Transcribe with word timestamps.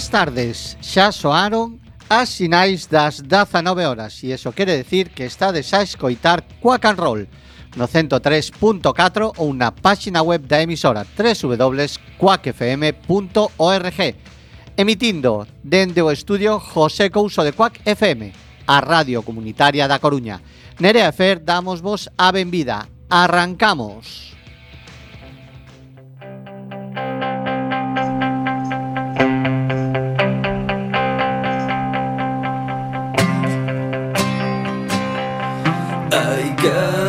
Boas 0.00 0.08
tardes, 0.08 0.80
xa 0.80 1.12
soaron 1.12 1.76
as 2.08 2.32
sinais 2.32 2.88
das 2.88 3.20
19 3.20 3.84
horas 3.84 4.16
e 4.24 4.32
iso 4.32 4.56
quere 4.56 4.72
decir 4.72 5.12
que 5.12 5.28
estades 5.28 5.76
a 5.76 5.84
escoitar 5.84 6.40
Quack 6.56 6.88
and 6.88 6.96
Roll 6.96 7.28
no 7.76 7.84
103.4 7.84 8.80
ou 9.36 9.52
na 9.52 9.76
páxina 9.76 10.24
web 10.24 10.48
da 10.48 10.64
emisora 10.64 11.04
www.quackfm.org 11.04 14.00
emitindo 14.72 15.44
dende 15.60 16.00
o 16.00 16.08
estudio 16.08 16.56
José 16.56 17.12
Couso 17.12 17.44
de 17.44 17.52
Quack 17.52 17.84
FM 17.84 18.32
a 18.72 18.80
Radio 18.80 19.20
Comunitaria 19.20 19.84
da 19.84 20.00
Coruña. 20.00 20.40
Nerea 20.80 21.12
Fer 21.12 21.44
damos 21.44 21.84
vos 21.84 22.08
a 22.16 22.32
benvida. 22.32 22.88
Arrancamos. 23.12 24.39
I 36.22 36.54
got. 36.54 36.99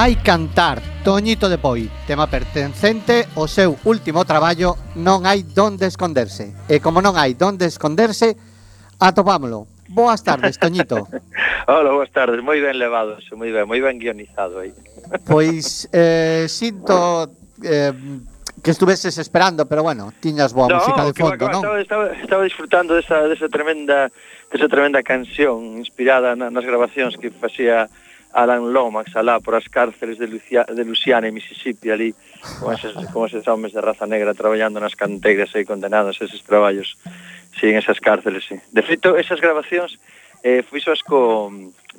Hai 0.00 0.16
cantar, 0.16 0.80
Toñito 1.04 1.52
de 1.52 1.60
Poi, 1.60 1.84
tema 2.08 2.24
pertencente 2.24 3.28
ao 3.36 3.44
seu 3.44 3.76
último 3.84 4.24
traballo 4.24 4.80
Non 4.96 5.28
hai 5.28 5.44
donde 5.44 5.92
esconderse. 5.92 6.56
E 6.72 6.80
como 6.80 7.04
non 7.04 7.20
hai 7.20 7.36
donde 7.36 7.68
esconderse, 7.68 8.32
atopámolo. 8.96 9.68
Boas 9.92 10.24
tardes, 10.24 10.56
Toñito. 10.56 11.04
Hola, 11.68 11.92
boas 11.92 12.08
tardes. 12.16 12.40
Moi 12.40 12.64
ben 12.64 12.80
levados, 12.80 13.28
moi 13.36 13.52
ben, 13.52 13.68
moi 13.68 13.76
ben 13.84 14.00
guionizado 14.00 14.64
aí. 14.64 14.72
Pois 15.28 15.84
eh, 15.92 16.48
sinto 16.48 17.28
eh, 17.60 17.92
que 18.64 18.72
estuveses 18.72 19.12
esperando, 19.20 19.68
pero 19.68 19.84
bueno, 19.84 20.16
tiñas 20.16 20.56
boa 20.56 20.72
no, 20.72 20.80
música 20.80 21.04
de 21.04 21.12
fondo, 21.12 21.44
non? 21.52 21.60
Estaba, 21.60 21.76
estaba, 21.76 22.04
estaba 22.16 22.42
disfrutando 22.48 22.96
desa, 22.96 23.28
desa 23.28 23.52
tremenda 23.52 24.08
desa 24.48 24.64
tremenda 24.64 25.04
canción 25.04 25.76
inspirada 25.76 26.32
na, 26.40 26.48
nas 26.48 26.64
grabacións 26.64 27.20
que 27.20 27.28
facía 27.28 27.92
Alan 28.32 28.72
Lomax 28.72 29.16
alá 29.16 29.40
por 29.40 29.54
as 29.54 29.66
cárceles 29.68 30.18
de, 30.18 30.26
Lucia, 30.26 30.64
de 30.64 30.84
Luciana 30.84 31.28
e 31.28 31.32
Mississippi 31.32 31.90
ali 31.90 32.14
con 32.60 32.72
eses, 32.72 32.94
con 33.12 33.26
eses 33.26 33.46
homes 33.48 33.72
de 33.72 33.80
raza 33.80 34.06
negra 34.06 34.34
traballando 34.34 34.78
nas 34.78 34.94
canteiras 34.94 35.50
aí 35.54 35.64
condenados 35.64 36.20
a 36.20 36.24
eses 36.24 36.42
traballos 36.46 36.98
sí, 37.58 37.70
en 37.70 37.76
esas 37.78 37.98
cárceles 37.98 38.46
sí. 38.46 38.56
de 38.70 38.82
feito 38.82 39.18
esas 39.18 39.40
grabacións 39.40 39.98
eh, 40.42 40.62
fixoas 40.62 41.02
co, 41.02 41.50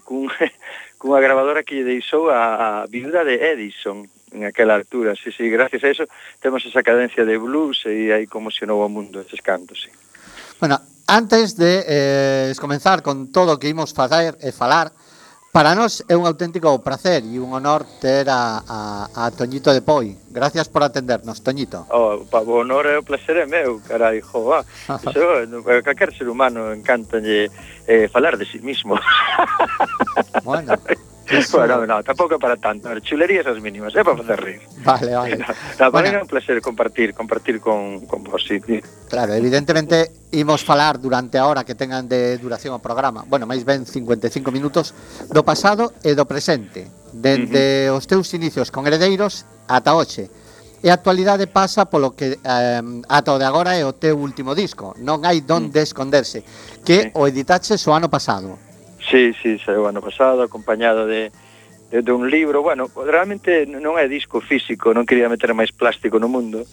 cun, 0.04 0.32
cunha 1.00 1.20
grabadora 1.22 1.64
que 1.64 1.76
lle 1.76 2.00
deixou 2.00 2.32
a, 2.32 2.84
a 2.84 2.88
viuda 2.88 3.24
de 3.24 3.36
Edison 3.38 4.08
en 4.32 4.46
aquela 4.46 4.76
altura, 4.76 5.14
sí, 5.16 5.32
sí, 5.32 5.50
gracias 5.50 5.84
a 5.84 5.90
eso 5.90 6.06
temos 6.40 6.66
esa 6.66 6.82
cadencia 6.82 7.26
de 7.26 7.38
blues 7.38 7.84
e 7.86 8.12
aí 8.16 8.26
conmocionou 8.28 8.80
o 8.80 8.90
mundo 8.90 9.20
eses 9.20 9.44
cantos, 9.44 9.84
sí. 9.84 9.92
Bueno, 10.60 10.80
antes 11.08 11.58
de 11.58 11.84
eh, 11.88 12.54
comenzar 12.60 13.02
con 13.02 13.32
todo 13.32 13.54
o 13.54 13.60
que 13.60 13.68
imos 13.68 13.92
fazer 13.94 14.38
e 14.40 14.50
eh, 14.50 14.52
falar, 14.56 14.94
Para 15.52 15.76
nós 15.76 16.00
é 16.08 16.16
un 16.16 16.24
auténtico 16.24 16.80
prazer 16.80 17.28
e 17.28 17.36
un 17.36 17.52
honor 17.52 17.84
ter 18.00 18.32
a, 18.32 18.64
a, 18.64 19.28
a 19.28 19.36
Toñito 19.36 19.76
de 19.76 19.84
Poi. 19.84 20.16
Gracias 20.32 20.72
por 20.72 20.80
atendernos, 20.80 21.44
Toñito. 21.44 21.84
Oh, 21.92 22.24
pa, 22.24 22.40
o 22.40 22.64
honor 22.64 22.88
e 22.88 22.96
o 22.96 23.04
placer 23.04 23.36
é 23.36 23.44
meu, 23.44 23.84
carai, 23.84 24.24
jo, 24.24 24.56
ah. 24.56 24.64
Eso, 24.96 25.20
a 25.20 25.44
eh, 25.44 25.84
calquer 25.84 26.16
ser 26.16 26.32
humano 26.32 26.72
encanta 26.72 27.20
eh, 27.20 28.08
falar 28.08 28.40
de 28.40 28.48
si 28.48 28.60
sí 28.60 28.60
mismo. 28.64 28.96
bueno, 30.48 30.80
Bueno, 31.54 31.86
no, 31.86 32.04
tampouco 32.04 32.36
é 32.36 32.40
para 32.40 32.58
tanto. 32.58 32.90
Chulerías 33.02 33.48
as 33.48 33.62
mínimas, 33.62 33.96
é 33.96 34.04
para 34.04 34.18
facer 34.18 34.40
rir. 34.42 34.60
Vale, 34.84 35.16
vale. 35.16 35.38
Na, 35.80 35.88
para 35.88 35.90
bueno. 35.90 36.18
é 36.18 36.22
un 36.22 36.28
placer 36.28 36.60
compartir, 36.62 37.14
compartir 37.14 37.62
con, 37.62 38.06
con 38.06 38.24
vos, 38.24 38.44
sí, 38.44 38.60
sí. 38.60 38.82
Claro, 39.08 39.34
evidentemente 39.34 40.12
imos 40.32 40.64
falar 40.64 41.00
durante 41.00 41.38
a 41.38 41.48
hora 41.48 41.64
que 41.64 41.76
tengan 41.76 42.10
de 42.10 42.38
duración 42.38 42.76
o 42.76 42.80
programa. 42.84 43.24
Bueno, 43.28 43.48
máis 43.48 43.64
ben 43.64 43.86
55 43.86 44.52
minutos 44.52 44.92
do 45.32 45.46
pasado 45.46 45.94
e 46.04 46.12
do 46.18 46.26
presente. 46.28 46.90
Dende 47.14 47.88
uh 47.88 47.96
-huh. 47.96 47.98
os 48.02 48.08
teus 48.08 48.28
inicios 48.34 48.68
con 48.72 48.84
heredeiros 48.88 49.46
ata 49.68 49.96
hoxe. 49.96 50.28
E 50.82 50.90
a 50.90 50.98
actualidade 50.98 51.46
pasa 51.46 51.86
polo 51.86 52.18
que 52.18 52.42
eh, 52.42 52.82
ata 53.06 53.30
o 53.32 53.38
de 53.38 53.46
agora 53.46 53.78
é 53.78 53.86
o 53.86 53.94
teu 53.94 54.18
último 54.18 54.58
disco, 54.58 54.98
Non 54.98 55.22
hai 55.22 55.46
donde 55.46 55.78
mm. 55.78 55.86
esconderse, 55.86 56.42
que 56.82 57.14
o 57.14 57.30
editaches 57.30 57.86
o 57.86 57.94
ano 57.94 58.10
pasado. 58.10 58.71
Sí, 59.12 59.36
sí, 59.44 59.60
saiu 59.60 59.84
ano 59.92 60.00
pasado 60.00 60.40
acompañado 60.40 61.04
de, 61.04 61.36
de, 61.92 62.02
de 62.02 62.12
un 62.16 62.32
libro, 62.32 62.64
bueno, 62.64 62.88
realmente 62.96 63.68
non 63.68 64.00
é 64.00 64.08
disco 64.08 64.40
físico, 64.40 64.96
non 64.96 65.04
quería 65.04 65.28
meter 65.28 65.52
máis 65.52 65.76
plástico 65.76 66.16
no 66.16 66.32
mundo. 66.32 66.64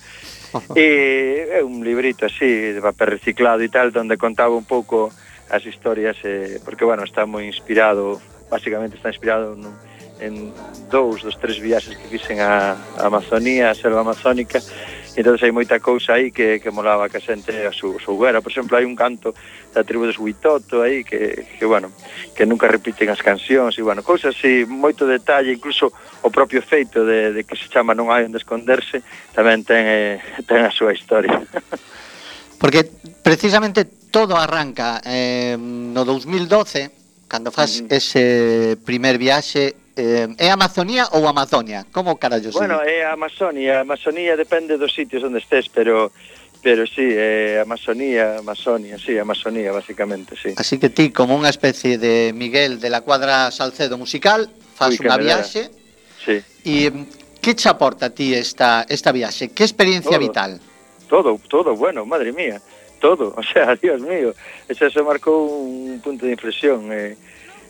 e 0.79 1.51
é 1.51 1.61
un 1.67 1.83
librito 1.83 2.31
así 2.31 2.73
de 2.73 2.79
papel 2.79 3.19
reciclado 3.19 3.61
e 3.61 3.69
tal 3.69 3.91
onde 3.91 4.15
contaba 4.15 4.55
un 4.55 4.65
pouco 4.65 5.11
as 5.51 5.67
historias 5.67 6.17
eh, 6.23 6.63
porque 6.63 6.87
bueno, 6.87 7.03
está 7.03 7.27
moi 7.27 7.43
inspirado, 7.43 8.23
basicamente 8.47 8.95
está 8.95 9.11
inspirado 9.11 9.59
nun, 9.59 9.75
en 10.23 10.55
dous 10.87 11.27
dos 11.27 11.35
tres 11.43 11.59
viaxes 11.59 11.99
que 11.99 12.07
fixen 12.07 12.39
a, 12.39 12.79
a 12.97 13.11
Amazonía, 13.11 13.71
a 13.71 13.75
selva 13.75 14.07
amazónica 14.07 14.63
Entón 15.19 15.35
hai 15.35 15.51
moita 15.51 15.83
cousa 15.83 16.15
aí 16.15 16.31
que, 16.31 16.63
que 16.63 16.71
molaba 16.71 17.11
que 17.11 17.19
a 17.19 17.27
xente 17.27 17.67
a 17.67 17.75
su, 17.75 17.99
soubera. 17.99 18.39
Por 18.39 18.55
exemplo, 18.55 18.79
hai 18.79 18.87
un 18.87 18.95
canto 18.95 19.35
da 19.75 19.83
tribu 19.83 20.07
dos 20.07 20.15
Huitoto 20.15 20.79
aí 20.87 21.03
que, 21.03 21.59
que, 21.59 21.67
bueno, 21.67 21.91
que 22.39 22.47
nunca 22.47 22.71
repiten 22.71 23.11
as 23.11 23.19
cancións 23.19 23.75
e, 23.75 23.83
bueno, 23.83 24.07
cousas 24.07 24.39
así, 24.39 24.63
moito 24.63 25.11
detalle, 25.11 25.51
incluso 25.51 25.91
o 26.23 26.31
propio 26.31 26.63
feito 26.63 27.03
de, 27.03 27.35
de 27.35 27.43
que 27.43 27.59
se 27.59 27.67
chama 27.67 27.99
Non 27.99 28.15
hai 28.15 28.31
onde 28.31 28.39
esconderse 28.39 29.03
tamén 29.35 29.67
ten, 29.67 29.83
eh, 29.91 30.23
ten 30.47 30.63
a 30.63 30.71
súa 30.71 30.95
historia. 30.95 31.35
Porque 32.63 32.87
precisamente 33.19 33.91
todo 34.15 34.39
arranca 34.39 35.03
eh, 35.03 35.59
no 35.59 36.07
2012, 36.07 37.27
cando 37.27 37.51
faz 37.51 37.83
ese 37.91 38.79
primer 38.87 39.19
viaxe 39.19 39.88
eh, 39.99 40.29
é 40.39 40.49
Amazonía 40.51 41.11
ou 41.11 41.27
Amazonia? 41.27 41.85
Como 41.91 42.17
carallo 42.17 42.53
se 42.53 42.59
Bueno, 42.59 42.81
é 42.83 43.05
Amazonia, 43.05 43.81
Amazonía 43.83 44.39
depende 44.39 44.79
dos 44.79 44.95
sitios 44.95 45.27
onde 45.27 45.43
estés, 45.43 45.69
pero 45.69 46.15
pero 46.63 46.87
sí, 46.87 47.03
é 47.03 47.59
eh, 47.59 47.61
Amazonía, 47.61 48.39
Amazonia, 48.39 48.99
sí, 48.99 49.19
Amazonía 49.19 49.73
basicamente, 49.73 50.35
sí. 50.37 50.55
Así 50.57 50.79
que 50.79 50.89
ti 50.89 51.11
como 51.11 51.35
unha 51.35 51.51
especie 51.51 51.99
de 51.99 52.31
Miguel 52.35 52.79
de 52.79 52.91
la 52.91 53.03
cuadra 53.03 53.51
Salcedo 53.51 53.99
musical, 53.99 54.47
faz 54.79 54.95
Uy, 54.95 55.03
unha 55.03 55.19
viaxe. 55.19 55.71
Sí. 56.23 56.39
E 56.63 56.91
mm, 56.91 57.43
que 57.43 57.59
che 57.59 57.67
aporta 57.67 58.11
a 58.11 58.15
ti 58.15 58.35
esta 58.35 58.87
esta 58.87 59.11
viaxe? 59.11 59.51
Que 59.51 59.67
experiencia 59.67 60.15
todo, 60.15 60.23
vital? 60.23 60.51
Todo, 61.11 61.31
todo, 61.51 61.75
bueno, 61.75 62.07
madre 62.07 62.31
mía, 62.31 62.63
todo, 63.03 63.35
o 63.41 63.43
sea, 63.43 63.75
Dios 63.75 63.99
mío, 64.03 64.31
eso 64.71 64.87
se 64.87 65.03
marcou 65.03 65.43
un 65.43 65.99
punto 65.99 66.27
de 66.27 66.39
inflexión 66.39 66.87
eh 66.95 67.19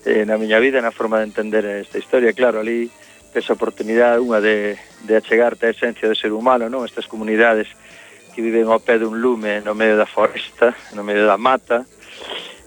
eh, 0.08 0.24
na 0.24 0.40
miña 0.40 0.56
vida 0.56 0.80
na 0.80 0.90
forma 0.90 1.20
de 1.20 1.28
entender 1.28 1.68
esta 1.68 2.00
historia. 2.00 2.32
Claro, 2.32 2.64
ali 2.64 2.88
tes 3.28 3.44
oportunidade 3.52 4.24
unha 4.24 4.40
de, 4.40 4.80
de 5.04 5.12
achegarte 5.20 5.68
a 5.68 5.74
esencia 5.76 6.08
do 6.08 6.16
ser 6.16 6.32
humano, 6.32 6.72
non? 6.72 6.88
Estas 6.88 7.04
comunidades 7.04 7.68
que 8.32 8.40
viven 8.40 8.72
ao 8.72 8.80
pé 8.80 8.96
dun 8.96 9.20
lume 9.20 9.60
no 9.60 9.76
medio 9.76 10.00
da 10.00 10.08
foresta, 10.08 10.72
no 10.96 11.04
medio 11.04 11.28
da 11.28 11.36
mata 11.36 11.84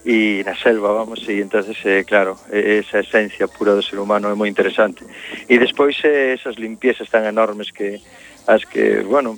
e 0.05 0.41
na 0.45 0.53
selva, 0.57 0.93
vamos, 0.93 1.25
e 1.29 1.41
entonces, 1.41 1.77
eh, 1.85 2.05
claro, 2.05 2.37
esa 2.49 3.01
esencia 3.01 3.49
pura 3.49 3.73
do 3.73 3.85
ser 3.85 3.97
humano 3.97 4.29
é 4.29 4.35
moi 4.37 4.49
interesante. 4.49 5.01
E 5.49 5.57
despois 5.57 5.97
eh, 6.05 6.37
esas 6.37 6.61
limpiezas 6.61 7.09
tan 7.09 7.25
enormes 7.25 7.73
que 7.73 8.01
as 8.45 8.65
que, 8.65 9.01
bueno, 9.05 9.37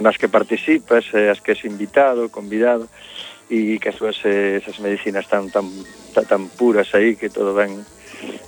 nas 0.00 0.16
que 0.16 0.28
participas, 0.28 1.08
eh, 1.12 1.32
as 1.32 1.40
que 1.40 1.52
és 1.52 1.64
invitado, 1.64 2.28
convidado, 2.28 2.88
e 3.50 3.78
que 3.78 3.90
as 3.90 3.96
súas 3.96 4.18
eh, 4.26 4.58
esas 4.58 4.78
medicinas 4.82 5.28
tan, 5.30 5.50
tan, 5.50 5.70
tan, 6.14 6.24
tan 6.26 6.42
puras 6.58 6.90
aí 6.94 7.14
que 7.14 7.30
todo 7.30 7.54
ven 7.54 7.86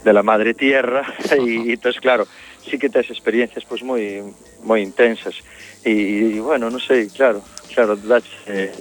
de 0.04 0.12
la 0.12 0.22
madre 0.22 0.54
tierra. 0.54 1.06
E 1.38 1.70
entonces 1.72 2.00
claro, 2.00 2.26
sí 2.66 2.78
que 2.78 2.90
tes 2.90 3.10
experiencias 3.10 3.64
pois 3.64 3.82
moi 3.82 4.22
moi 4.66 4.82
intensas. 4.82 5.38
E, 5.86 6.34
e 6.34 6.40
bueno, 6.42 6.66
non 6.68 6.82
sei, 6.82 7.06
claro, 7.08 7.42
claro, 7.70 7.94
dache 7.94 8.28
eh, 8.50 8.72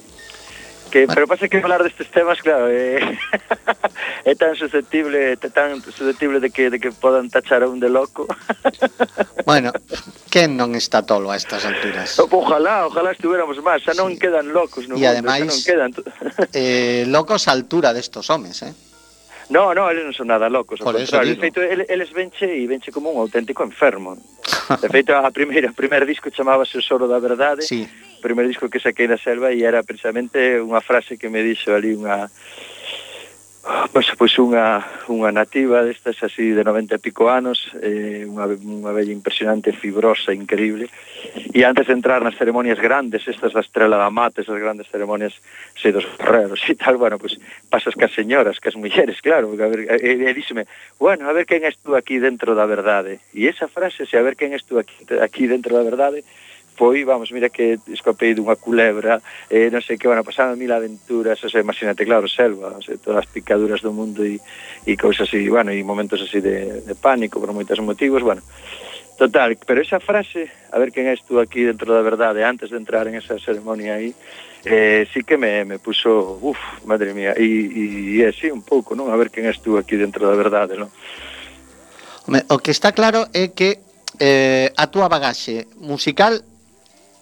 Que. 0.89 1.07
Pero 1.07 1.27
pasa 1.27 1.47
que 1.47 1.61
falar 1.61 1.83
destes 1.83 2.07
temas, 2.11 2.41
claro, 2.41 2.67
é, 2.71 2.99
é 4.25 4.33
tan 4.35 4.55
susceptible, 4.55 5.35
é 5.35 5.49
tan 5.51 5.81
susceptible 5.83 6.39
de 6.39 6.49
que, 6.49 6.69
de 6.69 6.79
que 6.79 6.91
podan 6.91 7.29
tachar 7.29 7.63
a 7.63 7.67
un 7.67 7.79
de 7.79 7.89
loco. 7.89 8.27
bueno, 9.45 9.71
quen 10.31 10.55
non 10.55 10.75
está 10.75 11.03
tolo 11.03 11.31
a 11.31 11.35
estas 11.35 11.67
alturas? 11.67 12.15
Ojalá, 12.19 12.87
ojalá 12.87 13.11
estuviéramos 13.11 13.59
máis, 13.59 13.83
xa 13.83 13.93
non 13.93 14.15
sí. 14.15 14.19
quedan 14.19 14.55
locos 14.55 14.87
no 14.87 14.95
e 14.95 15.03
mundo, 15.03 15.11
ademais, 15.11 15.43
xa 15.43 15.51
non 15.51 15.59
quedan... 15.63 15.89
eh, 16.55 17.03
locos 17.07 17.47
a 17.47 17.55
altura 17.55 17.91
destos 17.91 18.31
homes, 18.31 18.63
eh? 18.63 18.73
No, 19.49 19.73
no, 19.73 19.87
eles 19.87 20.03
non 20.03 20.11
son 20.11 20.27
nada 20.27 20.51
locos, 20.51 20.83
Por 20.83 20.99
eso 20.99 21.23
De 21.23 21.39
feito, 21.39 21.63
eles 21.63 22.11
venche 22.11 22.43
e 22.43 22.67
venche 22.67 22.91
como 22.91 23.15
un 23.15 23.23
auténtico 23.23 23.63
enfermo. 23.63 24.19
De 24.83 24.91
feito, 24.91 25.15
a 25.15 25.31
primeira, 25.31 25.71
o 25.71 25.75
primer 25.75 26.03
disco 26.03 26.27
chamábase 26.27 26.75
O 26.79 26.83
Soro 26.83 27.07
da 27.07 27.19
Verdade, 27.23 27.63
sí 27.63 27.87
o 28.17 28.25
primeiro 28.25 28.49
disco 28.49 28.69
que 28.69 28.81
saquei 28.81 29.05
na 29.05 29.21
selva 29.21 29.53
e 29.53 29.61
era 29.61 29.85
precisamente 29.85 30.57
unha 30.57 30.81
frase 30.81 31.21
que 31.21 31.29
me 31.29 31.45
dixo 31.45 31.71
ali 31.77 31.93
unha 31.93 32.25
Pois, 33.91 34.07
pois 34.15 34.31
unha, 34.39 34.79
unha 35.11 35.27
nativa 35.35 35.83
destas 35.83 36.15
así 36.23 36.55
de 36.55 36.63
90 36.63 36.95
e 36.95 37.03
pico 37.03 37.27
anos 37.27 37.67
eh, 37.83 38.23
unha, 38.23 38.47
unha 38.47 38.95
bella 38.95 39.11
impresionante 39.11 39.75
fibrosa, 39.75 40.31
increíble. 40.31 40.87
E 41.51 41.67
antes 41.67 41.91
de 41.91 41.93
entrar 41.99 42.23
nas 42.23 42.39
ceremonias 42.39 42.79
grandes 42.79 43.27
estas 43.27 43.51
da 43.51 43.59
Estrela 43.59 43.99
da 43.99 44.07
Mata, 44.07 44.39
esas 44.39 44.55
grandes 44.55 44.87
ceremonias 44.87 45.35
sei, 45.75 45.91
dos 45.91 46.07
guerreros 46.15 46.63
e 46.63 46.79
tal, 46.79 46.95
bueno, 46.95 47.19
pois 47.19 47.35
pasas 47.67 47.91
que 47.91 48.07
as 48.07 48.15
señoras, 48.15 48.63
que 48.63 48.71
as 48.71 48.79
mulleres, 48.79 49.19
claro 49.19 49.51
porque, 49.51 49.67
a 49.67 49.71
ver, 49.71 49.83
e, 49.99 50.15
e 50.15 50.31
díxeme, 50.31 50.63
bueno, 50.95 51.27
a 51.27 51.35
ver 51.35 51.43
quen 51.43 51.67
és 51.67 51.75
tú 51.83 51.91
aquí 51.99 52.23
dentro 52.23 52.55
da 52.55 52.63
verdade. 52.63 53.19
E 53.35 53.51
esa 53.51 53.67
frase, 53.67 54.07
se 54.07 54.15
a 54.15 54.23
ver 54.23 54.39
quen 54.39 54.55
és 54.55 54.63
tú 54.63 54.79
aquí, 54.79 54.95
aquí 55.19 55.43
dentro 55.43 55.75
da 55.75 55.83
verdade 55.83 56.23
foi, 56.77 57.03
vamos, 57.03 57.33
mira 57.33 57.49
que 57.49 57.81
escapei 57.89 58.37
dunha 58.37 58.55
culebra, 58.55 59.17
eh, 59.49 59.73
non 59.73 59.81
sei 59.81 59.97
que, 59.97 60.05
bueno, 60.05 60.21
pasaron 60.21 60.61
mil 60.61 60.69
aventuras, 60.69 61.41
o 61.41 61.49
sea, 61.49 61.65
imagínate, 61.65 62.05
claro, 62.05 62.29
selva, 62.29 62.77
o 62.77 62.81
sea, 62.85 62.95
todas 63.01 63.25
as 63.25 63.27
picaduras 63.27 63.81
do 63.81 63.89
mundo 63.89 64.21
e, 64.21 64.37
e 64.85 64.93
cousas 64.93 65.25
así, 65.25 65.49
bueno, 65.49 65.73
e 65.73 65.81
momentos 65.81 66.21
así 66.21 66.37
de, 66.37 66.85
de 66.85 66.95
pánico 66.95 67.41
por 67.41 67.49
moitos 67.51 67.81
motivos, 67.81 68.21
bueno, 68.21 68.45
Total, 69.17 69.57
pero 69.65 69.81
esa 69.81 69.99
frase, 69.99 70.45
a 70.71 70.77
ver 70.77 70.93
quen 70.93 71.09
és 71.09 71.25
tú 71.25 71.41
aquí 71.41 71.65
dentro 71.65 71.89
da 71.89 72.05
verdade, 72.05 72.45
antes 72.45 72.69
de 72.69 72.77
entrar 72.77 73.09
en 73.09 73.17
esa 73.17 73.41
ceremonia 73.41 73.97
aí, 73.97 74.13
eh, 74.61 75.09
sí 75.09 75.25
que 75.25 75.41
me, 75.41 75.65
me 75.65 75.81
puso, 75.81 76.37
uff, 76.37 76.61
madre 76.85 77.17
mía, 77.17 77.33
e, 77.33 77.41
e, 77.41 78.21
e 78.21 78.29
sí, 78.29 78.53
un 78.53 78.61
pouco, 78.61 78.93
non? 78.93 79.09
A 79.09 79.17
ver 79.17 79.33
quen 79.33 79.49
és 79.49 79.57
tú 79.57 79.73
aquí 79.81 79.97
dentro 79.97 80.29
da 80.29 80.37
verdade, 80.37 80.77
non? 80.77 80.93
O 82.29 82.61
que 82.61 82.69
está 82.69 82.93
claro 82.93 83.25
é 83.33 83.49
que 83.49 83.81
eh, 84.21 84.69
a 84.77 84.85
túa 84.85 85.09
bagaxe 85.09 85.65
musical 85.81 86.45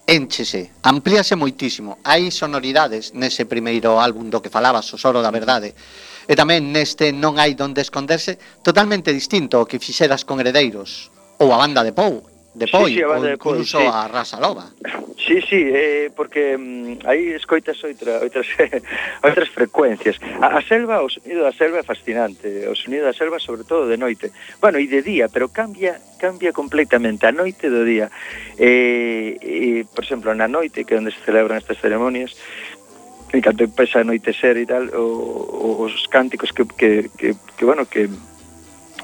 Enchese, 0.07 0.69
amplíase 0.85 1.33
moitísimo. 1.33 1.97
Hai 2.05 2.29
sonoridades 2.29 3.17
nese 3.17 3.49
primeiro 3.49 3.97
álbum 3.97 4.29
do 4.29 4.37
que 4.37 4.53
falabas, 4.53 4.85
O 4.93 5.01
Soro 5.01 5.25
da 5.25 5.33
Verdade. 5.33 5.73
E 6.29 6.33
tamén 6.37 6.69
neste 6.69 7.09
Non 7.09 7.41
hai 7.41 7.57
donde 7.57 7.81
esconderse, 7.81 8.37
totalmente 8.61 9.09
distinto 9.09 9.57
ao 9.57 9.65
que 9.65 9.81
fixeras 9.81 10.21
con 10.21 10.37
Heredeiros 10.37 11.09
ou 11.41 11.49
a 11.49 11.57
banda 11.57 11.81
de 11.81 11.89
Pou 11.89 12.34
de 12.55 12.67
Poi, 12.67 12.89
sí, 12.89 12.97
sí, 12.97 13.03
ou 13.03 13.19
incluso 13.27 13.79
sí. 13.79 13.85
a 13.85 14.07
Rasa 14.07 14.39
Loba. 14.39 14.71
Sí, 15.19 15.41
sí, 15.43 15.67
eh, 15.67 16.09
porque 16.15 16.55
mm, 16.57 17.03
aí 17.03 17.35
escoitas 17.35 17.83
outra, 17.83 18.23
outras, 18.23 18.47
outras 19.27 19.49
frecuencias. 19.51 20.15
A, 20.39 20.55
a 20.55 20.61
selva, 20.63 21.03
o 21.03 21.11
sonido 21.11 21.43
da 21.43 21.51
selva 21.51 21.79
é 21.79 21.83
fascinante, 21.83 22.47
o 22.71 22.75
sonido 22.75 23.03
da 23.03 23.13
selva 23.13 23.43
sobre 23.43 23.67
todo 23.67 23.91
de 23.91 23.99
noite. 23.99 24.31
Bueno, 24.63 24.79
e 24.79 24.87
de 24.87 25.03
día, 25.03 25.27
pero 25.27 25.51
cambia 25.51 25.99
cambia 26.15 26.55
completamente 26.55 27.27
a 27.27 27.35
noite 27.35 27.67
do 27.67 27.83
día. 27.83 28.07
Eh, 28.55 29.35
eh, 29.43 29.83
por 29.91 30.07
exemplo, 30.07 30.31
na 30.31 30.47
noite, 30.47 30.87
que 30.87 30.95
é 30.95 30.99
onde 30.99 31.11
se 31.11 31.19
celebran 31.27 31.59
estas 31.59 31.75
ceremonias, 31.83 32.39
e 33.35 33.43
cando 33.43 33.67
empeza 33.67 33.99
a 33.99 34.07
anoitecer 34.07 34.55
e 34.55 34.65
tal, 34.65 34.87
o, 34.95 35.83
os 35.83 36.07
cánticos 36.07 36.55
que, 36.55 36.63
que, 36.63 37.11
que, 37.19 37.35
que 37.35 37.63
bueno, 37.67 37.83
que 37.83 38.07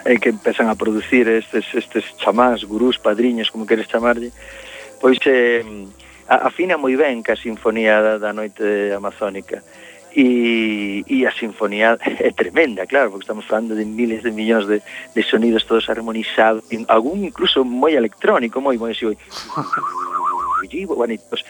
e 0.06 0.18
que 0.18 0.30
empezan 0.30 0.70
a 0.70 0.76
producir 0.76 1.28
estes, 1.28 1.66
estes 1.74 2.06
chamás, 2.18 2.64
gurús, 2.64 2.98
padriños, 2.98 3.52
como 3.52 3.68
queres 3.68 3.88
chamarlle, 3.88 4.32
pois 5.00 5.20
eh, 5.26 5.64
afina 6.28 6.78
moi 6.78 6.96
ben 6.96 7.22
ca 7.22 7.36
sinfonía 7.36 8.02
da, 8.02 8.14
da 8.18 8.32
noite 8.34 8.94
amazónica. 8.94 9.62
E, 10.12 11.08
e 11.08 11.24
a 11.24 11.32
sinfonía 11.32 11.96
é 12.04 12.32
tremenda, 12.36 12.84
claro, 12.84 13.12
porque 13.12 13.24
estamos 13.24 13.48
falando 13.48 13.76
de 13.76 13.86
miles 13.88 14.24
de 14.24 14.32
millóns 14.32 14.68
de, 14.68 14.84
de 15.16 15.22
sonidos 15.24 15.64
todos 15.64 15.88
armonizados, 15.88 16.68
algún 16.92 17.24
incluso 17.24 17.64
moi 17.64 17.96
electrónico, 17.96 18.60
moi 18.60 18.76
moi 18.76 18.92
así, 18.92 19.08
moi 19.08 19.16
collivo, 20.62 20.94
bueno, 20.94 21.18
pues, 21.30 21.42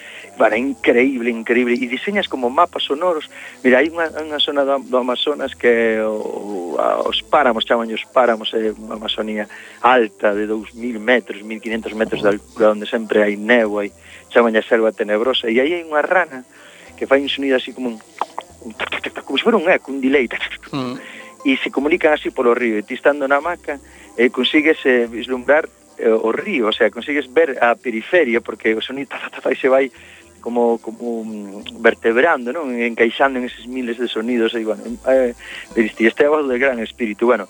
increíble, 0.56 1.30
increíble, 1.30 1.76
e 1.76 1.92
diseñas 1.92 2.32
como 2.32 2.48
mapas 2.48 2.88
sonoros, 2.88 3.28
mira, 3.60 3.84
hai 3.84 3.92
unha, 3.92 4.08
unha 4.24 4.40
zona 4.40 4.64
do, 4.64 4.80
do 4.80 4.98
Amazonas 5.04 5.52
que 5.52 6.00
o, 6.00 6.80
a, 6.80 7.04
os 7.04 7.20
páramos, 7.28 7.68
chaman 7.68 7.92
os 7.92 8.08
páramos, 8.08 8.56
é 8.56 8.72
unha 8.72 8.96
Amazonía 8.96 9.52
alta 9.84 10.32
de 10.32 10.48
2.000 10.48 11.04
metros, 11.04 11.44
1.500 11.44 11.92
metros 12.00 12.24
de 12.24 12.30
altura, 12.32 12.72
onde 12.72 12.88
sempre 12.88 13.20
hai 13.20 13.36
nevo, 13.36 13.84
e 13.84 13.92
chaman 14.32 14.56
a 14.56 14.64
selva 14.64 14.96
tenebrosa, 14.96 15.52
e 15.52 15.60
aí 15.60 15.76
hai 15.76 15.84
unha 15.84 16.00
rana 16.00 16.48
que 16.96 17.04
fai 17.04 17.20
un 17.20 17.28
sonido 17.28 17.60
así 17.60 17.76
como 17.76 17.92
un... 17.92 17.98
como 18.00 19.38
se 19.38 19.44
fora 19.44 19.60
un 19.60 19.68
eco, 19.68 19.92
un 19.92 20.00
delay, 20.00 20.32
mm. 20.72 20.96
e 21.44 21.58
se 21.60 21.68
comunican 21.68 22.16
así 22.16 22.32
polo 22.32 22.56
río, 22.56 22.80
e 22.80 22.86
ti 22.88 22.96
estando 22.96 23.28
na 23.28 23.44
hamaca, 23.44 23.82
eh, 24.16 24.32
consigues 24.32 24.80
eh, 24.88 25.10
vislumbrar 25.10 25.68
Eh, 26.02 26.10
o 26.10 26.32
río, 26.32 26.68
o 26.68 26.74
sea, 26.74 26.90
consigues 26.90 27.32
ver 27.32 27.62
a 27.62 27.76
periferia 27.76 28.42
porque 28.42 28.74
o 28.74 28.82
sonido 28.82 29.14
ta, 29.14 29.30
ta, 29.30 29.38
ta, 29.38 29.54
se 29.54 29.70
vai 29.70 29.94
como 30.42 30.82
como 30.82 31.62
vertebrando, 31.78 32.50
non? 32.50 32.74
encaixando 32.74 33.38
en 33.38 33.46
eses 33.46 33.70
miles 33.70 34.02
de 34.02 34.10
sonidos 34.10 34.58
e 34.58 34.66
bueno, 34.66 34.82
eh, 35.06 35.38
diste, 35.78 36.10
este 36.10 36.26
é 36.26 36.30
o 36.34 36.42
de 36.42 36.58
gran 36.58 36.82
espírito, 36.82 37.30
bueno. 37.30 37.46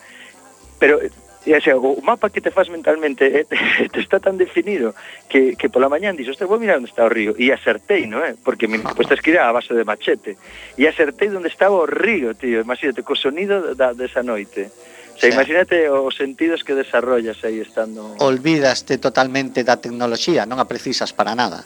Pero 0.76 1.00
e, 1.00 1.56
o, 1.56 1.62
sea, 1.64 1.80
o 1.80 1.98
mapa 2.04 2.30
que 2.30 2.44
te 2.44 2.52
faz 2.52 2.68
mentalmente 2.68 3.24
eh, 3.32 3.48
te, 3.92 4.00
está 4.04 4.20
tan 4.20 4.36
definido 4.36 4.92
que, 5.32 5.56
que 5.56 5.72
pola 5.72 5.88
mañán 5.88 6.20
dixo, 6.20 6.36
hostia, 6.36 6.46
vou 6.46 6.60
mirar 6.60 6.78
onde 6.78 6.92
está 6.92 7.08
o 7.08 7.10
río 7.10 7.32
e 7.40 7.56
acertei, 7.56 8.04
non 8.06 8.20
é? 8.20 8.36
Eh? 8.36 8.40
Porque 8.44 8.68
me 8.68 8.84
ah. 8.84 8.92
puesta 8.92 9.16
escrita 9.16 9.48
a 9.48 9.56
base 9.56 9.72
de 9.72 9.88
machete 9.88 10.36
e 10.76 10.84
acertei 10.84 11.32
onde 11.32 11.48
estaba 11.48 11.80
o 11.80 11.88
río, 11.88 12.36
tío 12.36 12.60
imagínate, 12.60 13.02
co 13.02 13.16
sonido 13.16 13.72
da, 13.80 13.96
desa 13.96 14.20
noite 14.20 14.68
Xa, 15.22 15.30
sea, 15.30 15.38
imagínate 15.38 15.86
os 15.86 16.18
sentidos 16.18 16.66
que 16.66 16.74
desarrollas 16.74 17.38
aí 17.46 17.62
estando... 17.62 18.18
Olvídaste 18.18 18.98
totalmente 18.98 19.62
da 19.62 19.78
tecnoloxía, 19.78 20.50
non 20.50 20.58
a 20.58 20.66
precisas 20.66 21.14
para 21.14 21.38
nada. 21.38 21.62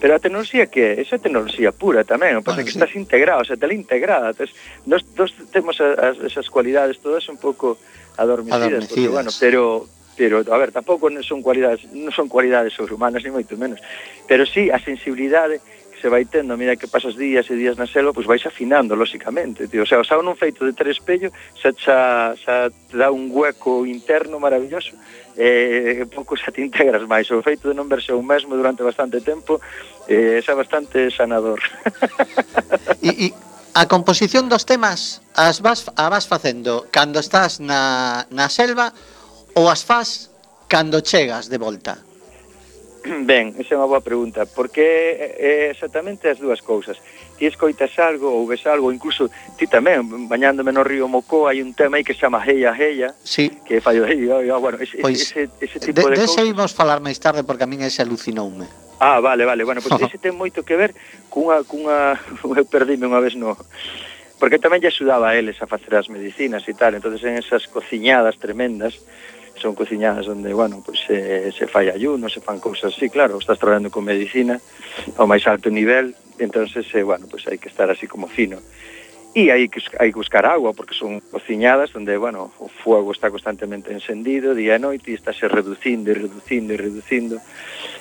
Pero 0.00 0.16
a 0.16 0.20
tecnoloxía 0.24 0.72
que 0.72 0.96
é? 0.96 1.04
Esa 1.04 1.20
tecnoloxía 1.20 1.68
pura 1.68 2.08
tamén, 2.08 2.40
o 2.40 2.40
pasa 2.40 2.64
bueno, 2.64 2.64
que 2.64 2.72
sí. 2.72 2.80
estás 2.80 2.96
integrado, 2.96 3.44
o 3.44 3.46
sea, 3.46 3.60
tela 3.60 3.76
integrada. 3.76 4.32
Tes, 4.32 4.56
nos, 4.88 5.04
nos 5.20 5.36
temos 5.52 5.76
as, 5.84 6.16
esas 6.24 6.48
cualidades 6.48 6.96
todas 7.04 7.28
un 7.28 7.36
pouco 7.36 7.76
adormecidas, 8.16 8.88
adormecidas. 8.88 8.88
Porque, 8.88 9.12
bueno, 9.12 9.30
pero 9.36 9.62
pero 10.16 10.40
a 10.40 10.56
ver, 10.56 10.72
tampouco 10.72 11.10
non 11.10 11.26
son 11.26 11.44
cualidades, 11.44 11.84
non 11.92 12.14
son 12.14 12.32
cualidades 12.32 12.72
sobrehumanas 12.72 13.20
ni 13.20 13.34
moito 13.34 13.58
menos, 13.60 13.84
pero 14.24 14.48
sí 14.48 14.72
a 14.72 14.80
sensibilidade 14.80 15.60
se 16.04 16.10
vai 16.10 16.26
tendo, 16.26 16.52
mira 16.58 16.76
que 16.76 16.84
pasas 16.86 17.16
días 17.16 17.48
e 17.48 17.56
días 17.56 17.80
na 17.80 17.88
selva, 17.88 18.12
pois 18.12 18.28
vais 18.28 18.44
afinando, 18.44 18.92
lóxicamente. 18.92 19.64
Tío. 19.72 19.84
O 19.84 19.88
sea, 19.88 19.96
o 19.96 20.04
sauna 20.04 20.28
un 20.28 20.36
feito 20.36 20.60
de 20.68 20.76
tres 20.76 21.00
espello, 21.00 21.32
xa, 21.56 21.72
xa, 21.72 22.36
xa 22.36 22.68
te 22.68 23.00
dá 23.00 23.08
un 23.08 23.32
hueco 23.32 23.88
interno 23.88 24.36
maravilloso 24.36 24.92
e 25.32 26.04
eh, 26.04 26.06
pouco 26.12 26.36
xa 26.36 26.52
te 26.52 26.60
integras 26.60 27.08
máis. 27.08 27.24
O 27.32 27.40
feito 27.40 27.72
de 27.72 27.74
non 27.74 27.88
verse 27.88 28.12
o 28.12 28.20
mesmo 28.20 28.52
durante 28.52 28.84
bastante 28.84 29.24
tempo 29.24 29.64
eh, 30.04 30.44
xa 30.44 30.52
bastante 30.52 31.08
sanador. 31.08 31.64
E, 33.00 33.28
e 33.28 33.36
a 33.72 33.88
composición 33.88 34.48
dos 34.52 34.68
temas 34.68 35.24
as 35.32 35.64
vas, 35.64 35.88
a 35.96 36.12
vas 36.12 36.28
facendo 36.28 36.84
cando 36.92 37.16
estás 37.16 37.64
na, 37.64 38.24
na 38.28 38.52
selva 38.52 38.92
ou 39.56 39.72
as 39.72 39.80
fas 39.80 40.28
cando 40.68 41.00
chegas 41.00 41.48
de 41.48 41.56
volta? 41.56 42.13
Ben, 43.26 43.52
esa 43.60 43.74
é 43.74 43.78
unha 43.78 43.88
boa 43.88 44.00
pregunta, 44.00 44.48
porque 44.48 44.80
é 45.36 45.68
exactamente 45.68 46.24
as 46.24 46.40
dúas 46.40 46.64
cousas. 46.64 46.96
Ti 47.36 47.44
escoitas 47.44 47.92
algo 48.00 48.32
ou 48.32 48.48
ves 48.48 48.64
algo, 48.64 48.88
incluso 48.88 49.28
ti 49.60 49.68
tamén, 49.68 50.08
bañándome 50.24 50.72
no 50.72 50.80
río 50.80 51.04
Mocó, 51.04 51.44
hai 51.44 51.60
un 51.60 51.76
tema 51.76 52.00
aí 52.00 52.04
que 52.04 52.16
se 52.16 52.24
chama 52.24 52.40
Heia 52.40 52.72
Heia, 52.72 53.12
sí. 53.20 53.52
que 53.68 53.84
fallo 53.84 54.08
aí, 54.08 54.24
bueno, 54.56 54.80
ese, 54.80 55.04
pois, 55.04 55.20
ese, 55.20 55.52
ese 55.60 55.78
tipo 55.84 56.00
de, 56.08 56.16
de, 56.16 56.24
de 56.24 56.26
cousas... 56.26 56.48
Dese 56.48 56.76
falar 56.76 57.04
máis 57.04 57.20
tarde, 57.20 57.44
porque 57.44 57.64
a 57.64 57.68
min 57.68 57.84
ese 57.84 58.00
alucinoume. 58.00 58.64
Ah, 59.04 59.20
vale, 59.20 59.44
vale, 59.44 59.68
bueno, 59.68 59.84
pois 59.84 60.00
pues 60.00 60.08
ese 60.08 60.16
ten 60.16 60.32
moito 60.32 60.64
que 60.64 60.72
ver 60.80 60.96
cunha, 61.28 61.60
cunha... 61.68 62.16
Eu 62.56 62.64
perdime 62.64 63.04
unha 63.04 63.20
vez 63.20 63.36
no 63.36 63.58
porque 64.34 64.58
tamén 64.58 64.82
lle 64.82 64.90
axudaba 64.90 65.32
a 65.32 65.36
eles 65.38 65.56
a 65.62 65.66
facer 65.70 65.94
as 65.96 66.12
medicinas 66.12 66.66
e 66.68 66.74
tal, 66.74 66.92
entonces 66.92 67.22
en 67.24 67.38
esas 67.40 67.64
cociñadas 67.70 68.36
tremendas 68.36 68.98
son 69.56 69.74
cociñadas 69.74 70.26
onde, 70.28 70.52
bueno, 70.52 70.82
pois 70.84 71.00
se, 71.00 71.50
se 71.52 71.66
fai 71.66 71.88
ayuno, 71.88 72.28
se 72.28 72.40
fan 72.40 72.58
cousas 72.60 72.94
así, 72.94 73.08
claro, 73.10 73.38
estás 73.38 73.58
traballando 73.58 73.90
con 73.90 74.04
medicina 74.04 74.58
ao 75.18 75.26
máis 75.26 75.46
alto 75.46 75.70
nivel, 75.70 76.14
entonces, 76.38 76.86
eh, 76.94 77.02
bueno, 77.06 77.26
pois 77.30 77.46
hai 77.46 77.58
que 77.58 77.70
estar 77.70 77.86
así 77.90 78.06
como 78.06 78.26
fino. 78.26 78.58
E 79.34 79.50
hai 79.50 79.66
que, 79.66 79.82
hai 79.98 80.14
que 80.14 80.20
buscar 80.22 80.46
agua, 80.46 80.70
porque 80.78 80.94
son 80.94 81.18
cociñadas 81.18 81.90
onde, 81.98 82.14
bueno, 82.14 82.54
o 82.62 82.70
fuego 82.70 83.10
está 83.10 83.34
constantemente 83.34 83.90
encendido 83.90 84.54
día 84.54 84.78
e 84.78 84.82
noite 84.82 85.10
e 85.10 85.18
estáse 85.18 85.50
reducindo 85.50 86.14
e 86.14 86.14
reducindo 86.14 86.70
e 86.70 86.78
reducindo. 86.78 87.42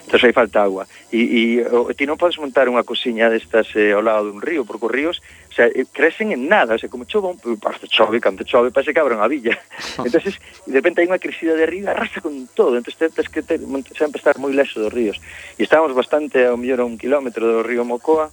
Entón 0.06 0.22
hai 0.22 0.30
falta 0.30 0.62
agua. 0.62 0.86
E, 1.10 1.26
e 1.26 1.42
o, 1.74 1.90
ti 1.98 2.06
non 2.06 2.22
podes 2.22 2.38
montar 2.38 2.70
unha 2.70 2.86
cociña 2.86 3.34
destas 3.34 3.66
eh, 3.74 3.98
ao 3.98 4.06
lado 4.06 4.30
dun 4.30 4.46
río, 4.46 4.62
porque 4.62 4.86
os 4.86 4.94
ríos 4.94 5.18
o 5.50 5.56
sea, 5.58 5.74
eh, 5.74 5.90
crecen 5.90 6.30
en 6.38 6.46
nada, 6.46 6.78
o 6.78 6.80
sea, 6.80 6.86
como 6.86 7.10
chova, 7.10 7.34
parece 7.58 7.90
chove, 7.90 8.22
canto 8.22 8.46
chove, 8.46 8.70
parece 8.70 8.94
que 8.94 9.02
abran 9.02 9.18
a 9.18 9.26
villa. 9.26 9.58
entonces 10.06 10.38
de 10.70 10.78
repente 10.78 11.02
hai 11.02 11.10
unha 11.10 11.18
crecida 11.18 11.58
de 11.58 11.66
río, 11.66 11.90
arrasa 11.90 12.22
con 12.22 12.46
todo, 12.54 12.78
entonces 12.78 13.10
tens 13.10 13.30
que 13.34 13.42
ter, 13.42 13.58
sempre 13.98 14.22
estar 14.22 14.38
moi 14.38 14.54
lexo 14.54 14.78
dos 14.78 14.94
ríos. 14.94 15.18
E 15.58 15.66
estábamos 15.66 15.98
bastante, 15.98 16.46
ao 16.46 16.62
mellor, 16.62 16.82
a 16.82 16.90
un 16.90 17.02
kilómetro 17.02 17.50
do 17.50 17.66
río 17.66 17.82
Mocoa, 17.82 18.30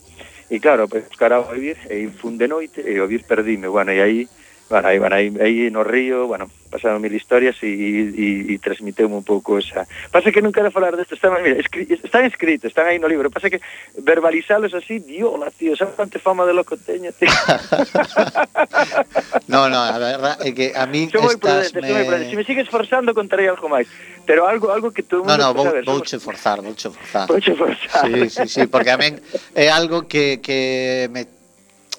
E 0.50 0.58
claro, 0.58 0.88
pescar 0.88 1.32
a 1.32 1.38
Ovir 1.38 1.78
e 1.88 2.08
fun 2.08 2.36
de 2.36 2.48
noite 2.48 2.80
e 2.82 2.98
o 2.98 3.04
Ovir 3.04 3.22
perdime. 3.22 3.68
Bueno, 3.68 3.92
e 3.92 4.02
aí 4.02 4.28
bueno, 4.70 4.86
aí, 4.86 4.98
bueno, 5.00 5.16
aí 5.16 5.68
no 5.68 5.82
río, 5.82 6.28
bueno, 6.28 6.48
pasaron 6.70 7.02
mil 7.02 7.12
historias 7.12 7.56
e, 7.60 7.66
e, 7.66 8.54
e 8.54 8.58
transmiteu 8.62 9.10
un 9.10 9.26
pouco 9.26 9.58
esa... 9.58 9.82
Pasa 10.14 10.30
que 10.30 10.38
non 10.38 10.54
quero 10.54 10.70
falar 10.70 10.94
destes 10.94 11.18
temas, 11.18 11.42
mira, 11.42 11.58
escri... 11.58 11.90
están 11.90 12.22
escritos, 12.22 12.70
están 12.70 12.86
aí 12.86 13.02
no 13.02 13.10
libro, 13.10 13.34
pasa 13.34 13.50
que 13.50 13.58
verbalizalos 13.98 14.70
así, 14.70 15.02
diola, 15.02 15.50
tío, 15.50 15.74
sabes 15.74 15.98
quante 15.98 16.22
fama 16.22 16.46
de 16.46 16.54
loco 16.54 16.78
teño, 16.78 17.10
tío. 17.18 17.26
no, 19.50 19.66
no, 19.66 19.82
a 19.82 19.98
verdad 19.98 20.38
é 20.38 20.54
que 20.54 20.70
a 20.70 20.86
mí 20.86 21.10
Sou 21.10 21.26
moi 21.26 21.34
prudente, 21.34 21.82
me... 21.82 22.06
prudente, 22.06 22.30
se 22.30 22.38
me 22.38 22.46
sigues 22.46 22.70
forzando 22.70 23.10
contarei 23.10 23.50
algo 23.50 23.66
máis, 23.66 23.90
pero 24.22 24.46
algo 24.46 24.70
algo 24.70 24.94
que 24.94 25.02
todo 25.02 25.26
mundo... 25.26 25.34
No, 25.34 25.50
no, 25.50 25.52
vou, 25.58 25.66
saber, 25.66 25.82
vouche 25.82 26.14
somos... 26.14 26.30
forzar, 26.30 26.62
vouche 26.62 26.94
forzar. 26.94 27.26
Vouche 27.26 27.58
forzar. 27.58 28.06
Sí, 28.06 28.30
sí, 28.30 28.46
sí, 28.46 28.62
porque 28.70 28.94
a 28.94 28.98
mí 29.02 29.18
é 29.58 29.66
algo 29.66 30.06
que, 30.06 30.38
que 30.38 31.10
me, 31.10 31.26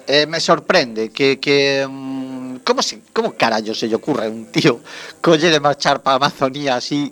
eh, 0.07 0.23
me 0.23 0.39
sorprende, 0.39 1.11
que, 1.11 1.35
que 1.43 1.83
mm, 1.83 2.30
¿Cómo, 2.63 2.81
se, 2.81 3.01
cómo 3.13 3.33
carallo 3.33 3.73
se 3.73 3.87
lle 3.87 3.95
ocurre 3.95 4.27
a 4.27 4.29
un 4.29 4.51
tío 4.51 4.79
coller 5.21 5.53
e 5.53 5.59
marchar 5.59 6.01
para 6.01 6.15
a 6.15 6.19
Amazonía 6.21 6.75
así? 6.75 7.11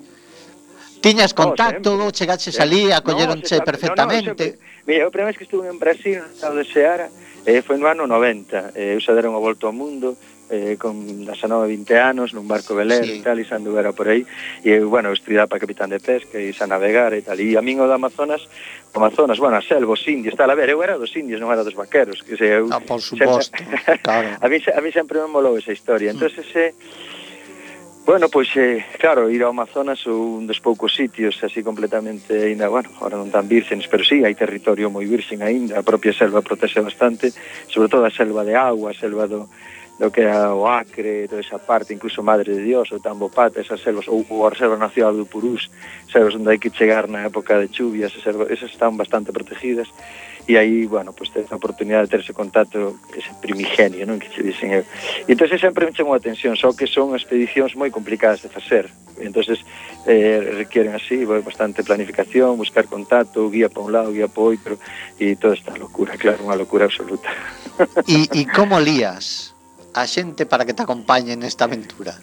Tiñas 1.02 1.34
contacto, 1.34 1.96
no, 1.96 2.12
chegaches 2.12 2.60
ali, 2.60 2.92
acolleronche 2.92 3.58
no, 3.58 3.64
perfectamente. 3.64 4.26
No, 4.26 4.36
no, 4.36 4.38
sempre. 4.38 4.70
Mira, 4.86 5.08
o 5.08 5.12
primeiro 5.12 5.32
vez 5.32 5.38
que 5.38 5.48
estuve 5.48 5.70
en 5.70 5.80
Brasil, 5.80 6.20
no 6.20 6.28
estado 6.28 6.56
de 6.60 6.66
Seara, 6.68 7.08
eh, 7.46 7.62
foi 7.64 7.80
no 7.80 7.88
ano 7.88 8.04
90. 8.04 8.76
Eh, 8.76 8.96
eu 8.96 9.00
xa 9.00 9.16
deron 9.16 9.32
a 9.34 9.40
volta 9.40 9.68
ao 9.68 9.74
mundo, 9.74 10.20
eh, 10.50 10.78
con 10.78 11.26
19, 11.26 11.68
20 11.68 11.94
anos 11.98 12.34
nun 12.34 12.50
barco 12.50 12.74
velero 12.74 13.06
sí. 13.06 13.22
e 13.22 13.24
tal, 13.24 13.38
e 13.38 13.46
xa 13.46 13.62
anduvera 13.62 13.94
por 13.94 14.10
aí 14.10 14.26
e 14.66 14.82
eu, 14.82 14.90
bueno, 14.90 15.14
estudaba 15.14 15.48
para 15.48 15.62
capitán 15.62 15.94
de 15.94 16.02
pesca 16.02 16.42
e 16.42 16.52
xa 16.52 16.66
navegar 16.66 17.14
e 17.14 17.22
tal, 17.22 17.38
e 17.38 17.54
a 17.54 17.62
min 17.62 17.78
o 17.80 17.86
da 17.86 18.02
Amazonas 18.02 18.50
o 18.90 18.98
Amazonas, 18.98 19.38
bueno, 19.38 19.56
a 19.58 19.64
selva, 19.64 19.94
os 19.94 20.04
indios 20.10 20.34
tal, 20.34 20.50
a 20.50 20.58
ver, 20.58 20.74
eu 20.74 20.82
era 20.82 20.98
dos 20.98 21.14
indios, 21.14 21.38
non 21.38 21.54
era 21.54 21.62
dos 21.62 21.78
vaqueros 21.78 22.26
que 22.26 22.34
se, 22.34 22.62
eu, 22.62 22.68
ah, 22.74 22.82
por 22.82 23.00
suposto, 23.00 23.54
claro. 24.02 24.36
a, 24.44 24.48
mí, 24.50 24.58
a 24.58 24.80
mí 24.82 24.90
sempre 24.90 25.22
me 25.22 25.30
molou 25.30 25.54
esa 25.56 25.72
historia 25.72 26.10
entón 26.10 26.34
mm. 26.34 26.42
ese 26.42 26.74
eh, 26.74 26.74
Bueno, 28.10 28.28
pois, 28.28 28.50
eh, 28.56 28.84
claro, 28.98 29.30
ir 29.30 29.44
ao 29.44 29.54
Amazonas 29.54 30.02
ou 30.10 30.42
un 30.42 30.50
dos 30.50 30.58
poucos 30.58 30.98
sitios 30.98 31.38
así 31.46 31.62
completamente 31.62 32.34
ainda, 32.34 32.66
bueno, 32.66 32.90
ahora 32.98 33.22
non 33.22 33.30
tan 33.30 33.46
vírgenes, 33.46 33.86
pero 33.86 34.02
sí, 34.02 34.26
hai 34.26 34.34
territorio 34.34 34.90
moi 34.90 35.06
virxen 35.06 35.46
aínda, 35.46 35.78
a 35.78 35.86
propia 35.86 36.10
selva 36.10 36.42
protese 36.42 36.82
bastante, 36.82 37.30
sobre 37.70 37.86
todo 37.86 38.10
a 38.10 38.10
selva 38.10 38.42
de 38.42 38.58
agua, 38.58 38.90
a 38.90 38.98
selva 38.98 39.30
do, 39.30 39.46
do 40.00 40.10
que 40.10 40.22
era 40.22 40.56
o 40.56 40.66
Acre, 40.66 41.28
toda 41.28 41.42
esa 41.42 41.60
parte, 41.60 41.94
incluso 41.94 42.24
Madre 42.24 42.56
de 42.56 42.64
Dios, 42.64 42.90
o 42.92 43.00
Tambopata, 43.00 43.60
esas 43.60 43.84
selvas, 43.84 44.08
ou, 44.08 44.26
ou 44.30 44.48
a 44.48 44.50
Reserva 44.50 44.80
Nacional 44.80 45.14
do 45.14 45.28
Purús, 45.28 45.70
selvas 46.08 46.36
onde 46.40 46.56
hai 46.56 46.58
que 46.58 46.72
chegar 46.72 47.12
na 47.12 47.28
época 47.28 47.60
de 47.60 47.68
chuvias, 47.68 48.16
esas, 48.16 48.34
esas 48.48 48.72
están 48.72 48.96
bastante 48.96 49.36
protegidas, 49.36 49.92
e 50.48 50.58
aí, 50.58 50.88
bueno, 50.88 51.14
pues 51.14 51.30
tens 51.30 51.52
a 51.52 51.60
oportunidade 51.60 52.08
de 52.08 52.12
ter 52.16 52.20
ese 52.22 52.34
contacto, 52.34 52.98
ese 53.14 53.30
primigenio, 53.44 54.08
non, 54.08 54.18
que 54.18 54.32
che 54.32 54.42
dicen 54.42 54.72
eu. 54.72 54.88
E 55.28 55.36
entón 55.36 55.52
sempre 55.60 55.86
me 55.86 55.94
chamou 55.94 56.16
a 56.16 56.18
atención, 56.18 56.56
só 56.56 56.72
que 56.72 56.88
son 56.88 57.14
expedicións 57.14 57.76
moi 57.76 57.92
complicadas 57.92 58.42
de 58.42 58.50
facer, 58.50 58.88
entonces 59.20 59.62
eh, 60.08 60.40
requieren 60.58 60.96
así 60.96 61.22
bastante 61.28 61.84
planificación, 61.84 62.58
buscar 62.58 62.88
contacto, 62.88 63.52
guía 63.52 63.70
para 63.70 63.86
un 63.86 63.92
lado, 63.92 64.10
guía 64.16 64.32
para 64.32 64.48
outro, 64.48 64.74
e 65.20 65.36
toda 65.36 65.54
esta 65.54 65.76
locura, 65.76 66.16
claro, 66.16 66.42
unha 66.48 66.58
locura 66.58 66.88
absoluta. 66.88 67.30
E 68.10 68.48
como 68.50 68.82
lías? 68.82 69.49
a 69.94 70.04
xente 70.06 70.46
para 70.46 70.66
que 70.66 70.74
te 70.74 70.84
acompañe 70.84 71.36
nesta 71.36 71.66
aventura? 71.66 72.16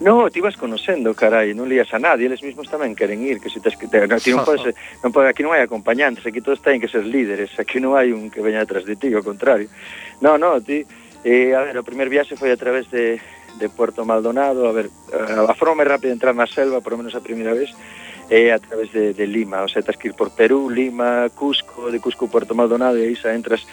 No, 0.00 0.30
ti 0.30 0.40
vas 0.40 0.56
conocendo, 0.56 1.14
carai, 1.14 1.54
non 1.54 1.68
lías 1.68 1.92
a 1.94 2.00
nadie, 2.00 2.26
eles 2.26 2.42
mismos 2.42 2.66
tamén 2.66 2.96
queren 2.96 3.22
ir, 3.22 3.38
que 3.38 3.52
se 3.52 3.60
tes 3.60 3.76
que 3.76 3.86
no, 3.86 4.18
ti 4.18 4.32
non 4.32 4.42
podes, 4.42 4.74
non 5.04 5.12
podes, 5.12 5.30
aquí 5.30 5.44
non 5.44 5.54
hai 5.54 5.62
acompañantes, 5.62 6.24
aquí 6.24 6.40
todos 6.40 6.64
teñen 6.64 6.82
que 6.82 6.90
ser 6.90 7.04
líderes, 7.06 7.54
aquí 7.60 7.78
non 7.78 7.94
hai 7.94 8.10
un 8.10 8.32
que 8.32 8.42
veña 8.42 8.64
atrás 8.64 8.88
de 8.88 8.96
ti, 8.96 9.12
ao 9.12 9.22
contrario. 9.22 9.68
No, 10.24 10.40
no, 10.40 10.58
ti 10.58 10.82
eh, 11.24 11.54
a 11.54 11.62
ver, 11.64 11.76
o 11.78 11.86
primeiro 11.86 12.10
viaxe 12.10 12.36
foi 12.36 12.50
a 12.52 12.58
través 12.58 12.90
de, 12.90 13.20
de 13.56 13.66
Puerto 13.68 14.04
Maldonado, 14.04 14.66
a 14.66 14.72
ver, 14.72 14.90
eh, 15.12 15.44
a 15.46 15.54
forma 15.54 15.80
máis 15.84 15.88
rápida 15.88 16.10
de 16.12 16.16
entrar 16.18 16.34
na 16.34 16.48
selva, 16.48 16.82
por 16.82 16.96
lo 16.96 17.04
menos 17.04 17.14
a 17.14 17.24
primeira 17.24 17.54
vez, 17.54 17.72
é 18.28 18.48
eh, 18.48 18.52
a 18.52 18.58
través 18.58 18.92
de, 18.92 19.12
de 19.12 19.26
Lima, 19.28 19.62
o 19.62 19.68
sea, 19.68 19.84
tens 19.84 19.96
que 19.96 20.08
ir 20.08 20.14
por 20.16 20.32
Perú, 20.32 20.68
Lima, 20.68 21.28
Cusco, 21.36 21.92
de 21.92 22.00
Cusco, 22.00 22.28
Puerto 22.28 22.56
Maldonado, 22.56 22.96
e 22.98 23.04
aí 23.08 23.16
xa 23.16 23.36
entras 23.36 23.64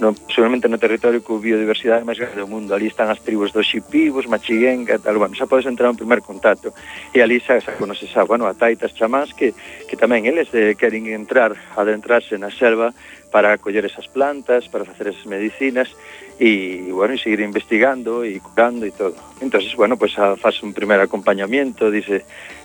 no, 0.00 0.16
seguramente 0.32 0.68
no 0.68 0.80
territorio 0.80 1.20
co 1.20 1.38
biodiversidade 1.38 2.08
máis 2.08 2.16
grande 2.16 2.40
do 2.40 2.48
mundo. 2.48 2.72
Ali 2.72 2.88
están 2.88 3.12
as 3.12 3.20
tribos 3.20 3.52
dos 3.52 3.68
xipivos, 3.68 4.24
machiguenga, 4.26 4.96
tal, 4.98 5.20
bueno, 5.20 5.36
xa 5.36 5.44
podes 5.44 5.68
entrar 5.68 5.92
un 5.92 6.00
primer 6.00 6.24
contacto. 6.24 6.72
E 7.12 7.20
ali 7.20 7.38
xa, 7.38 7.60
xa 7.60 7.76
conoces 7.76 8.08
a, 8.16 8.24
bueno, 8.24 8.48
a 8.48 8.56
taitas 8.56 8.96
chamás 8.96 9.36
que, 9.36 9.52
que 9.84 9.96
tamén 10.00 10.24
eles 10.24 10.48
eh, 10.56 10.72
queren 10.74 11.06
entrar, 11.12 11.52
adentrarse 11.76 12.40
na 12.40 12.48
selva 12.48 12.96
para 13.30 13.60
coller 13.60 13.86
esas 13.86 14.08
plantas, 14.08 14.66
para 14.66 14.88
facer 14.88 15.14
esas 15.14 15.28
medicinas 15.28 15.92
e, 16.40 16.88
bueno, 16.90 17.14
e 17.14 17.20
seguir 17.20 17.44
investigando 17.44 18.24
e 18.24 18.40
curando 18.40 18.88
e 18.88 18.90
todo. 18.90 19.14
Entonces, 19.44 19.76
bueno, 19.76 20.00
pues 20.00 20.16
faz 20.16 20.64
un 20.64 20.72
primer 20.72 20.98
acompañamiento, 20.98 21.92
dice, 21.92 22.24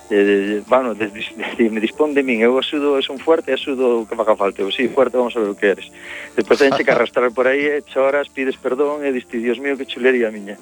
eh, 0.10 0.62
bueno, 0.68 0.94
des, 0.94 1.12
me 1.58 1.80
dispón 1.82 2.14
de 2.14 2.22
min, 2.22 2.42
eu 2.42 2.58
asudo, 2.58 2.96
eu 2.98 3.04
son 3.04 3.18
fuerte, 3.18 3.54
asudo 3.54 4.02
o 4.02 4.06
que 4.06 4.16
faga 4.16 4.38
falta, 4.38 4.62
eu 4.62 4.70
sí, 4.70 4.88
fuerte, 4.88 5.18
vamos 5.18 5.34
a 5.36 5.42
ver 5.42 5.50
o 5.50 5.58
que 5.58 5.74
eres. 5.74 5.90
Despois 6.38 6.60
tenche 6.60 6.86
que 6.86 6.92
arrastrar 6.92 7.32
por 7.34 7.48
aí, 7.48 7.66
eh, 7.66 7.82
e 7.82 7.88
choras, 7.90 8.30
pides 8.30 8.58
perdón, 8.58 9.02
e 9.02 9.10
diste, 9.10 9.42
Dios 9.42 9.58
mío, 9.58 9.78
que 9.78 9.90
chulería 9.90 10.30
miña. 10.30 10.58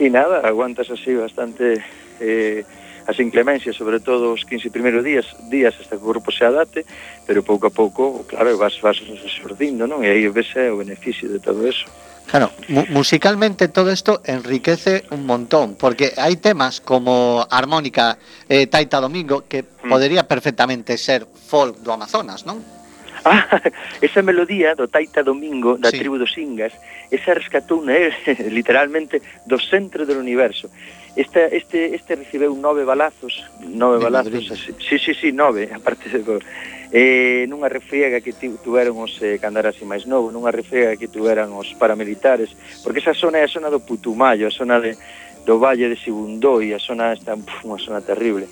E 0.00 0.08
nada, 0.08 0.40
aguantas 0.40 0.88
así 0.88 1.12
bastante 1.12 1.84
eh, 2.20 2.64
as 3.08 3.18
inclemencias, 3.20 3.76
sobre 3.76 4.00
todo 4.00 4.32
os 4.32 4.44
15 4.44 4.68
primeiros 4.68 5.04
días, 5.04 5.24
días 5.48 5.72
hasta 5.80 5.96
que 5.96 6.04
o 6.04 6.12
grupo 6.12 6.32
se 6.32 6.44
adapte, 6.44 6.84
pero 7.24 7.42
pouco 7.42 7.68
a 7.68 7.72
pouco, 7.72 8.24
claro, 8.28 8.56
vas, 8.56 8.76
vas 8.80 9.00
sordindo, 9.40 9.88
non? 9.88 10.04
E 10.04 10.12
aí 10.12 10.28
ves 10.28 10.52
eh, 10.56 10.68
o 10.68 10.76
beneficio 10.80 11.28
de 11.28 11.40
todo 11.40 11.64
eso. 11.64 11.88
Claro, 12.28 12.52
musicalmente 12.90 13.68
todo 13.68 13.90
esto 13.90 14.20
enriquece 14.24 15.04
un 15.10 15.24
montón, 15.24 15.76
porque 15.76 16.12
hay 16.18 16.36
temas 16.36 16.82
como 16.82 17.46
Armónica, 17.50 18.18
eh, 18.50 18.66
Taita 18.66 19.00
Domingo, 19.00 19.44
que 19.48 19.62
mm. 19.62 19.88
podría 19.88 20.28
perfectamente 20.28 20.98
ser 20.98 21.24
folk 21.24 21.78
do 21.78 21.90
Amazonas, 21.90 22.44
non? 22.44 22.60
Ah, 23.24 23.60
esa 24.00 24.22
melodía 24.22 24.78
do 24.78 24.86
Taita 24.86 25.26
Domingo 25.26 25.74
da 25.74 25.90
sí. 25.90 25.98
tribu 25.98 26.22
dos 26.22 26.38
Ingas, 26.38 26.70
esa 27.10 27.34
rescatou 27.34 27.82
na 27.82 27.98
él, 27.98 28.14
literalmente 28.54 29.18
do 29.42 29.58
centro 29.58 30.06
do 30.06 30.14
universo. 30.14 30.70
Esta, 31.18 31.50
este, 31.50 31.98
este 31.98 32.14
recibeu 32.14 32.54
nove 32.54 32.86
balazos, 32.86 33.42
nove 33.66 33.98
de 33.98 34.04
balazos, 34.06 34.54
así, 34.54 34.70
sí, 34.78 34.96
sí, 35.02 35.12
sí, 35.18 35.28
nove, 35.34 35.66
aparte 35.74 36.06
de, 36.14 36.22
eh, 36.92 37.44
nunha 37.48 37.68
refriega 37.68 38.20
que 38.20 38.32
tuveron 38.32 38.96
os 39.00 39.20
eh, 39.20 39.36
cando 39.36 39.60
era 39.60 39.70
así 39.70 39.84
máis 39.84 40.08
novo, 40.08 40.32
nunha 40.32 40.52
refriega 40.54 40.96
que 40.96 41.08
tuveran 41.08 41.52
os 41.52 41.72
paramilitares, 41.76 42.54
porque 42.80 43.04
esa 43.04 43.12
zona 43.12 43.38
é 43.38 43.44
a 43.44 43.52
zona 43.52 43.68
do 43.68 43.84
Putumayo, 43.84 44.48
a 44.48 44.54
zona 44.54 44.80
de, 44.80 44.96
do 45.44 45.60
Valle 45.60 45.88
de 45.88 45.96
Sibundoi, 45.96 46.72
a 46.72 46.80
zona 46.80 47.12
está 47.12 47.36
puf, 47.36 47.64
unha 47.64 47.80
zona 47.80 48.00
terrible, 48.00 48.48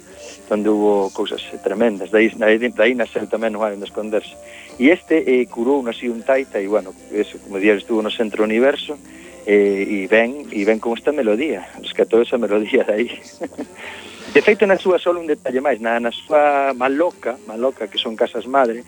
onde 0.49 0.69
hubo 0.69 1.09
cousas 1.13 1.41
tremendas, 1.65 2.13
daí, 2.13 2.29
daí, 2.37 2.57
daí 2.73 2.93
nasceu 2.93 3.25
tamén 3.25 3.57
non 3.57 3.65
hai 3.65 3.77
de 3.77 3.85
Esconderse. 3.85 4.37
E 4.77 4.93
este 4.93 5.25
eh, 5.25 5.49
curou 5.49 5.81
así 5.89 6.09
un 6.09 6.21
taita, 6.21 6.61
e 6.61 6.69
bueno, 6.69 6.93
eso, 7.13 7.41
como 7.41 7.57
día 7.57 7.73
estuvo 7.73 8.05
no 8.05 8.13
Centro 8.13 8.45
Universo, 8.45 9.01
eh, 9.47 10.05
e 10.05 10.09
ven, 10.09 10.49
e 10.53 10.65
ven 10.65 10.81
con 10.81 10.93
esta 10.93 11.13
melodía, 11.13 11.65
rescatou 11.81 12.21
esa 12.21 12.37
melodía 12.37 12.85
de 12.85 12.93
aí. 12.93 13.09
De 14.35 14.41
feito, 14.43 14.67
na 14.67 14.81
súa 14.81 14.99
solo 14.99 15.21
un 15.21 15.29
detalle 15.29 15.61
máis, 15.63 15.79
na, 15.79 15.99
na 16.01 16.11
súa 16.11 16.73
maloca, 16.75 17.39
maloca, 17.47 17.89
que 17.89 18.01
son 18.01 18.15
casas 18.15 18.47
madre, 18.47 18.85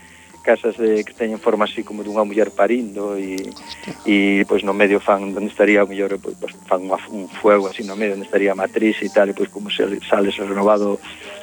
casas 0.49 0.77
de, 0.77 1.05
que 1.05 1.13
teñen 1.13 1.39
forma 1.39 1.65
así 1.65 1.85
como 1.85 2.01
dunha 2.01 2.25
muller 2.25 2.49
parindo 2.51 3.21
e, 3.21 3.37
e 4.09 4.49
pois 4.49 4.65
no 4.65 4.73
medio 4.73 4.97
fan 4.97 5.21
onde 5.21 5.45
estaría 5.45 5.85
o 5.85 5.91
mellor 5.91 6.17
pois, 6.17 6.57
fan 6.65 6.89
unha, 6.89 6.97
un 7.13 7.29
fuego 7.29 7.69
así 7.69 7.85
no 7.85 8.01
medio 8.01 8.17
onde 8.17 8.25
estaría 8.25 8.57
a 8.57 8.59
matriz 8.59 8.97
e 9.05 9.13
tal 9.13 9.29
e 9.29 9.37
pois 9.37 9.53
como 9.53 9.69
se 9.69 9.85
sales 10.09 10.41
renovado 10.41 10.97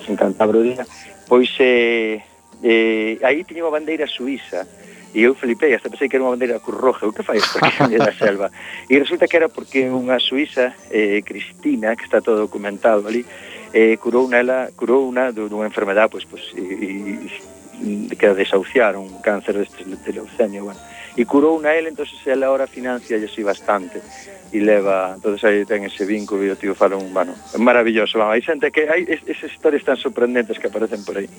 en 0.10 0.18
Cantabro 0.18 0.66
día 0.66 0.90
pois 1.30 1.54
eh, 1.62 2.18
eh, 2.66 3.22
aí 3.22 3.46
tiña 3.46 3.70
unha 3.70 3.78
bandeira 3.78 4.10
suiza 4.10 4.66
E 5.16 5.24
eu 5.24 5.34
flipei, 5.34 5.74
hasta 5.74 5.90
pensei 5.90 6.12
que 6.12 6.20
era 6.20 6.28
unha 6.28 6.36
bandeira 6.36 6.60
cruz 6.60 6.76
roja, 6.76 7.08
o 7.08 7.16
que 7.16 7.24
fai 7.24 7.40
esta 7.40 7.64
que 7.88 7.96
da 7.96 8.12
selva? 8.12 8.52
E 8.92 9.00
resulta 9.00 9.32
que 9.32 9.40
era 9.40 9.48
porque 9.48 9.88
unha 9.88 10.20
suiza, 10.20 10.76
eh, 10.92 11.24
Cristina, 11.24 11.96
que 11.96 12.04
está 12.04 12.20
todo 12.20 12.44
documentado 12.44 13.08
ali, 13.08 13.24
eh, 13.72 13.96
curou 13.96 14.28
unha, 14.28 14.44
ela, 14.44 14.68
curou 14.76 15.08
unha 15.08 15.32
dunha 15.32 15.72
enfermedade, 15.72 16.12
pois, 16.12 16.28
pois, 16.28 16.52
e, 16.60 17.32
e, 17.80 18.12
que 18.12 18.28
a 18.28 18.36
desahuciaron, 18.36 19.08
un 19.08 19.24
cáncer 19.24 19.56
deste 19.56 19.88
de 19.88 20.12
leucemia, 20.12 20.60
bueno. 20.60 20.84
E 21.16 21.24
curou 21.24 21.64
unha 21.64 21.72
ela, 21.72 21.88
entonces 21.88 22.20
ela 22.28 22.52
ahora 22.52 22.68
financia 22.68 23.16
así 23.16 23.40
bastante 23.40 24.04
e 24.52 24.60
leva, 24.60 25.16
entonces 25.16 25.48
aí 25.48 25.64
ten 25.64 25.88
ese 25.88 26.04
vínculo 26.04 26.44
e 26.44 26.52
o 26.52 26.60
tío 26.60 26.76
fala 26.76 27.00
un, 27.00 27.16
bueno, 27.16 27.32
maravilloso, 27.56 28.20
vamos, 28.20 28.36
hai 28.36 28.44
xente 28.44 28.68
que 28.68 28.92
hai 28.92 29.08
es, 29.08 29.24
esas 29.24 29.48
historias 29.48 29.88
tan 29.88 29.96
sorprendentes 29.96 30.60
que 30.60 30.68
aparecen 30.68 31.08
por 31.08 31.16
aí. 31.16 31.32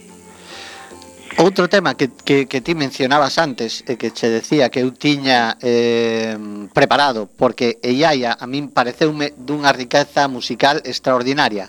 Outro 1.36 1.68
tema 1.68 1.92
que, 1.94 2.08
que, 2.24 2.48
que 2.48 2.64
ti 2.64 2.72
mencionabas 2.72 3.36
antes 3.36 3.84
e 3.84 4.00
que 4.00 4.08
che 4.08 4.32
decía 4.32 4.72
que 4.72 4.80
eu 4.80 4.88
tiña 4.96 5.60
eh, 5.60 6.32
preparado 6.72 7.28
porque 7.28 7.76
Eiaia 7.84 8.40
a 8.40 8.48
min 8.48 8.72
pareceume 8.72 9.36
dunha 9.36 9.68
riqueza 9.68 10.32
musical 10.32 10.80
extraordinaria. 10.88 11.68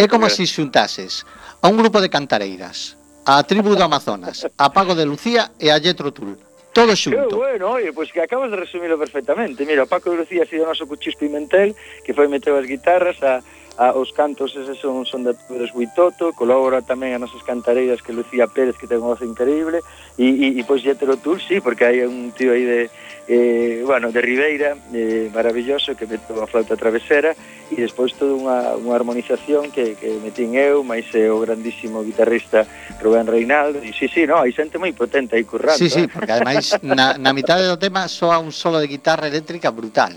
É 0.00 0.08
como 0.08 0.32
se 0.32 0.48
xuntases 0.48 1.28
a 1.60 1.68
un 1.68 1.76
grupo 1.76 2.00
de 2.00 2.08
cantareiras, 2.08 2.96
a 3.28 3.44
tribu 3.44 3.76
do 3.76 3.84
Amazonas, 3.84 4.48
a 4.56 4.72
Pago 4.72 4.96
de 4.96 5.04
Lucía 5.04 5.52
e 5.60 5.68
a 5.68 5.76
Jetro 5.76 6.08
Tull. 6.08 6.40
Todo 6.72 6.96
xunto. 6.96 7.28
Que 7.28 7.36
bueno, 7.36 7.76
oye, 7.76 7.92
pois 7.92 8.08
pues 8.08 8.16
que 8.16 8.20
acabas 8.24 8.50
de 8.50 8.56
resumirlo 8.56 8.96
perfectamente. 8.96 9.68
Mira, 9.68 9.84
Paco 9.84 10.10
de 10.10 10.24
Lucía 10.24 10.42
ha 10.42 10.48
sido 10.48 10.64
o 10.64 10.72
noso 10.72 10.88
cuchis 10.88 11.12
pimentel 11.20 11.76
que 12.08 12.16
foi 12.16 12.24
meteu 12.32 12.56
as 12.56 12.64
guitarras 12.64 13.20
a 13.20 13.44
a, 13.76 13.90
os 13.92 14.12
cantos 14.12 14.54
eses 14.54 14.78
son, 14.78 15.02
son 15.02 15.26
da 15.26 15.34
Pedro 15.34 15.66
Buitoto, 15.74 16.30
colabora 16.32 16.78
tamén 16.78 17.14
a 17.14 17.18
nosas 17.18 17.42
cantareiras 17.42 17.98
que 17.98 18.14
Lucía 18.14 18.46
Pérez, 18.46 18.78
que 18.78 18.86
ten 18.86 19.02
unha 19.02 19.18
voz 19.18 19.22
increíble, 19.26 19.82
e, 20.14 20.30
e, 20.30 20.46
e 20.58 20.62
pois 20.62 20.86
Yetero 20.86 21.18
Tour, 21.18 21.42
sí, 21.42 21.58
porque 21.58 21.82
hai 21.82 22.06
un 22.06 22.30
tío 22.30 22.54
aí 22.54 22.62
de, 22.62 22.80
eh, 23.26 23.82
bueno, 23.82 24.14
de 24.14 24.20
Ribeira, 24.22 24.78
eh, 24.94 25.26
maravilloso, 25.34 25.98
que 25.98 26.06
meteu 26.06 26.38
a 26.38 26.46
flauta 26.46 26.78
travesera, 26.78 27.34
e 27.72 27.82
despois 27.82 28.14
toda 28.14 28.38
unha, 28.38 28.78
unha 28.78 28.94
armonización 28.94 29.74
que, 29.74 29.98
que 29.98 30.22
metín 30.22 30.54
eu, 30.54 30.86
máis 30.86 31.10
eh, 31.10 31.26
o 31.26 31.42
grandísimo 31.42 32.06
guitarrista 32.06 32.62
Rubén 33.02 33.26
Reinaldo, 33.26 33.82
e 33.82 33.90
sí, 33.90 34.06
sí, 34.06 34.22
no, 34.22 34.38
hai 34.38 34.54
xente 34.54 34.78
moi 34.78 34.94
potente 34.94 35.34
aí 35.34 35.42
currando. 35.42 35.82
Sí, 35.82 35.90
sí, 35.90 36.06
eh. 36.06 36.10
porque 36.12 36.30
ademais 36.30 36.78
na, 36.86 37.18
na 37.18 37.34
mitad 37.34 37.58
do 37.58 37.74
tema 37.74 38.06
soa 38.06 38.38
un 38.38 38.54
solo 38.54 38.78
de 38.78 38.86
guitarra 38.86 39.26
eléctrica 39.26 39.74
brutal. 39.74 40.14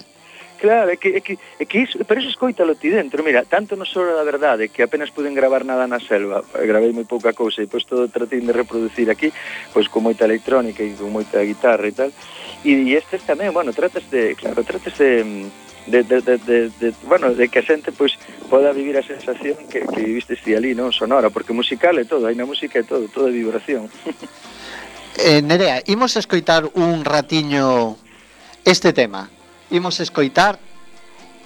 Claro, 0.57 0.89
é 0.89 0.97
que, 0.97 1.09
é 1.13 1.21
que, 1.21 1.37
é 1.37 1.65
que 1.69 1.85
iso, 1.85 2.01
pero 2.01 2.17
iso 2.19 2.33
escoítalo 2.33 2.73
ti 2.73 2.89
dentro, 2.89 3.21
mira, 3.21 3.45
tanto 3.45 3.77
no 3.77 3.85
Sora 3.85 4.17
da 4.17 4.25
Verdade 4.25 4.73
que 4.73 4.81
apenas 4.81 5.13
puden 5.13 5.37
gravar 5.37 5.61
nada 5.61 5.85
na 5.85 6.01
selva, 6.01 6.41
eh, 6.57 6.65
gravei 6.65 6.89
moi 6.89 7.05
pouca 7.05 7.37
cousa 7.37 7.61
e 7.61 7.69
pois 7.69 7.85
todo 7.85 8.09
tratín 8.09 8.49
de 8.49 8.57
reproducir 8.57 9.05
aquí, 9.13 9.29
pois 9.69 9.85
con 9.85 10.01
moita 10.01 10.25
electrónica 10.25 10.81
e 10.81 10.97
con 10.97 11.13
moita 11.13 11.45
guitarra 11.45 11.85
e 11.85 11.93
tal, 11.93 12.09
e, 12.65 12.73
e 12.73 12.97
estes 12.97 13.21
tamén, 13.21 13.53
bueno, 13.53 13.69
tratas 13.69 14.09
de, 14.09 14.33
claro, 14.33 14.65
tratas 14.65 14.97
de, 14.97 15.45
de, 15.85 16.01
de, 16.01 16.25
de, 16.25 16.35
de, 16.41 16.59
de 16.73 16.87
bueno, 17.05 17.37
de 17.37 17.45
que 17.53 17.61
a 17.61 17.65
xente 17.65 17.93
pois 17.93 18.17
poda 18.49 18.73
vivir 18.73 18.97
a 18.97 19.05
sensación 19.05 19.61
que, 19.69 19.85
que 19.85 20.01
viviste 20.01 20.41
ti 20.41 20.57
ali, 20.57 20.73
non? 20.73 20.89
Sonora, 20.89 21.29
porque 21.29 21.53
musical 21.53 22.01
é 22.01 22.05
todo, 22.09 22.25
hai 22.25 22.33
na 22.33 22.49
música 22.49 22.81
é 22.81 22.83
todo, 22.83 23.05
todo 23.13 23.29
é 23.29 23.31
vibración. 23.31 23.93
eh, 25.21 25.45
Nerea, 25.45 25.85
imos 25.85 26.17
escoitar 26.17 26.65
un 26.73 27.05
ratiño 27.05 27.93
este 28.65 28.89
tema 28.89 29.29
imos 29.69 29.99
escoitar 29.99 30.59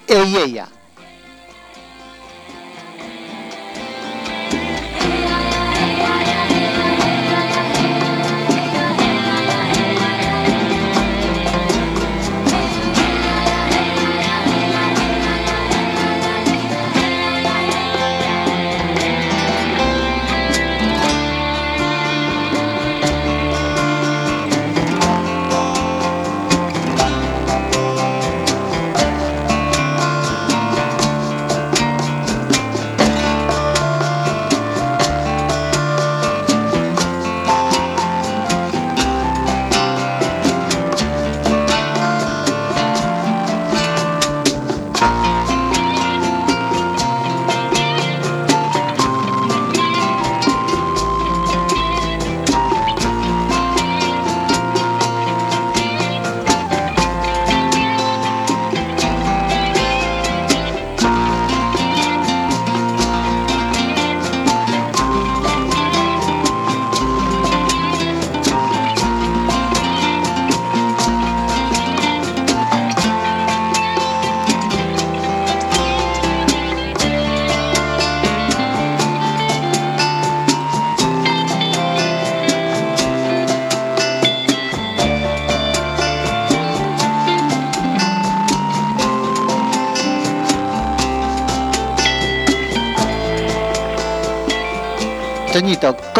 Eieia. 0.07 0.39
e 0.39 0.43
ella. 0.43 0.80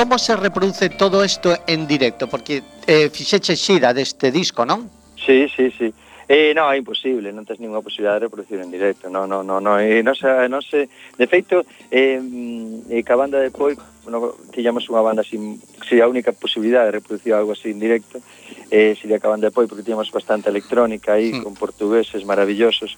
como 0.02 0.18
se 0.18 0.36
reproduce 0.36 0.90
todo 0.90 1.24
isto 1.24 1.56
en 1.68 1.86
directo? 1.86 2.28
Porque 2.28 2.64
eh, 2.88 3.12
fixeche 3.14 3.56
xira 3.56 3.94
deste 3.94 4.34
disco, 4.34 4.66
non? 4.66 4.90
Sí, 5.14 5.46
sí, 5.46 5.70
sí. 5.78 5.94
Eh, 6.26 6.58
non, 6.58 6.74
é 6.74 6.82
imposible, 6.82 7.30
non 7.30 7.46
tens 7.46 7.62
ninguna 7.62 7.86
posibilidad 7.86 8.18
de 8.18 8.26
reproducir 8.26 8.58
en 8.58 8.74
directo. 8.74 9.14
Non, 9.14 9.30
non, 9.30 9.46
non, 9.46 9.62
non, 9.62 9.78
eh, 9.78 10.02
non, 10.02 10.18
se, 10.18 10.26
non 10.50 10.66
se... 10.66 10.90
De 11.22 11.30
feito, 11.30 11.62
eh, 11.94 12.18
eh, 12.18 13.06
que 13.06 13.14
a 13.14 13.20
banda 13.20 13.38
de 13.38 13.54
Poi, 13.54 13.78
no, 14.10 14.34
tiñamos 14.50 14.90
unha 14.90 15.06
banda 15.06 15.22
así, 15.22 15.38
Sería 15.86 16.10
a 16.10 16.10
única 16.10 16.34
posibilidad 16.34 16.82
de 16.90 16.98
reproducir 16.98 17.38
algo 17.38 17.54
así 17.54 17.70
en 17.70 17.78
directo, 17.78 18.26
eh, 18.74 18.98
sería 18.98 19.22
que 19.22 19.30
a 19.30 19.34
banda 19.38 19.52
de 19.52 19.54
Poi, 19.54 19.70
porque 19.70 19.86
tiñamos 19.86 20.10
bastante 20.10 20.50
electrónica 20.50 21.14
aí, 21.14 21.30
mm. 21.30 21.46
con 21.46 21.54
portugueses 21.54 22.26
maravillosos 22.26 22.98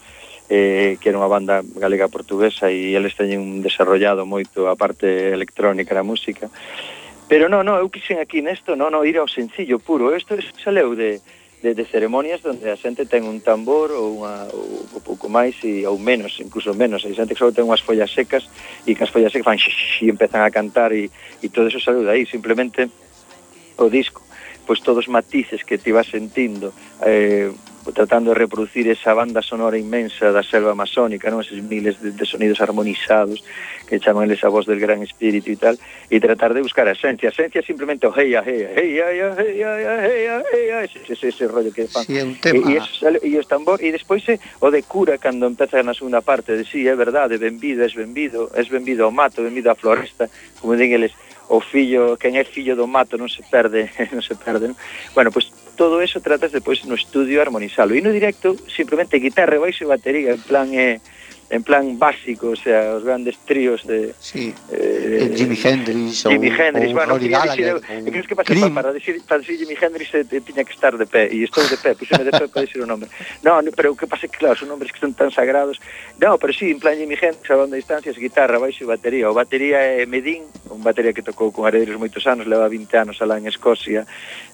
eh, 0.54 0.98
que 1.02 1.10
era 1.10 1.18
unha 1.18 1.26
banda 1.26 1.66
galega 1.66 2.14
portuguesa 2.14 2.70
e 2.70 2.94
eles 2.94 3.18
teñen 3.18 3.66
desarrollado 3.66 4.22
moito 4.22 4.70
a 4.70 4.78
parte 4.78 5.34
electrónica 5.34 5.98
da 5.98 6.06
música. 6.06 6.54
Pero 7.26 7.50
non, 7.50 7.66
non, 7.66 7.82
eu 7.82 7.90
quixen 7.90 8.22
aquí 8.22 8.46
nesto, 8.46 8.78
non, 8.78 8.94
non, 8.94 9.02
ir 9.02 9.18
ao 9.18 9.26
sencillo 9.26 9.82
puro. 9.82 10.14
Isto 10.14 10.38
saleu 10.62 10.94
de, 10.94 11.18
de, 11.66 11.74
de 11.74 11.84
ceremonias 11.90 12.46
onde 12.46 12.70
a 12.70 12.78
xente 12.78 13.10
ten 13.10 13.26
un 13.26 13.42
tambor 13.42 13.90
ou 13.98 14.22
unha, 14.22 14.46
ou, 14.54 14.86
ou 14.94 15.02
pouco 15.02 15.26
máis 15.26 15.58
e, 15.66 15.90
ou 15.90 15.98
menos, 15.98 16.38
incluso 16.38 16.78
menos. 16.78 17.02
Hai 17.02 17.18
xente 17.18 17.34
que 17.34 17.42
só 17.42 17.50
ten 17.50 17.66
unhas 17.66 17.82
follas 17.82 18.14
secas 18.14 18.46
e 18.86 18.94
que 18.94 19.02
as 19.02 19.10
follas 19.10 19.34
secas 19.34 19.50
fan 19.50 19.58
xix, 19.58 20.06
e 20.06 20.14
empezan 20.14 20.46
a 20.46 20.54
cantar 20.54 20.94
e, 20.94 21.10
e 21.42 21.50
todo 21.50 21.66
eso 21.66 21.82
saleu 21.82 22.06
de 22.06 22.14
aí. 22.14 22.30
Simplemente 22.30 22.86
o 23.82 23.90
disco 23.90 24.22
pois 24.64 24.80
todos 24.80 25.04
os 25.04 25.12
matices 25.12 25.66
que 25.66 25.82
te 25.82 25.92
vas 25.92 26.08
sentindo 26.08 26.72
eh, 27.04 27.52
tratando 27.92 28.32
de 28.32 28.40
reproducir 28.40 28.88
esa 28.88 29.14
banda 29.14 29.42
sonora 29.42 29.78
inmensa 29.78 30.32
da 30.32 30.44
selva 30.44 30.72
amazónica, 30.72 31.28
non 31.28 31.44
eses 31.44 31.60
miles 31.60 32.00
de, 32.00 32.16
de 32.16 32.26
sonidos 32.26 32.64
harmonizados 32.64 33.44
que 33.84 34.00
chaman 34.00 34.32
esa 34.32 34.48
voz 34.48 34.66
del 34.66 34.80
gran 34.80 35.04
espírito 35.04 35.52
e 35.52 35.58
tal, 35.60 35.76
e 36.08 36.18
tratar 36.24 36.56
de 36.56 36.64
buscar 36.64 36.88
a 36.88 36.96
esencia. 36.96 37.30
A 37.30 37.36
esencia 37.36 37.62
simplemente 37.62 38.08
o 38.08 38.14
hey 38.16 38.36
ah, 38.40 38.44
hey 38.46 38.64
ah, 38.64 38.72
hey 38.78 38.94
ah, 39.00 39.36
hey 39.36 39.60
hey 39.60 39.82
hey 40.08 40.68
hey, 40.72 40.88
ese, 40.88 41.04
ese, 41.12 41.28
ese 41.30 41.46
rollo 41.52 41.74
que 41.74 41.92
fan. 41.92 42.08
Sí, 42.08 42.16
un 42.22 42.40
tema. 42.40 42.64
E, 42.72 42.74
e, 42.74 42.78
eso 42.80 43.10
e 43.20 43.36
os 43.36 43.48
tambor, 43.48 43.84
e 43.84 43.92
despois 43.92 44.24
eh, 44.30 44.40
o 44.64 44.72
de 44.72 44.84
cura, 44.88 45.20
cando 45.20 45.46
empeza 45.46 45.84
na 45.84 45.94
segunda 45.94 46.24
parte, 46.24 46.56
de 46.56 46.64
sí, 46.64 46.88
é 46.88 46.96
verdade, 46.96 47.38
benvido, 47.38 47.84
es 47.84 47.94
benvido, 47.94 48.50
es 48.56 48.70
benvido 48.72 49.06
ao 49.06 49.12
mato, 49.12 49.44
benvido 49.44 49.70
a 49.70 49.76
floresta, 49.76 50.32
como 50.62 50.80
din 50.80 50.96
eles, 50.96 51.12
o 51.50 51.60
fillo, 51.60 52.16
quen 52.16 52.40
é 52.40 52.44
fillo 52.44 52.76
do 52.76 52.88
mato 52.88 53.18
non 53.20 53.28
se 53.28 53.44
perde, 53.44 53.92
non 54.16 54.24
se 54.24 54.36
perde. 54.36 54.72
Non? 54.72 54.78
Bueno, 55.12 55.30
pois 55.32 55.50
pues, 55.50 55.76
todo 55.76 56.02
eso 56.02 56.22
tratas 56.22 56.54
depois 56.54 56.86
no 56.86 56.96
estudio 56.96 57.42
armonizalo. 57.42 57.98
E 57.98 58.02
no 58.02 58.14
directo 58.14 58.56
simplemente 58.70 59.20
guitarra, 59.20 59.60
baixo 59.60 59.84
e 59.84 59.92
batería, 59.92 60.38
en 60.38 60.44
plan 60.44 60.70
é 60.72 60.98
eh, 60.98 61.23
en 61.50 61.64
plan 61.64 62.00
básico, 62.00 62.50
o 62.50 62.56
sea, 62.56 62.96
os 62.96 63.04
grandes 63.04 63.38
tríos 63.46 63.86
de 63.86 64.14
sí. 64.20 64.54
eh, 64.72 65.32
Jimi 65.36 65.58
Hendrix 65.62 66.24
Jimi 66.24 66.48
Hendrix, 66.50 66.90
ou, 66.90 66.94
bueno, 66.94 67.14
Rory 67.14 67.30
Gallagher, 67.30 67.80
dicir, 67.82 68.12
crees 68.12 68.28
que 68.28 68.36
pasa 68.36 68.48
Cream. 68.54 68.74
para, 68.74 68.90
para 68.90 68.94
decir 68.94 69.22
para 69.28 69.40
decir 69.40 69.60
Jimi 69.60 69.76
Hendrix 69.80 70.14
eh, 70.16 70.26
tiña 70.26 70.64
que 70.64 70.74
estar 70.74 70.98
de 70.98 71.06
pé 71.06 71.30
e 71.30 71.44
estou 71.44 71.64
de 71.68 71.78
pé, 71.78 71.96
puseme 71.96 72.24
de 72.24 72.32
pé 72.32 72.48
para 72.48 72.66
decir 72.66 72.82
o 72.82 72.86
nome. 72.86 73.08
No, 73.44 73.62
no, 73.62 73.72
pero 73.72 73.92
o 73.92 73.96
que 73.96 74.08
pasa 74.08 74.26
é 74.26 74.30
que 74.30 74.38
claro, 74.38 74.56
son 74.56 74.70
nombres 74.70 74.92
que 74.92 75.00
son 75.00 75.14
tan 75.14 75.32
sagrados. 75.32 75.80
No, 76.20 76.38
pero 76.38 76.54
sí, 76.54 76.72
en 76.72 76.80
plan 76.80 76.98
Jimi 76.98 77.16
Hendrix 77.16 77.50
a 77.52 77.56
banda 77.56 77.76
de 77.76 77.82
distancias, 77.82 78.18
guitarra, 78.18 78.58
baixo 78.58 78.84
e 78.84 78.88
batería. 78.88 79.30
O 79.30 79.34
batería 79.34 79.82
é 79.82 80.06
Medín, 80.06 80.44
un 80.70 80.82
batería 80.82 81.14
que 81.14 81.22
tocou 81.22 81.52
con 81.54 81.68
Herederos 81.68 82.00
moitos 82.00 82.26
anos, 82.26 82.48
leva 82.48 82.68
20 82.70 82.90
anos 82.98 83.22
alá 83.22 83.38
en 83.38 83.46
Escocia, 83.48 84.06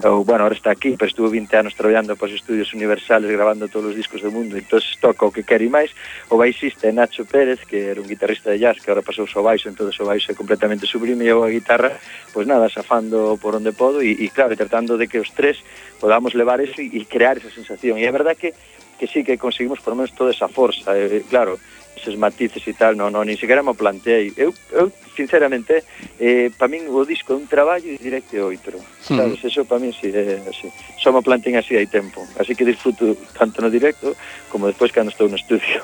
ou 0.03 0.23
bueno, 0.23 0.43
ahora 0.43 0.55
está 0.55 0.71
aquí, 0.71 0.95
pero 0.99 1.07
estuvo 1.09 1.29
20 1.29 1.51
anos 1.57 1.75
traballando 1.75 2.15
para 2.15 2.31
os 2.31 2.35
estudios 2.35 2.73
universales, 2.73 3.31
grabando 3.31 3.67
todos 3.67 3.91
os 3.91 3.95
discos 3.95 4.21
do 4.21 4.31
mundo, 4.31 4.57
entonces 4.57 4.95
toca 4.99 5.25
o 5.25 5.31
que 5.31 5.43
quere 5.43 5.67
máis. 5.69 5.91
O 6.29 6.37
baixista 6.37 6.78
este 6.79 6.93
Nacho 6.93 7.25
Pérez, 7.25 7.65
que 7.65 7.91
era 7.91 7.99
un 7.99 8.07
guitarrista 8.07 8.51
de 8.51 8.57
jazz 8.57 8.79
que 8.79 8.89
ahora 8.89 9.03
pasou 9.03 9.27
ao 9.27 9.43
baixo, 9.43 9.67
entón 9.67 9.91
o 9.91 10.05
baixo 10.07 10.31
é 10.31 10.35
completamente 10.35 10.87
sublime 10.87 11.27
e 11.27 11.31
eu 11.35 11.43
a 11.43 11.51
guitarra, 11.51 11.99
pois 12.31 12.47
nada, 12.47 12.71
safando 12.71 13.35
por 13.35 13.51
onde 13.51 13.75
podo 13.75 13.99
e, 13.99 14.15
e 14.15 14.31
claro, 14.31 14.55
tratando 14.55 14.95
de 14.95 15.11
que 15.11 15.19
os 15.19 15.27
tres 15.35 15.59
podamos 15.99 16.31
levar 16.31 16.63
eso 16.63 16.79
e, 16.79 16.87
e 16.95 17.03
crear 17.03 17.35
esa 17.35 17.51
sensación. 17.51 17.99
E 17.99 18.07
é 18.07 18.11
verdad 18.15 18.39
que 18.39 18.55
que 18.99 19.07
sí 19.07 19.23
que 19.23 19.37
conseguimos 19.39 19.79
por 19.79 19.95
menos 19.95 20.11
toda 20.11 20.31
esa 20.31 20.51
forza, 20.51 20.91
eh, 20.97 21.07
eh 21.07 21.23
claro, 21.29 21.57
eses 21.95 22.17
matices 22.17 22.63
e 22.67 22.73
tal, 22.73 22.95
non, 22.95 23.11
non, 23.11 23.27
ni 23.27 23.35
sequera 23.35 23.63
me 23.63 23.75
planteei. 23.75 24.31
Eu, 24.35 24.53
eu 24.71 24.91
sinceramente, 25.15 25.83
eh, 26.19 26.51
para 26.55 26.71
min 26.71 26.87
o 26.87 27.03
disco 27.03 27.35
é 27.35 27.39
un 27.39 27.47
traballo 27.47 27.87
e 27.87 27.99
directo 27.99 28.35
é 28.35 28.43
outro. 28.43 28.79
Sabes, 29.03 29.43
eso 29.43 29.67
para 29.67 29.83
min 29.83 29.91
si 29.91 30.07
sí, 30.07 30.15
é 30.15 30.39
así. 30.47 30.67
Só 30.99 31.11
me 31.11 31.23
planten 31.23 31.59
así 31.59 31.75
hai 31.75 31.87
tempo. 31.87 32.23
Así 32.39 32.55
que 32.55 32.63
disfruto 32.63 33.15
tanto 33.35 33.59
no 33.63 33.71
directo 33.71 34.15
como 34.51 34.67
despois 34.67 34.91
cando 34.91 35.11
estou 35.11 35.27
no 35.27 35.39
estudio. 35.39 35.83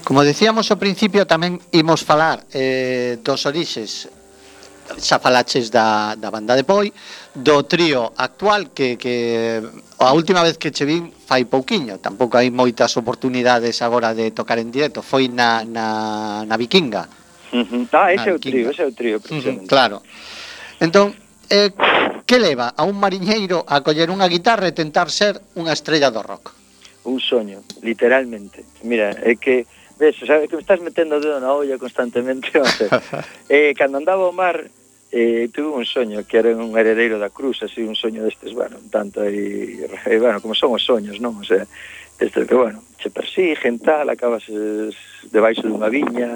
Como 0.00 0.24
decíamos 0.24 0.72
ao 0.72 0.80
principio, 0.80 1.28
tamén 1.28 1.60
imos 1.76 2.02
falar 2.02 2.42
eh, 2.56 3.20
dos 3.20 3.44
orixes 3.44 4.08
xa 4.98 5.22
falaches 5.22 5.70
da, 5.70 6.16
da 6.18 6.30
banda 6.30 6.56
de 6.56 6.64
Poi, 6.64 6.90
do 7.34 7.62
trío 7.62 8.10
actual 8.16 8.74
que, 8.74 8.98
que 8.98 9.62
a 9.98 10.12
última 10.12 10.42
vez 10.42 10.58
que 10.58 10.74
che 10.74 10.82
vin 10.82 11.12
fai 11.12 11.46
pouquiño, 11.46 12.02
tampouco 12.02 12.40
hai 12.40 12.50
moitas 12.50 12.96
oportunidades 12.98 13.78
agora 13.84 14.10
de 14.16 14.34
tocar 14.34 14.58
en 14.58 14.74
directo, 14.74 15.04
foi 15.04 15.30
na, 15.30 15.62
na, 15.62 16.42
na 16.42 16.56
Vikinga. 16.58 17.06
Uh 17.52 17.66
-huh. 17.66 17.82
Ah, 17.94 18.10
ese 18.14 18.30
é 18.30 18.34
o 18.34 18.38
trío, 18.38 18.70
ese 18.70 18.82
é 18.82 18.86
o 18.86 18.94
trío, 18.94 19.20
precisamente. 19.22 19.66
Uh 19.66 19.66
-huh, 19.66 19.74
claro. 19.74 19.96
Entón, 20.80 21.14
eh, 21.50 21.70
que 22.26 22.38
leva 22.38 22.72
a 22.76 22.86
un 22.86 22.96
mariñeiro 22.98 23.66
a 23.66 23.82
coller 23.82 24.08
unha 24.10 24.30
guitarra 24.30 24.70
e 24.70 24.74
tentar 24.74 25.10
ser 25.10 25.38
unha 25.58 25.74
estrella 25.74 26.14
do 26.14 26.22
rock? 26.22 26.54
Un 27.04 27.18
soño, 27.18 27.66
literalmente. 27.82 28.62
Mira, 28.86 29.10
é 29.18 29.34
que 29.34 29.66
ves, 29.98 30.16
o 30.22 30.26
sea, 30.26 30.40
que 30.46 30.56
me 30.56 30.62
estás 30.62 30.80
metendo 30.80 31.16
o 31.16 31.20
dedo 31.20 31.38
na 31.42 31.52
olla 31.52 31.76
constantemente. 31.76 32.48
eh, 33.50 33.74
cando 33.76 33.98
andaba 33.98 34.24
ao 34.24 34.32
mar, 34.32 34.62
eh, 35.12 35.48
tuve 35.52 35.68
un 35.68 35.84
soño 35.84 36.24
que 36.26 36.38
era 36.38 36.54
un 36.54 36.78
heredeiro 36.78 37.18
da 37.18 37.30
cruz, 37.30 37.62
así 37.62 37.82
un 37.82 37.96
soño 37.96 38.22
destes, 38.22 38.54
bueno, 38.54 38.78
tanto 38.90 39.20
aí, 39.22 39.82
e 40.06 40.18
bueno, 40.18 40.40
como 40.40 40.54
son 40.54 40.74
os 40.74 40.84
soños, 40.86 41.18
non? 41.18 41.34
O 41.38 41.44
sea, 41.44 41.66
este 42.20 42.46
que, 42.46 42.54
bueno, 42.54 42.84
che 43.00 43.10
persiguen, 43.10 43.80
tal, 43.80 44.06
acabas 44.10 44.44
debaixo 45.32 45.66
dunha 45.66 45.88
viña, 45.88 46.28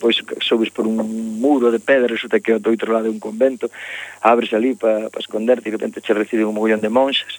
pois 0.00 0.18
subes 0.40 0.72
por 0.72 0.88
un 0.88 0.96
muro 1.38 1.70
de 1.70 1.78
pedra, 1.78 2.08
resulta 2.08 2.40
que 2.40 2.58
do 2.58 2.72
outro 2.72 2.90
lado 2.90 3.06
é 3.06 3.12
un 3.12 3.20
convento, 3.20 3.70
abres 4.24 4.50
ali 4.56 4.74
para 4.74 5.12
pa 5.12 5.20
esconderte 5.20 5.68
e 5.68 5.70
de 5.70 5.76
repente 5.76 6.00
che 6.00 6.16
recibe 6.16 6.48
un 6.48 6.56
mogollón 6.56 6.80
de 6.80 6.88
monxas, 6.88 7.38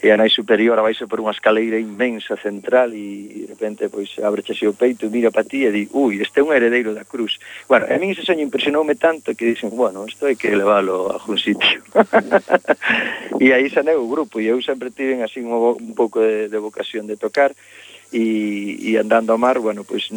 e 0.00 0.08
a 0.10 0.16
nai 0.16 0.32
superior 0.32 0.80
vaise 0.80 1.04
por 1.04 1.20
unha 1.20 1.36
escaleira 1.36 1.76
inmensa 1.76 2.32
central 2.40 2.96
e, 2.96 3.44
de 3.44 3.52
repente 3.52 3.92
pois 3.92 4.16
abreche 4.24 4.64
o 4.64 4.72
peito 4.72 5.04
e 5.04 5.12
mira 5.12 5.28
para 5.28 5.44
ti 5.44 5.68
e 5.68 5.70
di, 5.70 5.84
ui, 5.92 6.24
este 6.24 6.40
é 6.40 6.42
un 6.42 6.56
heredeiro 6.56 6.96
da 6.96 7.04
cruz. 7.04 7.36
Bueno, 7.68 7.84
a 7.84 8.00
min 8.00 8.16
ese 8.16 8.24
soño 8.24 8.40
impresionoume 8.40 8.96
tanto 8.96 9.36
que 9.36 9.44
dixen, 9.44 9.68
bueno, 9.76 10.08
isto 10.08 10.24
hai 10.24 10.40
que 10.40 10.56
leválo 10.56 11.12
a 11.12 11.20
algún 11.20 11.36
sitio. 11.36 11.84
e 13.44 13.52
aí 13.52 13.68
xa 13.68 13.84
o 13.84 14.08
grupo 14.08 14.40
e 14.40 14.48
eu 14.48 14.56
sempre 14.64 14.88
tiven 14.88 15.20
así 15.20 15.44
un, 15.44 15.52
un 15.52 15.92
pouco 15.92 16.24
de, 16.24 16.48
de 16.48 16.56
vocación 16.56 17.04
de 17.04 17.20
tocar 17.20 17.52
e, 18.08 18.80
e 18.80 18.96
andando 18.96 19.36
ao 19.36 19.42
mar, 19.42 19.60
bueno, 19.60 19.84
pois 19.84 20.08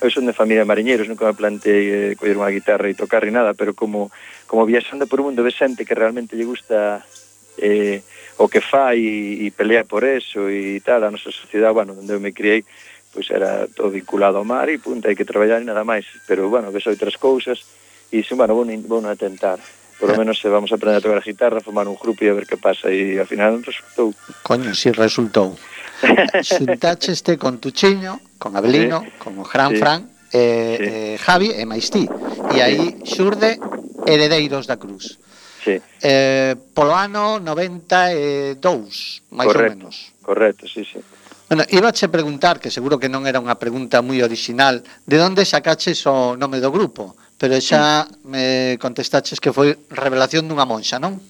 eu 0.00 0.08
son 0.08 0.24
de 0.24 0.32
familia 0.32 0.64
de 0.64 0.70
mariñeiros, 0.72 1.04
nunca 1.04 1.28
me 1.28 1.36
plantei 1.36 1.84
eh, 1.90 2.16
coller 2.16 2.40
unha 2.40 2.54
guitarra 2.54 2.88
e 2.88 2.96
tocar 2.96 3.28
e 3.28 3.34
nada, 3.34 3.52
pero 3.52 3.76
como 3.76 4.08
como 4.48 4.64
viaxando 4.64 5.04
por 5.04 5.20
o 5.20 5.26
mundo 5.28 5.44
ve 5.44 5.52
xente 5.52 5.84
que 5.84 5.92
realmente 5.92 6.32
lle 6.32 6.48
gusta 6.48 7.04
eh, 7.58 8.02
o 8.38 8.46
que 8.46 8.62
fai 8.62 9.02
e 9.44 9.50
pelea 9.50 9.84
por 9.84 10.06
eso 10.06 10.46
e 10.48 10.78
tal, 10.80 11.02
a 11.02 11.10
nosa 11.10 11.34
sociedade, 11.34 11.74
bueno, 11.74 11.94
onde 11.98 12.14
eu 12.14 12.22
me 12.22 12.32
criei, 12.32 12.62
pois 13.10 13.26
era 13.30 13.66
todo 13.66 13.90
vinculado 13.90 14.38
ao 14.38 14.46
mar 14.46 14.70
e 14.70 14.78
punta, 14.78 15.10
hai 15.10 15.18
que 15.18 15.26
traballar 15.26 15.60
e 15.60 15.68
nada 15.68 15.82
máis, 15.82 16.06
pero 16.26 16.46
bueno, 16.46 16.70
ves 16.70 16.86
outras 16.86 17.18
cousas 17.18 17.66
e 18.14 18.22
dixen, 18.22 18.38
bueno, 18.38 18.54
vou, 18.54 18.64
vou 18.64 19.02
a 19.02 19.18
tentar 19.18 19.58
por 19.98 20.08
lo 20.08 20.14
eh. 20.14 20.18
menos 20.18 20.38
se 20.38 20.48
vamos 20.48 20.70
a 20.72 20.76
aprender 20.76 20.98
a 20.98 21.00
tocar 21.02 21.18
a 21.18 21.20
guitarra, 21.20 21.60
formar 21.60 21.88
un 21.88 21.98
grupo 21.98 22.24
e 22.24 22.30
a 22.30 22.34
ver 22.34 22.46
que 22.46 22.56
pasa 22.56 22.88
e 22.88 23.18
ao 23.18 23.26
final 23.26 23.58
resultou. 23.58 24.14
Coño, 24.46 24.70
si 24.74 24.94
resultou. 24.94 25.58
Xuntácheste 26.46 27.34
con 27.36 27.58
Tuchiño, 27.58 28.22
con 28.38 28.54
Abelino, 28.54 29.02
sí. 29.02 29.10
con 29.18 29.34
o 29.38 29.44
Gran 29.44 29.74
sí. 29.74 29.78
Fran, 29.82 30.00
eh, 30.30 30.78
sí. 30.78 30.84
eh, 30.86 31.16
Javi 31.18 31.50
e 31.50 31.66
máis 31.66 31.90
ti. 31.90 32.06
E 32.54 32.62
aí 32.62 33.02
xurde 33.02 33.58
Heredeiros 34.06 34.70
da 34.70 34.78
Cruz. 34.78 35.18
Sí. 35.68 35.76
Eh, 36.00 36.56
polo 36.72 36.96
ano 36.96 37.36
92, 37.44 38.56
máis 39.36 39.52
correcto, 39.52 39.60
ou 39.60 39.92
menos. 39.92 39.94
Correcto, 40.24 40.64
sí, 40.64 40.80
sí. 40.80 40.96
Bueno, 41.48 41.64
iba 41.68 41.88
a 41.88 42.08
preguntar, 42.08 42.60
que 42.60 42.70
seguro 42.70 42.96
que 42.96 43.08
non 43.08 43.28
era 43.28 43.40
unha 43.40 43.60
pregunta 43.60 44.00
moi 44.00 44.24
original, 44.24 44.80
de 45.04 45.16
onde 45.20 45.44
sacaches 45.44 46.00
o 46.08 46.40
nome 46.40 46.60
do 46.60 46.72
grupo? 46.72 47.16
Pero 47.36 47.56
xa 47.60 48.08
me 48.24 48.80
contestaches 48.80 49.40
que 49.40 49.52
foi 49.52 49.76
revelación 49.92 50.48
dunha 50.48 50.64
monxa, 50.64 50.96
non? 50.96 51.20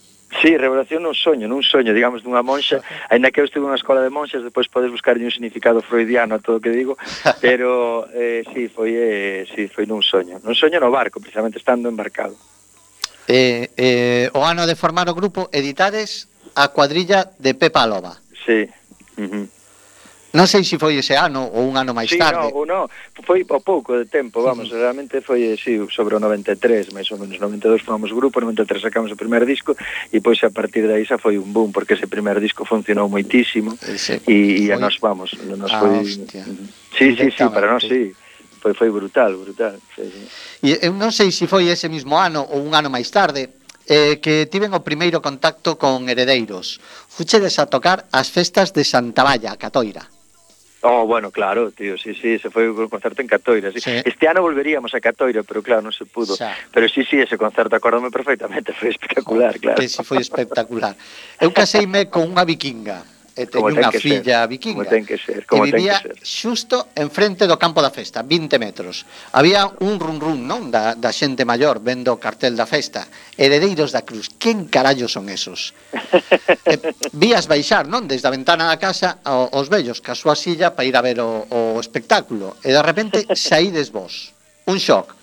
Sí, 0.43 0.55
revelación 0.57 1.03
nun 1.03 1.17
soño, 1.17 1.49
nun 1.49 1.65
soño, 1.65 1.91
digamos, 1.97 2.23
dunha 2.23 2.45
monxa. 2.47 2.79
Ainda 3.09 3.33
que 3.33 3.41
eu 3.41 3.49
estive 3.49 3.65
nunha 3.65 3.81
escola 3.81 4.05
de 4.05 4.13
monxas, 4.13 4.45
depois 4.45 4.71
podes 4.71 4.93
buscarlle 4.93 5.25
un 5.25 5.35
significado 5.35 5.83
freudiano 5.83 6.37
a 6.37 6.43
todo 6.43 6.59
o 6.59 6.63
que 6.63 6.71
digo, 6.71 6.95
pero 7.43 8.07
eh, 8.15 8.45
sí, 8.55 8.69
foi, 8.71 8.95
eh, 8.95 9.47
sí, 9.51 9.67
foi 9.67 9.87
nun 9.87 10.05
soño. 10.05 10.39
Nun 10.43 10.55
soño 10.55 10.79
no 10.79 10.93
barco, 10.93 11.23
precisamente 11.23 11.59
estando 11.59 11.89
embarcado 11.89 12.37
eh, 13.29 13.71
eh, 13.77 14.31
o 14.33 14.41
ano 14.43 14.67
de 14.67 14.75
formar 14.75 15.09
o 15.09 15.15
grupo 15.15 15.53
editades 15.53 16.27
a 16.57 16.73
cuadrilla 16.73 17.31
de 17.39 17.55
Pepa 17.55 17.85
Loba. 17.87 18.17
Sí. 18.45 18.67
Uh 19.21 19.29
-huh. 19.29 19.47
Non 20.29 20.45
sei 20.45 20.61
se 20.61 20.77
foi 20.77 21.01
ese 21.01 21.17
ano 21.17 21.49
ou 21.49 21.65
un 21.65 21.81
ano 21.81 21.97
máis 21.97 22.13
sí, 22.13 22.21
tarde. 22.21 22.53
No, 22.53 22.65
no, 22.69 22.81
foi 23.25 23.49
o 23.49 23.61
pouco 23.65 23.97
de 23.97 24.05
tempo, 24.13 24.45
vamos, 24.45 24.69
uh 24.69 24.77
-huh. 24.77 24.83
realmente 24.85 25.25
foi 25.25 25.57
sí, 25.57 25.81
sobre 25.89 26.17
o 26.17 26.21
93, 26.21 26.93
máis 26.93 27.09
ou 27.09 27.17
menos 27.17 27.41
92 27.41 27.81
formamos 27.81 28.13
grupo, 28.13 28.37
93 28.41 28.93
sacamos 28.93 29.09
o 29.09 29.17
primeiro 29.17 29.49
disco 29.49 29.73
e 30.13 30.21
pois 30.21 30.37
a 30.45 30.53
partir 30.53 30.85
de 30.85 30.93
aí 31.01 31.05
xa 31.09 31.17
foi 31.17 31.41
un 31.41 31.49
boom 31.53 31.73
porque 31.73 31.97
ese 31.97 32.05
primeiro 32.05 32.45
disco 32.45 32.69
funcionou 32.69 33.09
moitísimo 33.09 33.73
e 34.29 34.69
e 34.69 34.69
sí. 34.69 34.73
a 34.73 34.77
nos 34.77 35.01
vamos, 35.01 35.33
nos 35.49 35.73
ah, 35.73 35.81
foi 35.81 36.05
hostia. 36.05 36.45
Sí, 36.93 37.17
sí, 37.17 37.33
sí, 37.33 37.45
para 37.49 37.73
nós 37.73 37.89
sí 37.89 38.13
foi, 38.59 38.75
foi 38.75 38.91
brutal, 38.91 39.39
brutal. 39.39 39.79
Sí, 39.95 40.05
sí. 40.05 40.23
E 40.63 40.69
eu 40.83 40.93
non 40.93 41.15
sei 41.15 41.31
se 41.31 41.47
foi 41.47 41.71
ese 41.71 41.89
mismo 41.89 42.19
ano 42.19 42.43
ou 42.43 42.61
un 42.61 42.75
ano 42.75 42.91
máis 42.91 43.09
tarde, 43.09 43.55
eh, 43.89 44.21
que 44.21 44.47
tiven 44.47 44.75
o 44.77 44.85
primeiro 44.85 45.23
contacto 45.25 45.81
con 45.81 46.11
heredeiros. 46.11 46.83
Fuchedes 47.09 47.57
a 47.63 47.67
tocar 47.67 48.11
as 48.13 48.29
festas 48.29 48.75
de 48.77 48.85
Santa 48.85 49.25
Valla, 49.25 49.55
a 49.55 49.61
Catoira. 49.61 50.05
Oh, 50.83 51.07
bueno, 51.07 51.33
claro, 51.33 51.73
tío, 51.73 51.99
sí, 51.99 52.15
sí, 52.15 52.39
se 52.39 52.51
foi 52.55 52.71
o 52.71 52.87
concerto 52.87 53.19
en 53.19 53.27
Catoira, 53.27 53.73
sí. 53.75 53.81
sí. 53.83 53.99
Este 54.07 54.31
ano 54.31 54.43
volveríamos 54.43 54.95
a 54.95 55.01
Catoira, 55.03 55.43
pero 55.43 55.59
claro, 55.59 55.83
non 55.83 55.91
se 55.91 56.07
pudo. 56.07 56.39
Xa. 56.39 56.55
Pero 56.71 56.87
sí, 56.87 57.03
sí, 57.03 57.19
ese 57.19 57.35
concerto, 57.35 57.75
acórdame 57.75 58.15
perfectamente, 58.15 58.71
foi 58.79 58.95
espectacular, 58.95 59.59
claro. 59.59 59.79
Que 59.83 59.91
sí, 59.91 59.99
foi 60.07 60.23
espectacular. 60.23 60.95
Eu 61.43 61.51
caseime 61.51 62.07
con 62.07 62.31
unha 62.31 62.47
vikinga 62.47 63.18
e 63.39 63.47
teño 63.47 63.71
unha 63.71 63.95
filla 63.95 64.43
ser, 64.43 64.51
vikinga 64.51 64.83
como 64.83 64.91
ten 64.91 65.07
que, 65.07 65.15
ser, 65.15 65.47
como 65.47 65.63
que 65.63 65.71
vivía 65.71 66.03
ten 66.03 66.19
que 66.19 66.27
ser. 66.27 66.27
xusto 66.27 66.91
enfrente 66.99 67.47
do 67.47 67.55
campo 67.55 67.79
da 67.79 67.95
festa, 67.95 68.27
20 68.27 68.59
metros. 68.59 69.07
Había 69.31 69.71
un 69.79 70.03
run 70.03 70.19
run, 70.19 70.43
non, 70.43 70.75
da, 70.75 70.99
da 70.99 71.15
xente 71.15 71.47
maior 71.47 71.79
vendo 71.79 72.11
o 72.11 72.19
cartel 72.19 72.59
da 72.59 72.67
festa. 72.67 73.07
Heredeiros 73.39 73.95
da 73.95 74.03
Cruz, 74.03 74.27
quen 74.35 74.67
carallo 74.67 75.07
son 75.07 75.31
esos? 75.31 75.71
e, 76.67 76.75
vías 77.15 77.47
baixar, 77.47 77.87
non, 77.87 78.11
desde 78.11 78.27
a 78.27 78.35
ventana 78.35 78.67
da 78.67 78.83
casa 78.83 79.23
o, 79.23 79.55
os 79.55 79.71
vellos 79.71 80.03
ca 80.03 80.19
súa 80.19 80.35
silla 80.35 80.75
para 80.75 80.91
ir 80.91 80.99
a 80.99 81.05
ver 81.07 81.23
o, 81.23 81.47
o 81.47 81.79
espectáculo. 81.79 82.59
E 82.67 82.75
de 82.75 82.83
repente 82.83 83.23
saídes 83.39 83.95
vos. 83.95 84.35
Un 84.67 84.83
shock. 84.83 85.15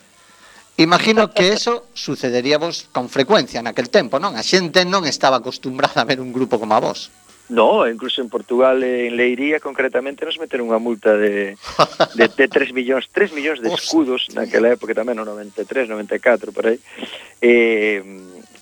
Imagino 0.77 1.31
que 1.31 1.53
eso 1.53 1.87
sucedería 1.93 2.57
vos 2.57 2.87
con 2.91 3.07
frecuencia 3.07 3.63
naquel 3.63 3.87
tempo, 3.87 4.19
non? 4.19 4.35
A 4.35 4.43
xente 4.43 4.83
non 4.83 5.07
estaba 5.07 5.39
acostumbrada 5.39 6.03
a 6.03 6.07
ver 6.07 6.19
un 6.19 6.35
grupo 6.35 6.59
como 6.59 6.75
a 6.75 6.83
vos. 6.83 7.11
No, 7.47 7.87
incluso 7.87 8.21
en 8.21 8.29
Portugal, 8.29 8.81
en 8.83 9.17
Leiría, 9.17 9.59
concretamente, 9.59 10.25
nos 10.25 10.41
meteron 10.41 10.65
unha 10.65 10.81
multa 10.81 11.13
de, 11.13 11.53
de, 12.17 12.25
de 12.25 12.45
3 12.49 12.73
millóns, 12.73 13.05
3 13.13 13.37
millóns 13.37 13.61
de 13.61 13.69
escudos, 13.69 14.33
naquela 14.33 14.73
época 14.73 14.97
tamén, 14.97 15.13
no 15.13 15.29
93, 15.29 15.85
94, 15.85 16.49
por 16.49 16.65
aí, 16.65 16.81
eh, 17.45 18.01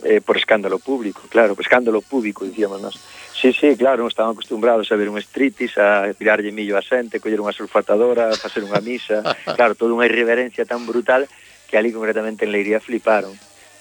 eh, 0.04 0.20
por 0.20 0.36
escándalo 0.36 0.84
público, 0.84 1.24
claro, 1.32 1.56
por 1.56 1.64
escándalo 1.64 2.04
público, 2.04 2.44
dicíamos 2.44 2.84
nós. 2.84 3.00
Sí, 3.32 3.56
sí, 3.56 3.72
claro, 3.80 4.04
non 4.04 4.12
estaban 4.12 4.36
acostumbrados 4.36 4.92
a 4.92 5.00
ver 5.00 5.08
un 5.08 5.16
estritis, 5.16 5.80
a 5.80 6.12
tirarlle 6.12 6.52
millo 6.52 6.76
a 6.76 6.84
xente, 6.84 7.24
coller 7.24 7.40
unha 7.40 7.56
sulfatadora, 7.56 8.36
a 8.36 8.40
facer 8.40 8.68
unha 8.68 8.84
misa, 8.84 9.24
claro, 9.56 9.80
toda 9.80 9.96
unha 9.96 10.08
irreverencia 10.12 10.68
tan 10.68 10.84
brutal 10.84 11.24
que 11.72 11.80
ali 11.80 11.96
concretamente 11.96 12.44
en 12.44 12.52
Leiría 12.52 12.84
fliparon 12.84 13.32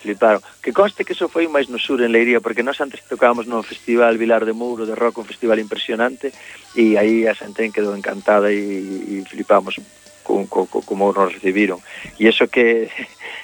fliparon. 0.03 0.43
Que 0.59 0.75
conste 0.75 1.07
que 1.07 1.15
eso 1.15 1.31
foi 1.31 1.47
máis 1.47 1.71
no 1.71 1.79
sur 1.79 2.03
en 2.03 2.11
Leiría, 2.11 2.43
porque 2.43 2.67
nós 2.67 2.83
antes 2.83 3.07
tocábamos 3.07 3.47
no 3.47 3.63
Festival 3.63 4.19
Vilar 4.19 4.43
de 4.43 4.53
Mouro 4.53 4.85
de 4.85 4.99
Rock, 4.99 5.23
un 5.23 5.31
festival 5.31 5.63
impresionante, 5.63 6.35
e 6.75 6.99
aí 6.99 7.31
a 7.31 7.39
xente 7.39 7.71
quedou 7.71 7.95
encantada 7.95 8.51
e, 8.51 8.59
e 8.59 9.15
flipamos 9.31 9.79
con, 10.23 10.47
con, 10.47 10.67
con, 10.67 10.83
como 10.83 11.13
nos 11.13 11.35
recibiron. 11.35 11.79
E 12.19 12.27
eso 12.27 12.49
que, 12.49 12.89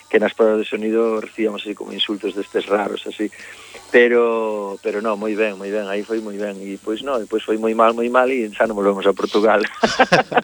que 0.08 0.18
nas 0.18 0.32
pruebas 0.32 0.64
de 0.64 0.66
sonido 0.66 1.20
recibíamos 1.20 1.62
así 1.62 1.74
como 1.74 1.92
insultos 1.92 2.34
destes 2.34 2.66
raros, 2.66 3.04
así. 3.06 3.30
Pero, 3.90 4.78
pero 4.82 5.00
no, 5.00 5.16
moi 5.16 5.32
ben, 5.32 5.56
moi 5.56 5.72
ben, 5.72 5.88
aí 5.88 6.04
foi 6.04 6.20
moi 6.20 6.36
ben. 6.36 6.56
E 6.60 6.76
pois 6.80 7.00
no, 7.02 7.18
e 7.20 7.26
pois 7.26 7.44
foi 7.44 7.56
moi 7.56 7.72
mal, 7.72 7.92
moi 7.92 8.08
mal 8.08 8.28
e 8.30 8.48
xa 8.52 8.68
non 8.68 8.78
volvemos 8.78 9.04
a 9.04 9.16
Portugal. 9.16 9.60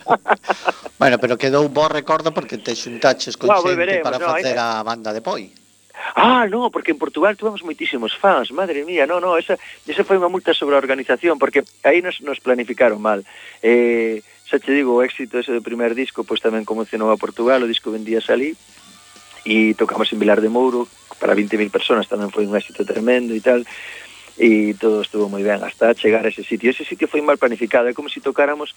bueno, 1.00 1.16
pero 1.20 1.37
quedou 1.37 1.64
un 1.64 1.72
bo 1.72 1.88
recordo 1.88 2.33
porque 2.33 2.59
te 2.59 2.72
xuntaches 2.72 3.37
con 3.37 3.53
no, 3.53 3.61
xente 3.61 4.00
para 4.00 4.18
no, 4.18 4.27
facer 4.33 4.57
a 4.59 4.83
banda 4.83 5.12
de 5.12 5.20
poi. 5.20 5.63
Ah, 6.14 6.46
no, 6.50 6.70
porque 6.70 6.90
en 6.90 6.98
Portugal 6.98 7.37
tuvemos 7.37 7.62
moitísimos 7.62 8.16
fans, 8.16 8.50
madre 8.50 8.85
mía, 8.85 9.07
no, 9.07 9.20
no, 9.22 9.38
esa, 9.38 9.54
esa 9.87 10.02
foi 10.02 10.18
unha 10.18 10.30
multa 10.30 10.50
sobre 10.50 10.74
a 10.74 10.83
organización, 10.83 11.38
porque 11.38 11.62
aí 11.87 12.02
nos, 12.02 12.18
nos 12.20 12.42
planificaron 12.42 12.98
mal. 12.98 13.22
Eh, 13.62 14.20
xa 14.44 14.59
te 14.59 14.74
digo, 14.74 14.98
o 14.98 15.02
éxito 15.07 15.38
ese 15.38 15.54
do 15.54 15.62
primer 15.62 15.94
disco, 15.94 16.26
pois 16.26 16.42
tamén 16.42 16.66
conmocionou 16.66 17.14
a 17.14 17.20
Portugal, 17.20 17.62
o 17.62 17.70
disco 17.70 17.94
vendías 17.94 18.26
ali, 18.26 18.59
e 19.46 19.78
tocamos 19.78 20.11
en 20.11 20.18
Vilar 20.18 20.42
de 20.42 20.50
Mouro, 20.50 20.90
para 21.22 21.38
20.000 21.38 21.70
personas, 21.70 22.11
tamén 22.11 22.35
foi 22.35 22.44
un 22.44 22.59
éxito 22.59 22.83
tremendo 22.83 23.30
e 23.30 23.40
tal, 23.40 23.62
e 24.35 24.74
todo 24.74 24.98
estuvo 25.07 25.30
moi 25.30 25.46
ben 25.46 25.62
hasta 25.62 25.94
chegar 25.94 26.26
a 26.26 26.33
ese 26.35 26.42
sitio. 26.42 26.74
Ese 26.74 26.83
sitio 26.83 27.07
foi 27.07 27.22
mal 27.22 27.38
planificado, 27.38 27.87
é 27.87 27.94
como 27.94 28.11
se 28.11 28.18
tocáramos 28.18 28.74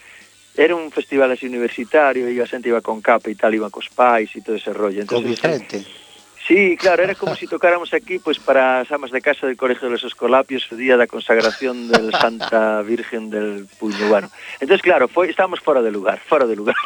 era 0.58 0.75
un 0.75 0.89
festival 0.89 1.30
así 1.30 1.45
universitario 1.45 2.25
e 2.25 2.41
a 2.41 2.49
xente 2.49 2.69
iba 2.69 2.82
con 2.82 2.97
capa 2.97 3.30
e 3.30 3.38
tal, 3.38 3.53
iba 3.53 3.69
cos 3.69 3.93
pais 3.93 4.34
e 4.34 4.41
todo 4.41 4.58
ese 4.58 4.73
rollo. 4.73 5.06
Entonces, 5.06 5.38
con 5.38 5.53
Vicente. 5.53 6.07
Sí, 6.48 6.78
claro, 6.78 7.04
era 7.04 7.14
como 7.14 7.36
si 7.36 7.46
tocáramos 7.46 7.94
aquí 7.94 8.20
pues 8.20 8.40
para 8.40 8.80
as 8.80 8.92
amas 8.92 9.12
de 9.12 9.20
casa 9.20 9.46
del 9.48 9.58
Colegio 9.58 9.92
de 9.92 10.00
los 10.00 10.04
Escolapios 10.08 10.64
o 10.72 10.80
día 10.80 10.96
da 10.96 11.04
consagración 11.04 11.92
del 11.92 12.08
Santa 12.16 12.80
Virgen 12.88 13.28
del 13.28 13.68
Puño. 13.68 14.08
Bueno, 14.08 14.32
entonces 14.64 14.80
claro, 14.80 15.12
foi, 15.12 15.28
estábamos 15.28 15.60
fora 15.60 15.84
de 15.84 15.92
lugar, 15.92 16.24
fora 16.24 16.48
de 16.48 16.56
lugar. 16.56 16.80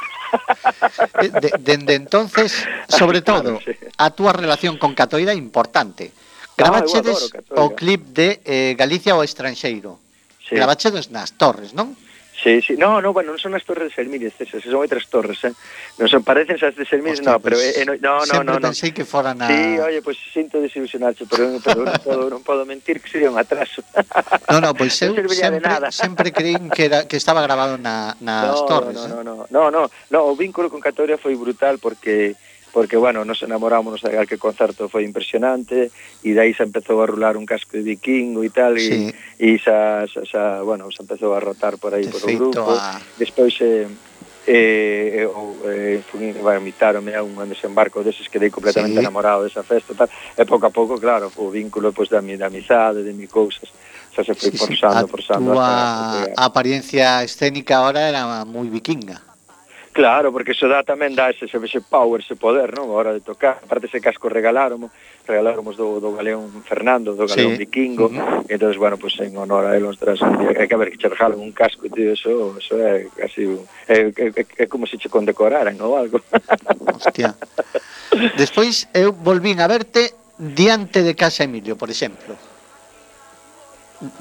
Dende 1.22 1.54
de, 1.62 1.78
de 1.78 1.94
entonces, 1.94 2.66
sobre 2.90 3.22
todo, 3.22 3.62
claro, 3.62 3.62
sí. 3.62 3.78
a 4.02 4.10
túa 4.10 4.34
relación 4.34 4.82
con 4.82 4.98
Catoira 4.98 5.30
importante. 5.38 6.10
Gravachedes 6.58 7.30
ah, 7.30 7.38
adoro, 7.46 7.62
o 7.62 7.76
clip 7.78 8.02
de 8.18 8.42
eh, 8.42 8.74
Galicia 8.74 9.14
o 9.14 9.22
Estranxeiro. 9.22 10.02
Sí. 10.42 10.58
Grabachedes 10.58 11.14
nas 11.14 11.38
Torres, 11.38 11.78
non? 11.78 11.94
Sí, 12.42 12.62
sí. 12.62 12.76
No, 12.76 13.02
no, 13.02 13.14
bueno, 13.14 13.30
non 13.30 13.38
son 13.38 13.54
as 13.54 13.62
torres 13.62 13.90
de 13.90 13.94
Selmires, 13.94 14.34
esas, 14.42 14.66
son 14.66 14.82
outras 14.82 15.06
torres, 15.14 15.38
eh. 15.46 15.54
Non 16.02 16.10
son 16.10 16.26
parecen 16.26 16.58
as 16.58 16.74
de 16.74 16.90
Selmires, 16.90 17.22
Hostia, 17.22 17.38
no, 17.38 17.44
pero 17.44 17.54
pues, 17.54 17.78
eh, 17.78 17.86
eh 17.86 17.98
no, 18.02 18.26
no, 18.26 18.42
no, 18.42 18.58
no. 18.58 18.66
pensei 18.66 18.90
que 18.90 19.06
foran 19.06 19.38
a 19.46 19.46
Sí, 19.46 19.78
oye, 19.78 20.02
pois 20.02 20.18
pues, 20.18 20.34
sinto 20.34 20.58
desilusionarche, 20.58 21.30
pero, 21.30 21.62
pero 21.62 21.86
non, 21.86 22.02
podo, 22.02 22.24
non 22.34 22.42
podo 22.42 22.66
mentir 22.66 22.98
que 22.98 23.14
sería 23.14 23.30
un 23.30 23.38
atraso. 23.38 23.86
no, 24.50 24.58
no, 24.58 24.74
pois 24.74 24.90
pues, 24.98 25.06
eu 25.06 25.14
no 25.22 25.30
sempre, 25.30 25.70
sempre 25.94 26.28
creín 26.34 26.74
que 26.74 26.90
era 26.90 27.06
que 27.06 27.22
estaba 27.22 27.46
grabado 27.46 27.78
na 27.78 28.18
nas 28.18 28.58
no, 28.58 28.66
torres. 28.66 28.98
No, 28.98 29.06
eh. 29.06 29.10
no, 29.14 29.20
no, 29.22 29.34
no, 29.46 29.70
no, 29.70 29.70
no, 29.70 29.82
no, 30.10 30.20
o 30.26 30.34
vínculo 30.34 30.74
con 30.74 30.82
Catoria 30.82 31.22
foi 31.22 31.38
brutal 31.38 31.78
porque 31.78 32.34
porque, 32.72 32.98
bueno, 32.98 33.26
nos 33.26 33.44
enamorámonos 33.44 34.02
de 34.02 34.28
que 34.28 34.38
concerto 34.38 34.88
foi 34.88 35.04
impresionante 35.04 35.92
e 36.24 36.32
dai 36.32 36.56
se 36.56 36.64
empezou 36.64 37.04
a 37.04 37.06
rular 37.06 37.36
un 37.36 37.46
casco 37.46 37.76
de 37.76 37.84
vikingo 37.84 38.44
e 38.44 38.50
tal, 38.50 38.80
sí. 38.80 39.12
e, 39.40 39.56
e 39.56 39.60
xa, 39.60 40.08
xa, 40.08 40.24
xa, 40.24 40.44
bueno, 40.64 40.88
se 40.92 41.04
empezou 41.04 41.36
a 41.36 41.44
rotar 41.44 41.76
por 41.76 41.92
aí 41.92 42.08
por 42.08 42.24
o 42.24 42.28
grupo. 42.32 42.72
A... 42.72 42.96
Despois, 43.20 43.54
eh, 43.60 43.88
eh, 44.48 45.22
eh, 45.22 45.28
ou 45.28 45.60
eh, 45.68 46.00
fui, 46.08 46.32
bueno, 46.40 46.64
invitarome 46.64 47.14
a 47.14 47.22
un 47.22 47.36
desembarco 47.44 48.02
deses 48.02 48.32
que 48.32 48.40
dei 48.40 48.50
completamente 48.50 48.96
sí. 48.96 49.04
enamorado 49.04 49.44
desa 49.44 49.68
festa 49.68 49.94
tal. 49.94 50.10
e 50.10 50.44
pouco 50.48 50.66
a 50.66 50.72
pouco, 50.72 50.96
claro, 50.96 51.28
o 51.28 51.52
vínculo 51.52 51.92
pois, 51.92 52.08
pues, 52.08 52.16
da, 52.16 52.24
mi, 52.24 52.40
da 52.40 52.48
amizade, 52.48 53.04
de 53.04 53.14
mi 53.14 53.28
cousas 53.28 53.68
xa 54.12 54.24
se 54.24 54.34
foi 54.36 54.52
sí, 54.52 54.58
forzando. 54.58 55.06
A 55.06 55.08
forzando 55.08 55.50
a, 55.60 56.24
hasta, 56.24 56.42
a 56.42 56.46
apariencia 56.46 57.24
escénica 57.24 57.78
ahora 57.78 58.08
era 58.08 58.44
moi 58.44 58.68
vikinga 58.68 59.31
Claro, 59.92 60.32
porque 60.32 60.56
eso 60.56 60.72
dá 60.72 60.88
tamén 60.88 61.12
dá 61.20 61.28
ese, 61.28 61.52
ese 61.52 61.82
power, 61.84 62.24
ese 62.24 62.40
poder, 62.40 62.72
non? 62.72 62.88
A 62.88 62.96
hora 62.96 63.12
de 63.12 63.20
tocar. 63.20 63.60
Aparte 63.60 63.92
ese 63.92 64.00
casco 64.00 64.32
regalaron, 64.32 64.88
regalaron 65.28 65.68
do, 65.76 66.00
do 66.00 66.16
galeón 66.16 66.48
Fernando, 66.64 67.12
do 67.12 67.28
galeón 67.28 67.60
sí. 67.60 67.68
vikingo. 67.68 68.08
Uh 68.08 68.16
-huh. 68.16 68.48
Entonces, 68.48 68.80
bueno, 68.80 68.96
pues 68.96 69.20
en 69.20 69.36
honor 69.36 69.68
a 69.68 69.76
él, 69.76 69.84
ostras, 69.84 70.24
hai 70.24 70.64
que 70.64 70.80
ver 70.80 70.96
que 70.96 70.98
che 70.98 71.12
un 71.12 71.52
casco, 71.52 71.92
tío, 71.92 72.16
eso, 72.16 72.56
eso 72.56 72.80
é 72.80 73.12
casi 73.12 73.44
é, 73.92 74.16
é, 74.16 74.28
é, 74.32 74.44
é 74.64 74.66
como 74.72 74.88
se 74.88 74.96
che 74.96 75.12
condecoraran 75.12 75.76
ou 75.84 76.00
algo. 76.00 76.24
Hostia. 76.96 77.36
Despois 78.40 78.88
eu 78.96 79.12
volvín 79.12 79.60
a 79.60 79.68
verte 79.68 80.16
diante 80.40 81.04
de 81.04 81.20
Casa 81.20 81.44
Emilio, 81.44 81.76
por 81.76 81.92
exemplo. 81.92 82.40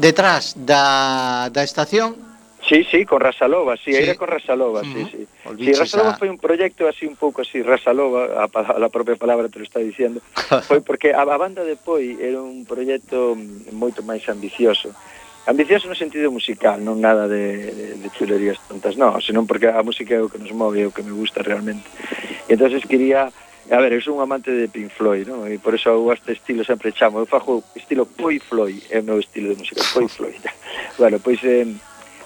Detrás 0.03 0.59
da, 0.59 1.49
da 1.49 1.63
estación 1.63 2.30
Sí, 2.71 2.85
sí, 2.85 3.05
con 3.05 3.21
Rasalova, 3.21 3.77
sí, 3.77 3.93
sí. 3.93 3.97
era 3.97 4.15
con 4.15 4.29
Rasalova, 4.29 4.85
mm 4.85 4.87
-hmm. 4.87 5.11
sí, 5.11 5.17
sí. 5.19 5.27
Olviches 5.45 5.75
sí, 5.75 5.83
Rasalova 5.83 6.11
a... 6.15 6.19
foi 6.23 6.29
un 6.31 6.39
proxecto 6.39 6.87
así 6.87 7.03
un 7.05 7.17
pouco 7.19 7.43
así, 7.43 7.67
Rasalova, 7.67 8.23
a, 8.39 8.47
a 8.47 8.79
la 8.79 8.89
propia 8.89 9.17
palabra 9.17 9.51
te 9.51 9.59
lo 9.59 9.65
está 9.67 9.81
diciendo, 9.83 10.23
foi 10.71 10.79
porque 10.79 11.11
a, 11.11 11.27
a 11.27 11.37
banda 11.37 11.67
de 11.67 11.75
Poi 11.75 12.15
era 12.23 12.39
un 12.39 12.63
proxecto 12.63 13.35
moito 13.75 14.07
máis 14.07 14.23
ambicioso. 14.31 14.95
Ambicioso 15.51 15.91
no 15.91 15.99
sentido 15.99 16.31
musical, 16.31 16.79
non 16.79 17.03
nada 17.03 17.27
de, 17.27 17.75
de, 17.75 17.87
de 17.99 18.09
chulerías 18.15 18.63
tontas, 18.71 18.95
non, 18.95 19.19
senón 19.19 19.51
porque 19.51 19.67
a 19.67 19.83
música 19.83 20.15
é 20.15 20.23
o 20.23 20.31
que 20.31 20.39
nos 20.39 20.55
move, 20.55 20.79
é 20.79 20.87
o 20.87 20.95
que 20.95 21.03
me 21.03 21.11
gusta 21.11 21.43
realmente. 21.43 21.91
E 22.47 22.55
entonces 22.55 22.87
quería 22.87 23.35
A 23.71 23.79
ver, 23.79 23.93
eu 23.93 24.03
sou 24.03 24.17
un 24.17 24.23
amante 24.23 24.51
de 24.51 24.67
Pink 24.67 24.91
Floyd, 24.91 25.31
non? 25.31 25.47
E 25.47 25.55
por 25.63 25.79
eso 25.79 25.95
eu 25.95 26.11
este 26.11 26.35
estilo 26.35 26.67
sempre 26.67 26.91
chamo, 26.91 27.23
eu 27.23 27.27
fajo 27.27 27.63
estilo 27.79 28.03
Poi 28.03 28.43
Floyd, 28.43 28.83
é 28.91 28.99
o 28.99 29.07
meu 29.07 29.19
estilo 29.23 29.55
de 29.55 29.63
música, 29.63 29.83
Poi 29.95 30.11
Floyd. 30.17 30.43
bueno, 30.99 31.23
pois 31.23 31.39
eh, 31.47 31.71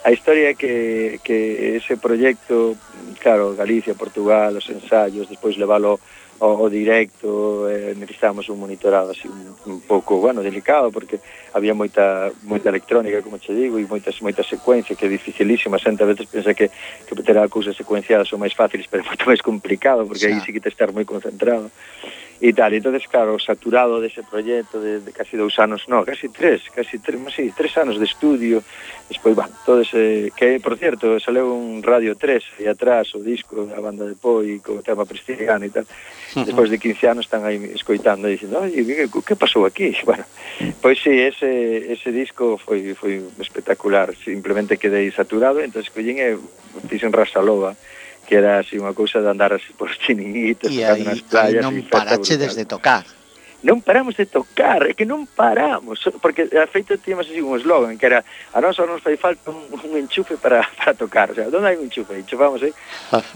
A 0.05 0.13
historia 0.13 0.51
é 0.51 0.55
que, 0.55 1.19
que 1.25 1.81
ese 1.81 1.97
proxecto, 1.97 2.77
claro, 3.25 3.57
Galicia, 3.57 3.97
Portugal, 3.97 4.53
os 4.53 4.69
ensayos, 4.69 5.33
despois 5.33 5.57
leválo 5.57 5.99
o, 6.39 6.65
o 6.65 6.71
directo 6.71 7.69
eh, 7.71 7.95
necesitábamos 7.97 8.49
un 8.49 8.59
monitorado 8.59 9.11
así 9.11 9.29
un, 9.29 9.55
un 9.67 9.81
pouco, 9.81 10.19
bueno, 10.19 10.43
delicado 10.43 10.91
porque 10.91 11.21
había 11.53 11.75
moita 11.75 12.33
moita 12.43 12.69
electrónica, 12.69 13.23
como 13.23 13.39
che 13.39 13.55
digo, 13.55 13.79
e 13.79 13.87
moitas 13.87 14.19
moitas 14.21 14.47
secuencias 14.47 14.99
que 14.99 15.07
é 15.07 15.11
dificilísima, 15.11 15.79
xente 15.79 16.03
a 16.03 16.11
veces 16.11 16.27
pensa 16.27 16.55
que 16.55 16.71
que 16.71 17.15
terá 17.23 17.47
cousas 17.49 17.77
secuenciadas 17.77 18.29
son 18.29 18.43
máis 18.43 18.55
fáciles, 18.55 18.87
pero 18.91 19.03
é 19.03 19.07
moito 19.07 19.25
máis 19.27 19.43
complicado 19.43 20.07
porque 20.07 20.27
aí 20.27 20.39
sí 20.43 20.51
que 20.51 20.63
te 20.63 20.69
estar 20.69 20.91
moi 20.91 21.07
concentrado 21.07 21.71
e 22.41 22.53
tal. 22.53 22.75
Entonces, 22.75 23.07
claro, 23.07 23.39
saturado 23.39 24.01
dese 24.01 24.21
de 24.23 24.29
proxecto 24.29 24.81
de, 24.81 25.01
de 25.01 25.13
casi 25.13 25.37
dous 25.37 25.59
anos, 25.59 25.89
no, 25.89 26.05
casi 26.05 26.29
tres, 26.29 26.63
casi 26.75 26.99
tres, 26.99 27.21
sí, 27.35 27.53
tres 27.57 27.77
anos 27.79 27.99
de 27.99 28.05
estudio, 28.05 28.63
despois, 29.09 29.35
van, 29.35 29.51
todo 29.65 29.81
ese, 29.81 30.33
que, 30.37 30.61
por 30.61 30.77
cierto, 30.77 31.19
saleu 31.21 31.55
un 31.55 31.83
Radio 31.83 32.17
3 32.17 32.61
e 32.61 32.69
atrás 32.69 33.15
o 33.15 33.23
disco, 33.23 33.65
da 33.65 33.81
banda 33.81 34.05
de 34.05 34.17
Poi, 34.19 34.61
co 34.61 34.83
tema 34.83 35.07
Prestigiano 35.07 35.65
e 35.65 35.71
tal, 35.71 35.87
Despois 36.33 36.71
de 36.71 36.79
15 36.79 37.07
anos 37.07 37.25
están 37.27 37.45
aí 37.45 37.61
escoitando 37.75 38.27
e 38.27 38.35
dicindo, 38.35 38.59
"Ai, 38.59 38.73
que, 38.73 39.07
que 39.07 39.37
pasou 39.37 39.67
aquí?" 39.67 39.95
Bueno, 40.09 40.25
pois 40.81 40.99
si 40.99 41.11
sí, 41.11 41.21
ese 41.21 41.93
ese 41.93 42.11
disco 42.11 42.59
foi 42.59 42.95
foi 42.99 43.23
espectacular, 43.39 44.15
simplemente 44.17 44.81
quedei 44.81 45.11
saturado, 45.13 45.63
entonces 45.63 45.93
collín 45.95 46.19
e 46.19 46.35
fixen 46.91 47.15
Rasalova 47.15 47.77
que 48.25 48.35
era 48.35 48.59
así 48.59 48.81
unha 48.81 48.97
cousa 48.97 49.21
de 49.21 49.29
andar 49.29 49.53
así 49.53 49.71
por 49.77 49.93
chiringuitos, 49.93 50.73
e 50.73 50.81
aí, 50.81 51.05
nas 51.05 51.21
playas 51.21 51.61
e 51.61 51.65
non 51.65 51.77
parache 51.87 52.41
desde 52.41 52.65
tocar 52.65 53.05
non 53.65 53.81
paramos 53.81 54.13
de 54.13 54.29
tocar, 54.29 54.85
é 54.85 54.93
que 54.93 55.09
non 55.09 55.25
paramos, 55.25 56.05
porque 56.21 56.45
a 56.53 56.69
feita 56.69 57.01
tínhamos 57.01 57.25
así 57.25 57.41
un 57.41 57.57
eslogan 57.57 57.97
que 57.97 58.05
era 58.05 58.21
a 58.53 58.61
nós 58.61 58.77
só 58.77 58.85
nos 58.85 59.01
fai 59.01 59.17
falta 59.17 59.49
un, 59.49 59.73
un 59.73 59.93
enchufe 59.97 60.37
para, 60.37 60.61
para 60.79 60.93
tocar, 60.93 61.33
o 61.33 61.35
sea, 61.35 61.49
onde 61.49 61.65
hai 61.65 61.81
un 61.81 61.89
enchufe? 61.89 62.13
Enchufamos 62.13 62.61
eh". 62.61 62.77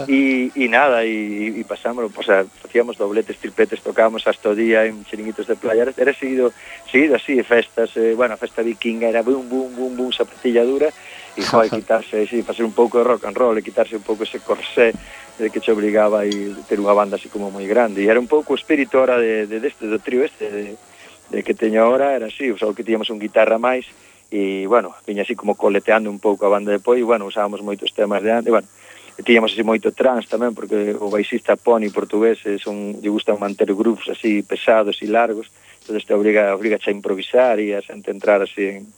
aí, 0.05 0.53
e, 0.53 0.53
e 0.53 0.69
nada, 0.69 1.01
e, 1.09 1.57
e 1.57 1.65
pasámoslo, 1.65 2.13
o 2.13 2.23
sea, 2.23 2.45
facíamos 2.45 3.01
dobletes, 3.01 3.41
tripletes, 3.41 3.81
tocábamos 3.81 4.29
hasta 4.29 4.53
o 4.53 4.55
día 4.55 4.85
en 4.85 5.01
chiringuitos 5.09 5.49
de 5.49 5.57
playa, 5.57 5.89
era, 5.89 5.93
era 5.97 6.13
seguido, 6.13 6.53
seguido 6.93 7.17
así, 7.17 7.41
festas, 7.41 7.97
eh, 7.97 8.13
bueno, 8.13 8.37
a 8.37 8.37
festa 8.37 8.61
vikinga 8.61 9.09
era 9.09 9.25
bum, 9.25 9.49
bum, 9.49 9.73
bum, 9.73 9.97
bum, 9.97 10.13
zapatilla 10.13 10.61
dura, 10.61 10.93
e 11.39 11.43
foi 11.47 11.71
quitarse, 11.79 12.27
sí, 12.27 12.43
facer 12.43 12.67
un 12.67 12.75
pouco 12.75 12.99
de 12.99 13.05
rock 13.07 13.31
and 13.31 13.39
roll 13.39 13.55
e 13.55 13.63
quitarse 13.63 13.95
un 13.95 14.03
pouco 14.03 14.27
ese 14.27 14.43
corsé 14.43 14.91
de 15.39 15.51
que 15.51 15.61
te 15.61 15.71
obligaba 15.71 16.21
a 16.21 16.27
ir 16.27 16.59
ter 16.67 16.83
unha 16.83 16.91
banda 16.91 17.15
así 17.15 17.31
como 17.31 17.55
moi 17.55 17.63
grande. 17.71 18.03
E 18.03 18.11
era 18.11 18.19
un 18.19 18.27
pouco 18.27 18.53
o 18.53 18.59
espírito 18.59 18.99
ahora 18.99 19.23
de, 19.23 19.47
de, 19.47 19.63
deste, 19.63 19.87
do 19.87 20.03
trío 20.03 20.27
este, 20.27 20.51
de, 20.51 20.75
de 21.31 21.39
que 21.47 21.55
teño 21.55 21.87
ahora, 21.87 22.19
era 22.19 22.27
así, 22.27 22.51
só 22.59 22.67
sea, 22.67 22.75
que 22.75 22.83
tiñamos 22.83 23.15
un 23.15 23.23
guitarra 23.23 23.55
máis, 23.55 23.87
e, 24.35 24.67
bueno, 24.67 24.93
viña 25.07 25.23
así 25.23 25.39
como 25.39 25.55
coleteando 25.55 26.11
un 26.11 26.19
pouco 26.19 26.43
a 26.45 26.51
banda 26.51 26.75
de 26.75 26.83
poi, 26.83 26.99
e, 26.99 27.07
bueno, 27.07 27.31
usábamos 27.31 27.63
moitos 27.63 27.95
temas 27.95 28.19
de 28.19 28.35
antes, 28.35 28.51
e, 28.51 28.55
bueno, 28.59 28.67
e 29.15 29.23
tiñamos 29.23 29.55
así 29.55 29.63
moito 29.63 29.95
trans 29.95 30.27
tamén, 30.27 30.59
porque 30.59 30.99
o 30.99 31.07
baixista 31.07 31.55
Pony 31.55 31.95
portugués 31.95 32.43
eh, 32.51 32.59
son, 32.59 32.99
lle 32.99 33.11
gustan 33.15 33.39
manter 33.39 33.71
grupos 33.79 34.11
así 34.11 34.43
pesados 34.43 34.99
e 34.99 35.07
largos, 35.07 35.47
entón 35.87 36.03
te 36.03 36.15
obriga, 36.19 36.51
obriga 36.51 36.83
a 36.83 36.91
improvisar 36.91 37.63
e 37.63 37.79
a 37.79 37.81
xente 37.81 38.11
entrar 38.11 38.43
así 38.43 38.83
en, 38.83 38.91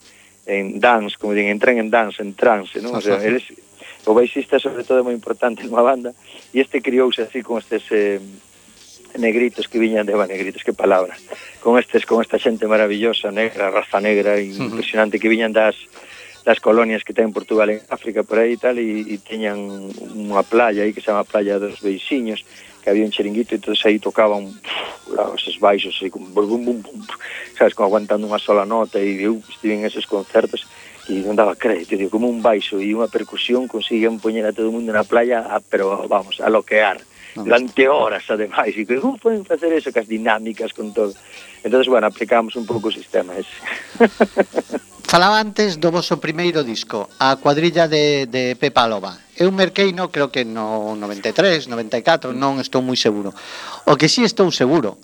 en 0.45 0.79
dance, 0.79 1.17
como 1.17 1.33
din, 1.33 1.47
entran 1.47 1.77
en 1.77 1.89
dance, 1.89 2.21
en 2.21 2.33
trance, 2.33 2.81
non? 2.81 2.97
O 2.97 3.01
sea, 3.01 3.21
eles, 3.21 3.45
o 4.05 4.13
baixista 4.17 4.57
sobre 4.57 4.83
todo 4.83 5.01
é 5.01 5.05
moi 5.05 5.13
importante 5.13 5.61
nunha 5.63 5.85
banda 5.85 6.11
e 6.53 6.61
este 6.61 6.81
criouse 6.81 7.21
así 7.21 7.45
con 7.45 7.61
estes 7.61 7.85
eh, 7.93 8.17
negritos 9.17 9.67
que 9.67 9.77
viñan 9.77 10.05
de 10.07 10.15
negritos, 10.15 10.63
que 10.63 10.73
palabra, 10.73 11.13
con 11.61 11.77
estes 11.77 12.05
con 12.09 12.21
esta 12.21 12.41
xente 12.41 12.65
maravillosa, 12.65 13.29
negra, 13.29 13.69
raza 13.69 14.01
negra, 14.01 14.39
impresionante 14.41 15.19
que 15.19 15.29
viñan 15.29 15.53
das 15.53 15.77
das 16.41 16.59
colonias 16.59 17.05
que 17.05 17.13
ten 17.13 17.29
Portugal 17.29 17.69
en 17.69 17.79
África 17.89 18.25
por 18.25 18.41
aí 18.41 18.57
e 18.57 18.61
tal 18.61 18.81
e, 18.81 19.13
e 19.13 19.15
teñan 19.21 19.61
unha 19.61 20.41
playa 20.41 20.81
aí 20.81 20.89
que 20.89 21.01
se 21.01 21.13
chama 21.13 21.21
Playa 21.21 21.61
dos 21.61 21.77
Beixiños 21.85 22.41
que 22.81 22.89
había 22.89 23.05
un 23.05 23.11
chiringuito, 23.11 23.55
entonces 23.55 23.85
aí 23.85 23.99
tocaban 23.99 24.49
esos 25.37 25.59
baixos, 25.59 25.95
así, 25.95 26.09
como 26.09 26.27
bum, 26.27 26.65
bum, 26.65 26.81
bum, 26.81 27.01
sabes, 27.57 27.73
como 27.73 27.87
aguantando 27.87 28.25
unha 28.25 28.41
sola 28.41 28.65
nota, 28.65 28.97
e 28.97 29.21
eu 29.21 29.37
estive 29.45 29.77
en 29.77 29.85
esos 29.85 30.09
concertos, 30.09 30.65
e 31.09 31.21
non 31.21 31.37
daba 31.37 31.57
crédito, 31.57 31.97
digo, 31.97 32.13
como 32.13 32.29
un 32.29 32.41
baixo 32.41 32.81
e 32.81 32.93
unha 32.93 33.09
percusión 33.09 33.69
conseguían 33.69 34.17
poñer 34.17 34.45
a 34.47 34.55
todo 34.55 34.69
o 34.69 34.75
mundo 34.75 34.89
na 34.89 35.05
playa, 35.05 35.45
a, 35.45 35.61
pero 35.61 36.07
vamos, 36.09 36.41
a 36.41 36.49
loquear 36.49 36.97
durante 37.35 37.87
horas 37.87 38.23
ademais 38.29 38.75
e 38.75 38.83
como 38.99 39.17
poden 39.17 39.45
facer 39.45 39.71
eso 39.73 39.91
cas 39.91 40.07
dinámicas 40.07 40.73
con 40.73 40.93
todo. 40.93 41.13
Entonces 41.63 41.87
bueno, 41.87 42.07
aplicamos 42.07 42.55
un 42.55 42.65
pouco 42.65 42.89
o 42.89 42.93
sistema 42.93 43.33
ese. 43.37 43.55
Falaba 45.11 45.43
antes 45.43 45.75
do 45.75 45.91
voso 45.91 46.23
primeiro 46.23 46.63
disco 46.63 47.11
a 47.19 47.35
cuadrilla 47.35 47.83
de, 47.91 48.31
de 48.31 48.55
Pepa 48.55 48.87
Loba. 48.87 49.19
Eu 49.35 49.51
merquei 49.51 49.91
no, 49.91 50.07
creo 50.07 50.31
que 50.31 50.47
no 50.47 50.95
93, 50.95 51.67
94 51.67 52.31
non 52.31 52.63
estou 52.63 52.79
moi 52.79 52.95
seguro. 52.95 53.35
O 53.91 53.99
que 53.99 54.07
sí 54.07 54.23
estou 54.23 54.47
seguro 54.55 54.95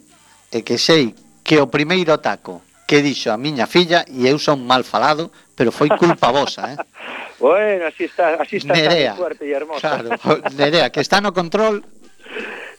é 0.47 0.63
que 0.63 0.79
sei 0.79 1.11
que 1.43 1.59
o 1.59 1.67
primeiro 1.67 2.23
taco 2.23 2.63
que 2.87 3.03
dixo 3.03 3.35
a 3.35 3.37
miña 3.37 3.67
filla 3.67 4.07
e 4.07 4.31
eu 4.31 4.39
son 4.39 4.63
mal 4.63 4.87
falado, 4.87 5.27
pero 5.59 5.75
foi 5.75 5.91
culpa 5.91 6.31
vosa, 6.31 6.71
eh? 6.71 6.77
bueno, 7.43 7.91
así 7.91 8.07
está, 8.07 8.39
así 8.39 8.63
está 8.63 8.71
Nerea, 8.71 9.19
fuerte 9.19 9.43
e 9.43 9.51
hermosa. 9.51 9.83
Claro, 9.83 10.15
Nerea, 10.55 10.87
que 10.87 11.03
está 11.03 11.19
no 11.19 11.35
control, 11.35 11.83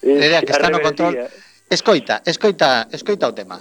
Eh, 0.02 0.14
Nerea, 0.14 0.42
que 0.42 0.52
está 0.52 0.70
no 0.70 0.80
control. 0.80 1.28
Escoita, 1.68 2.22
escoita, 2.24 2.88
escoita 2.92 3.28
o 3.28 3.34
tema. 3.34 3.60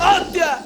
Hostia! 0.00 0.64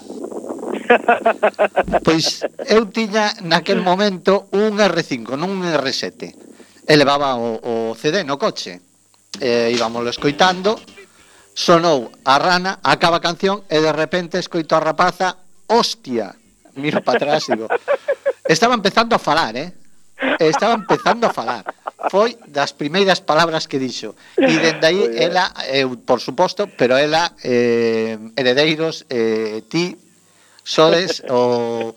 Pois 2.04 2.44
eu 2.68 2.84
tiña 2.92 3.32
naquel 3.40 3.80
momento 3.80 4.52
un 4.52 4.76
R5, 4.76 5.32
non 5.34 5.48
un 5.48 5.64
R7. 5.64 6.84
E 6.84 6.92
levaba 7.00 7.40
o, 7.40 7.56
o 7.56 7.74
CD 7.96 8.20
no 8.22 8.36
coche. 8.36 8.84
E 9.40 9.72
íbamos 9.72 10.04
escoitando, 10.06 10.76
sonou 11.56 12.12
a 12.22 12.36
rana, 12.36 12.78
acaba 12.84 13.18
a 13.18 13.24
canción 13.24 13.64
e 13.66 13.80
de 13.80 13.90
repente 13.90 14.38
escoito 14.38 14.76
a 14.76 14.84
rapaza, 14.84 15.40
hostia, 15.72 16.36
miro 16.76 17.00
para 17.00 17.16
atrás 17.16 17.48
e 17.48 17.56
digo, 17.56 17.66
estaba 18.44 18.76
empezando 18.76 19.16
a 19.16 19.22
falar, 19.22 19.56
eh? 19.56 19.72
e 20.20 20.44
estaba 20.48 20.74
empezando 20.74 21.26
a 21.26 21.32
falar. 21.32 21.64
Foi 22.10 22.36
das 22.46 22.76
primeiras 22.76 23.20
palabras 23.24 23.66
que 23.66 23.80
dixo. 23.80 24.14
E 24.36 24.54
dende 24.60 24.84
aí, 24.86 25.02
ela, 25.16 25.52
eu, 25.72 25.96
por 25.96 26.20
suposto, 26.20 26.68
pero 26.76 26.96
ela, 26.96 27.32
eh, 27.42 28.18
heredeiros, 28.36 29.06
eh, 29.08 29.64
ti, 29.68 29.96
sodes 30.64 31.22
o... 31.28 31.94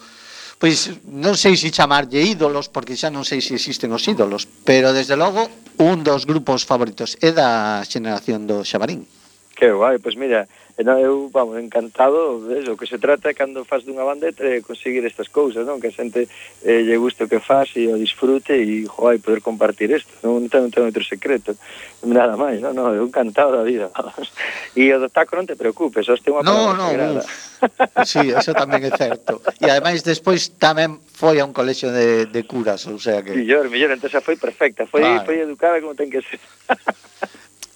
Pois 0.58 0.90
non 1.06 1.38
sei 1.38 1.54
se 1.54 1.70
chamarlle 1.70 2.18
ídolos, 2.18 2.66
porque 2.66 2.98
xa 2.98 3.14
non 3.14 3.22
sei 3.22 3.46
se 3.46 3.54
existen 3.54 3.94
os 3.94 4.02
ídolos, 4.10 4.50
pero 4.66 4.90
desde 4.90 5.14
logo 5.14 5.46
un 5.78 6.02
dos 6.02 6.26
grupos 6.26 6.66
favoritos 6.66 7.14
é 7.22 7.30
da 7.30 7.86
xeneración 7.86 8.50
do 8.50 8.66
Xabarín. 8.66 9.06
Que 9.54 9.70
guai, 9.70 10.02
pois 10.02 10.18
mira, 10.18 10.50
E 10.78 10.86
non, 10.86 11.02
eu, 11.02 11.26
vamos, 11.34 11.58
encantado 11.58 12.38
de 12.46 12.62
eso, 12.62 12.78
que 12.78 12.86
se 12.86 13.02
trata 13.02 13.34
cando 13.34 13.66
faz 13.66 13.82
dunha 13.82 14.06
banda 14.06 14.30
é 14.30 14.62
conseguir 14.62 15.02
estas 15.10 15.26
cousas, 15.26 15.66
non? 15.66 15.82
Que 15.82 15.90
a 15.90 15.96
xente 15.98 16.30
eh, 16.62 16.86
lle 16.86 17.02
guste 17.02 17.26
o 17.26 17.32
que 17.32 17.42
faz 17.42 17.74
e 17.74 17.90
o 17.90 17.98
disfrute 17.98 18.54
e, 18.54 18.86
joai, 18.86 19.18
poder 19.18 19.42
compartir 19.42 19.90
isto, 19.90 20.14
non? 20.22 20.38
Non 20.38 20.54
ten, 20.54 20.62
non 20.62 20.70
ten 20.70 20.86
outro 20.86 21.02
secreto, 21.02 21.58
nada 22.06 22.38
máis, 22.38 22.62
non, 22.62 22.78
non, 22.78 22.94
eu 22.94 23.10
encantado 23.10 23.58
da 23.58 23.66
vida, 23.66 23.90
vamos. 23.90 24.30
E 24.78 24.86
o 24.94 25.02
do 25.02 25.10
taco 25.10 25.34
non 25.34 25.50
te 25.50 25.58
preocupes, 25.58 26.06
hoste 26.06 26.30
este 26.30 26.38
unha 26.38 26.46
no, 26.46 26.78
no, 26.78 26.94
sagrada. 26.94 27.26
Uf. 27.26 28.06
Sí, 28.06 28.30
eso 28.30 28.54
tamén 28.54 28.86
é 28.86 28.94
certo. 28.94 29.42
E 29.58 29.66
ademais 29.66 30.06
despois 30.06 30.62
tamén 30.62 31.02
foi 31.10 31.42
a 31.42 31.46
un 31.50 31.58
colexio 31.58 31.90
de, 31.90 32.30
de 32.30 32.46
curas, 32.46 32.86
ou 32.86 33.02
sea 33.02 33.26
que... 33.26 33.34
Millor, 33.34 33.66
millor, 33.74 33.98
entón 33.98 34.14
foi 34.22 34.38
perfecta, 34.38 34.86
foi, 34.86 35.02
vale. 35.02 35.26
foi 35.26 35.42
educada 35.42 35.82
como 35.82 35.98
ten 35.98 36.14
que 36.14 36.22
ser. 36.22 36.38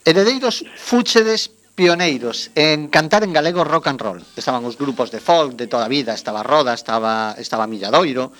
Heredeiros, 0.05 0.61
fúchedes 0.77 1.49
pioneiros 1.75 2.51
en 2.55 2.87
cantar 2.87 3.23
en 3.23 3.33
galego 3.33 3.63
rock 3.63 3.87
and 3.87 4.01
roll. 4.01 4.21
Estaban 4.35 4.65
os 4.65 4.77
grupos 4.77 5.11
de 5.11 5.19
folk 5.19 5.55
de 5.55 5.67
toda 5.67 5.85
a 5.85 5.91
vida, 5.91 6.13
estaba 6.13 6.43
Roda, 6.43 6.73
estaba 6.73 7.35
estaba 7.37 7.67
Milladoiro, 7.67 8.31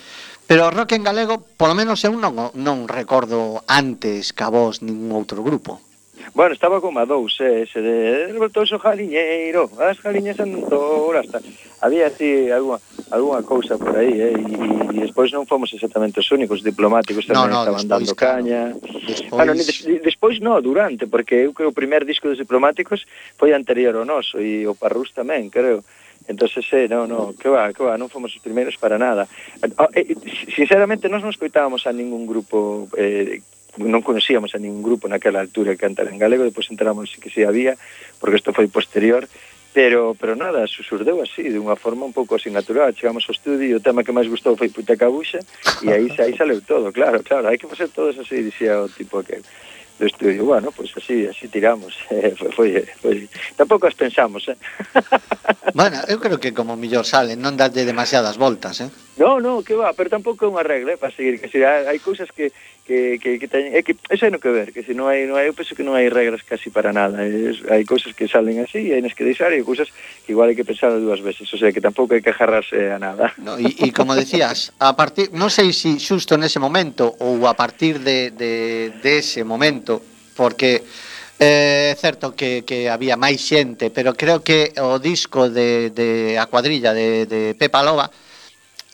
pero 0.48 0.72
rock 0.72 0.94
en 0.94 1.04
galego, 1.04 1.40
polo 1.40 1.76
menos 1.76 2.04
eu 2.04 2.16
non 2.16 2.36
non 2.56 2.88
recordo 2.90 3.64
antes 3.68 4.36
que 4.36 4.44
a 4.44 4.52
vos 4.52 4.84
ningún 4.84 5.16
outro 5.16 5.42
grupo. 5.44 5.91
Bueno, 6.34 6.54
estaba 6.54 6.82
como 6.82 7.00
a 7.00 7.06
dous, 7.06 7.40
eh, 7.42 7.64
ese 7.64 7.82
de, 7.82 8.34
voltoso 8.38 8.80
jaliñeiro, 8.80 9.70
as 9.80 10.00
jaliñas 10.00 10.40
andoura, 10.40 11.22
hasta... 11.22 11.40
Había 11.82 12.08
así 12.08 12.50
alguna, 12.52 12.78
alguna 13.10 13.42
cousa 13.42 13.78
por 13.78 13.98
aí, 13.98 14.14
eh, 14.22 14.38
e, 14.38 14.98
e 14.98 15.00
despois 15.02 15.34
non 15.34 15.50
fomos 15.50 15.74
exactamente 15.74 16.22
os 16.22 16.30
únicos 16.30 16.62
diplomáticos, 16.62 17.26
tamén 17.26 17.50
no, 17.50 17.66
no, 17.66 17.82
estaban 17.82 17.82
despois, 17.82 17.90
dando 17.90 18.14
claro. 18.14 18.34
caña. 18.38 18.62
Despois... 18.78 19.34
Ah, 19.34 19.36
bueno, 19.42 19.52
des, 19.58 19.78
despois 20.06 20.36
no, 20.46 20.62
durante, 20.62 21.10
porque 21.10 21.50
eu 21.50 21.58
creo 21.58 21.70
que 21.70 21.74
o 21.74 21.76
primer 21.76 22.06
disco 22.06 22.30
dos 22.30 22.38
diplomáticos 22.38 23.10
foi 23.34 23.58
anterior 23.58 23.98
ao 23.98 24.06
noso, 24.06 24.38
e 24.38 24.70
o 24.70 24.78
Parrús 24.78 25.10
tamén, 25.10 25.50
creo. 25.50 25.82
Entonces, 26.28 26.66
eh, 26.72 26.88
no, 26.88 27.08
no, 27.08 27.34
que 27.34 27.50
va, 27.50 27.74
que 27.74 27.82
va, 27.82 27.98
non 27.98 28.08
fomos 28.08 28.30
os 28.30 28.46
primeiros 28.46 28.78
para 28.78 29.02
nada. 29.02 29.26
Ah, 29.76 29.90
eh, 29.98 30.14
sinceramente, 30.54 31.10
nós 31.10 31.26
non 31.26 31.34
escoitábamos 31.34 31.90
a 31.90 31.92
ningún 31.92 32.30
grupo 32.30 32.86
eh, 32.94 33.42
non 33.80 34.04
conocíamos 34.04 34.52
a 34.52 34.60
ningún 34.60 34.84
grupo 34.84 35.08
naquela 35.08 35.40
altura 35.40 35.72
que 35.76 35.86
cantara 35.88 36.12
en 36.12 36.20
galego, 36.20 36.44
depois 36.44 36.68
enteramos 36.68 37.16
que 37.16 37.32
si 37.32 37.48
había, 37.48 37.80
porque 38.20 38.36
isto 38.36 38.52
foi 38.52 38.68
posterior, 38.68 39.30
pero 39.72 40.16
pero 40.20 40.36
nada, 40.36 40.68
susurdeu 40.68 41.24
así, 41.24 41.48
de 41.48 41.56
unha 41.56 41.80
forma 41.80 42.04
un 42.04 42.12
pouco 42.12 42.36
así 42.36 42.52
natural. 42.52 42.92
Chegamos 42.92 43.24
ao 43.28 43.36
estudio 43.36 43.72
e 43.72 43.78
o 43.80 43.84
tema 43.84 44.04
que 44.04 44.12
máis 44.12 44.28
gustou 44.28 44.60
foi 44.60 44.68
Puta 44.68 45.00
Cabuxa, 45.00 45.40
e 45.80 45.88
aí, 45.88 46.12
aí 46.20 46.36
saleu 46.36 46.60
todo, 46.60 46.92
claro, 46.92 47.24
claro, 47.24 47.48
hai 47.48 47.56
que 47.56 47.72
facer 47.72 47.88
todos 47.88 48.20
así, 48.20 48.44
dixía 48.44 48.84
o 48.84 48.92
tipo 48.92 49.24
que 49.24 49.40
do 50.02 50.08
estudio. 50.08 50.46
Bueno, 50.46 50.72
pois 50.72 50.92
pues 50.92 51.06
así, 51.06 51.28
así 51.28 51.48
tiramos. 51.48 51.96
Eh, 52.12 52.36
foi, 52.36 52.50
foi, 52.52 52.86
foi. 53.02 53.30
Tampouco 53.56 53.88
as 53.88 53.96
pensamos, 53.96 54.48
eh. 54.50 54.58
Bueno, 55.74 56.02
eu 56.10 56.20
creo 56.20 56.40
que 56.42 56.52
como 56.52 56.76
millor 56.76 57.06
sale, 57.06 57.38
non 57.38 57.56
dalle 57.56 57.86
demasiadas 57.86 58.36
voltas, 58.36 58.82
eh. 58.82 58.90
No, 59.16 59.40
no, 59.40 59.64
que 59.64 59.78
va, 59.78 59.94
pero 59.94 60.10
tampouco 60.12 60.44
é 60.44 60.52
unha 60.52 60.66
regla 60.66 60.98
eh, 60.98 61.00
para 61.00 61.14
seguir, 61.14 61.40
que 61.40 61.48
se 61.48 61.64
hai, 61.64 61.88
hai 61.88 62.00
cousas 62.02 62.28
que 62.34 62.52
que, 62.92 63.20
que, 63.20 63.40
que 63.40 63.48
teñen, 63.48 63.72
é 63.72 63.80
que 63.80 63.96
eso 64.12 64.28
hai 64.28 64.32
no 64.36 64.44
que 64.44 64.52
ver, 64.52 64.76
que 64.76 64.84
se 64.84 64.92
non 64.92 65.08
hai, 65.08 65.24
non 65.24 65.40
hai, 65.40 65.48
eu 65.48 65.56
penso 65.56 65.72
que 65.72 65.88
non 65.88 65.96
hai 65.96 66.12
regras 66.12 66.44
casi 66.44 66.68
para 66.68 66.92
nada, 66.92 67.24
eh, 67.24 67.56
é, 67.72 67.80
hai 67.80 67.84
cousas 67.88 68.12
que 68.12 68.28
salen 68.28 68.60
así 68.60 68.92
e 68.92 68.92
hai 68.92 69.00
nas 69.00 69.16
que 69.16 69.24
deixar 69.24 69.56
e 69.56 69.64
hai 69.64 69.66
cousas 69.66 69.88
que 70.28 70.36
igual 70.36 70.52
hai 70.52 70.58
que 70.60 70.68
pensar 70.68 70.92
dúas 71.00 71.24
veces, 71.24 71.48
o 71.48 71.56
sea 71.56 71.72
que 71.72 71.80
tampouco 71.80 72.12
hai 72.12 72.20
que 72.20 72.36
agarrarse 72.36 72.92
a 72.92 73.00
nada. 73.00 73.32
No, 73.42 73.56
e, 73.56 73.72
e 73.74 73.96
como 73.96 74.12
decías, 74.14 74.76
a 74.78 74.92
partir, 74.94 75.32
non 75.32 75.48
sei 75.48 75.72
se 75.72 75.96
si 75.96 76.04
xusto 76.04 76.36
nese 76.36 76.60
momento 76.60 77.08
ou 77.24 77.48
a 77.48 77.56
partir 77.56 78.04
de, 78.04 78.36
de, 78.36 78.92
de 79.00 79.12
ese 79.24 79.48
momento, 79.48 80.04
porque 80.36 80.84
eh, 80.84 81.10
É 81.42 81.90
eh, 81.90 81.98
certo 81.98 82.36
que, 82.38 82.62
que 82.62 82.86
había 82.86 83.18
máis 83.18 83.42
xente, 83.42 83.90
pero 83.90 84.14
creo 84.14 84.46
que 84.46 84.78
o 84.78 85.02
disco 85.02 85.50
de, 85.50 85.90
de 85.90 86.38
a 86.38 86.46
cuadrilla 86.46 86.94
de, 86.94 87.26
de 87.26 87.58
Pepa 87.58 87.82
Loba 87.82 88.14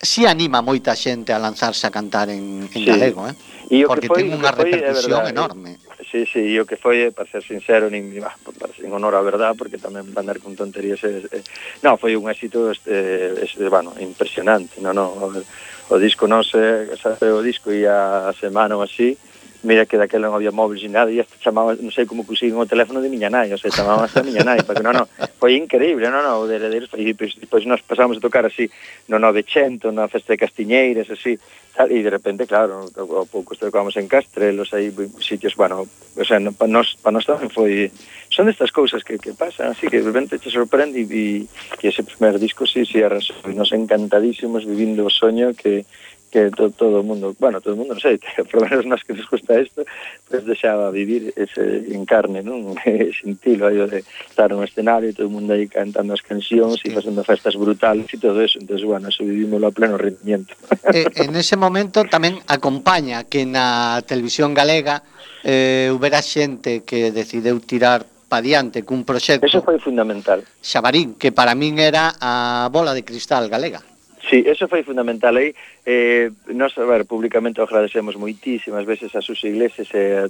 si 0.00 0.26
anima 0.26 0.62
moita 0.62 0.94
xente 0.94 1.34
a 1.34 1.42
lanzarse 1.42 1.86
a 1.86 1.90
cantar 1.90 2.30
en, 2.30 2.70
en 2.70 2.70
sí. 2.70 2.86
galego, 2.86 3.26
eh? 3.26 3.34
E 3.68 3.84
o 3.84 3.90
Porque 3.90 4.06
que 4.06 4.14
foi, 4.14 4.22
ten 4.24 4.32
unha 4.32 4.54
repercusión 4.54 5.26
foi, 5.26 5.34
enorme. 5.34 5.70
Sí, 6.06 6.24
sí, 6.24 6.40
e 6.40 6.56
o 6.56 6.64
que 6.64 6.78
foi, 6.78 7.04
eh, 7.04 7.12
para 7.12 7.28
ser 7.28 7.42
sincero, 7.44 7.90
nin, 7.90 8.14
bah, 8.22 8.32
para 8.56 8.72
ser 8.72 8.88
en 8.88 8.94
honor 8.94 9.18
á 9.18 9.20
verdad, 9.20 9.52
porque 9.58 9.76
tamén 9.76 10.08
andar 10.14 10.38
con 10.40 10.56
tonterías... 10.56 11.02
Eh, 11.04 11.26
eh, 11.28 11.42
non, 11.84 12.00
foi 12.00 12.16
un 12.16 12.30
éxito, 12.30 12.70
este, 12.70 13.36
este, 13.42 13.66
bueno, 13.68 13.92
impresionante, 14.00 14.80
No, 14.80 14.94
no, 14.94 15.12
o, 15.12 15.26
o 15.34 15.96
disco 16.00 16.24
non 16.30 16.46
se, 16.46 16.94
Sabe, 16.96 17.34
o 17.34 17.44
disco 17.44 17.74
ia 17.74 18.30
a 18.30 18.32
semana 18.32 18.78
ou 18.78 18.86
así, 18.86 19.18
Mira 19.62 19.86
que 19.86 19.98
daquela 19.98 20.30
non 20.30 20.38
había 20.38 20.54
móviles 20.54 20.86
ni 20.86 20.94
nada, 20.94 21.10
e 21.10 21.18
hasta 21.18 21.34
chamaba, 21.42 21.74
non 21.74 21.90
sei 21.90 22.06
como 22.06 22.22
conseguimos 22.22 22.62
o 22.62 22.70
teléfono 22.70 23.02
de 23.02 23.10
miña 23.10 23.26
nai, 23.26 23.50
o 23.50 23.58
sea, 23.58 23.74
chamaba 23.74 24.06
a 24.06 24.22
miña 24.22 24.46
nai, 24.46 24.62
porque 24.62 24.86
non, 24.86 24.94
non, 24.94 25.10
foi 25.34 25.58
increíble, 25.58 26.06
non, 26.06 26.22
non, 26.22 26.38
o 26.38 26.46
de 26.46 26.62
heredeiros, 26.62 26.86
e 26.94 27.10
pois, 27.18 27.34
pois 27.50 27.66
nós 27.66 27.82
pasamos 27.82 28.18
a 28.18 28.22
tocar 28.22 28.46
así 28.46 28.70
no 29.10 29.18
900, 29.18 29.90
na 29.90 30.06
festa 30.06 30.30
de 30.30 30.38
Castiñeiras, 30.38 31.10
así, 31.10 31.42
tal, 31.74 31.90
e 31.90 31.98
de 31.98 32.06
repente, 32.06 32.46
claro, 32.46 32.86
ao 32.86 33.26
pouco 33.26 33.58
tocamos 33.58 33.98
en 33.98 34.06
Castrelos, 34.06 34.70
aí 34.78 34.94
sitios, 35.18 35.58
bueno, 35.58 35.90
o 35.90 36.24
sea, 36.24 36.38
no, 36.38 36.54
para 36.54 36.70
nós, 36.70 36.94
pa 36.94 37.10
nós 37.10 37.26
tamén 37.26 37.50
foi, 37.50 37.90
son 38.30 38.46
destas 38.46 38.70
cousas 38.70 39.02
que, 39.02 39.18
que 39.18 39.34
pasan, 39.34 39.74
así 39.74 39.90
que 39.90 39.98
de 39.98 40.06
repente 40.06 40.38
te 40.38 40.54
sorprende 40.54 41.02
e, 41.02 41.50
e 41.50 41.82
ese 41.82 42.06
primer 42.06 42.38
disco, 42.38 42.62
sí, 42.62 42.86
sí, 42.86 43.02
arrasou, 43.02 43.42
nos 43.50 43.74
encantadísimos 43.74 44.62
vivindo 44.62 45.02
o 45.02 45.10
soño 45.10 45.50
que, 45.50 45.82
que 46.30 46.50
to, 46.50 46.70
todo 46.70 47.00
o 47.00 47.02
mundo, 47.02 47.34
bueno, 47.38 47.60
todo 47.60 47.74
o 47.74 47.76
mundo 47.76 47.96
non 47.96 48.00
sei, 48.00 48.20
por 48.50 48.62
menos 48.62 48.84
nas 48.84 49.02
que 49.02 49.16
nos 49.16 49.26
gusta 49.26 49.58
isto, 49.58 49.82
pois 50.28 50.44
pues 50.44 50.46
deixaba 50.46 50.92
vivir 50.92 51.32
ese 51.34 51.88
encarne, 51.92 52.44
non? 52.44 52.76
Sentilo 53.18 53.66
aí 53.66 53.80
de 53.88 54.04
estar 54.28 54.52
un 54.52 54.62
escenario, 54.62 55.12
todo 55.16 55.26
o 55.26 55.34
mundo 55.34 55.56
aí 55.56 55.66
cantando 55.66 56.12
as 56.12 56.20
cancións 56.20 56.84
e 56.84 56.92
facendo 56.92 57.24
festas 57.24 57.56
brutales 57.56 58.06
e 58.12 58.20
todo 58.20 58.40
eso. 58.44 58.60
Entonces, 58.60 58.84
bueno, 58.84 59.08
eso 59.08 59.24
vivimoslo 59.24 59.68
a 59.68 59.72
pleno 59.72 59.96
rendimiento. 59.96 60.54
Eh, 60.88 61.04
en 61.20 61.36
ese 61.36 61.52
momento 61.60 62.00
tamén 62.08 62.40
acompaña 62.48 63.28
que 63.28 63.44
na 63.44 64.00
televisión 64.08 64.56
galega 64.56 65.04
eh, 65.44 65.92
houbera 65.92 66.24
xente 66.24 66.80
que 66.80 67.12
decideu 67.12 67.60
tirar 67.60 68.08
pa 68.28 68.44
diante 68.44 68.84
cun 68.84 69.08
proxecto. 69.08 69.48
Eso 69.48 69.64
foi 69.64 69.80
fundamental. 69.80 70.44
Xabarín, 70.60 71.16
que 71.16 71.32
para 71.32 71.56
min 71.56 71.80
era 71.80 72.12
a 72.20 72.68
bola 72.68 72.92
de 72.92 73.02
cristal 73.02 73.48
galega. 73.48 73.80
Sí, 74.28 74.44
eso 74.44 74.68
foi 74.68 74.82
fundamental 74.82 75.36
aí. 75.36 75.54
Eh, 75.86 76.28
eh 76.28 76.52
nos, 76.52 76.76
a 76.76 76.84
ver, 76.84 77.06
públicamente 77.06 77.60
agradecemos 77.60 78.16
moitísimas 78.16 78.84
veces 78.84 79.14
a 79.16 79.22
sus 79.22 79.42
iglesias 79.44 79.88
e 79.94 80.20
a, 80.20 80.28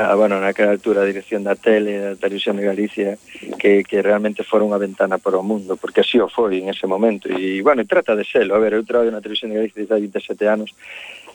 a, 0.00 0.12
a, 0.12 0.14
bueno, 0.16 0.40
naquela 0.40 0.72
altura 0.72 1.02
a 1.02 1.10
dirección 1.10 1.44
da 1.44 1.52
tele, 1.52 2.00
da 2.00 2.16
televisión 2.16 2.56
de 2.56 2.64
Galicia, 2.64 3.18
que, 3.60 3.84
que 3.84 4.00
realmente 4.00 4.48
foron 4.48 4.72
unha 4.72 4.80
ventana 4.80 5.20
para 5.20 5.36
o 5.36 5.44
mundo, 5.44 5.76
porque 5.76 6.00
así 6.00 6.16
o 6.16 6.32
foi 6.32 6.56
en 6.56 6.72
ese 6.72 6.88
momento. 6.88 7.28
E, 7.28 7.60
bueno, 7.60 7.84
trata 7.84 8.16
de 8.16 8.24
selo. 8.24 8.56
A 8.56 8.62
ver, 8.62 8.72
eu 8.72 8.88
traballo 8.88 9.12
na 9.12 9.20
televisión 9.20 9.52
de 9.52 9.60
Galicia 9.60 9.84
desde 9.84 10.00
27 10.00 10.48
anos, 10.48 10.72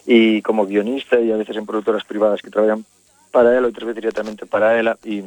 e 0.09 0.41
como 0.41 0.65
guionista 0.65 1.21
e 1.21 1.29
a 1.29 1.37
veces 1.37 1.55
en 1.61 1.69
productoras 1.69 2.03
privadas 2.09 2.41
que 2.41 2.49
traballan 2.49 2.81
para 3.29 3.53
ela, 3.53 3.69
outras 3.69 3.85
veces 3.85 4.01
directamente 4.01 4.49
para 4.49 4.73
ela, 4.73 4.97
e, 5.05 5.21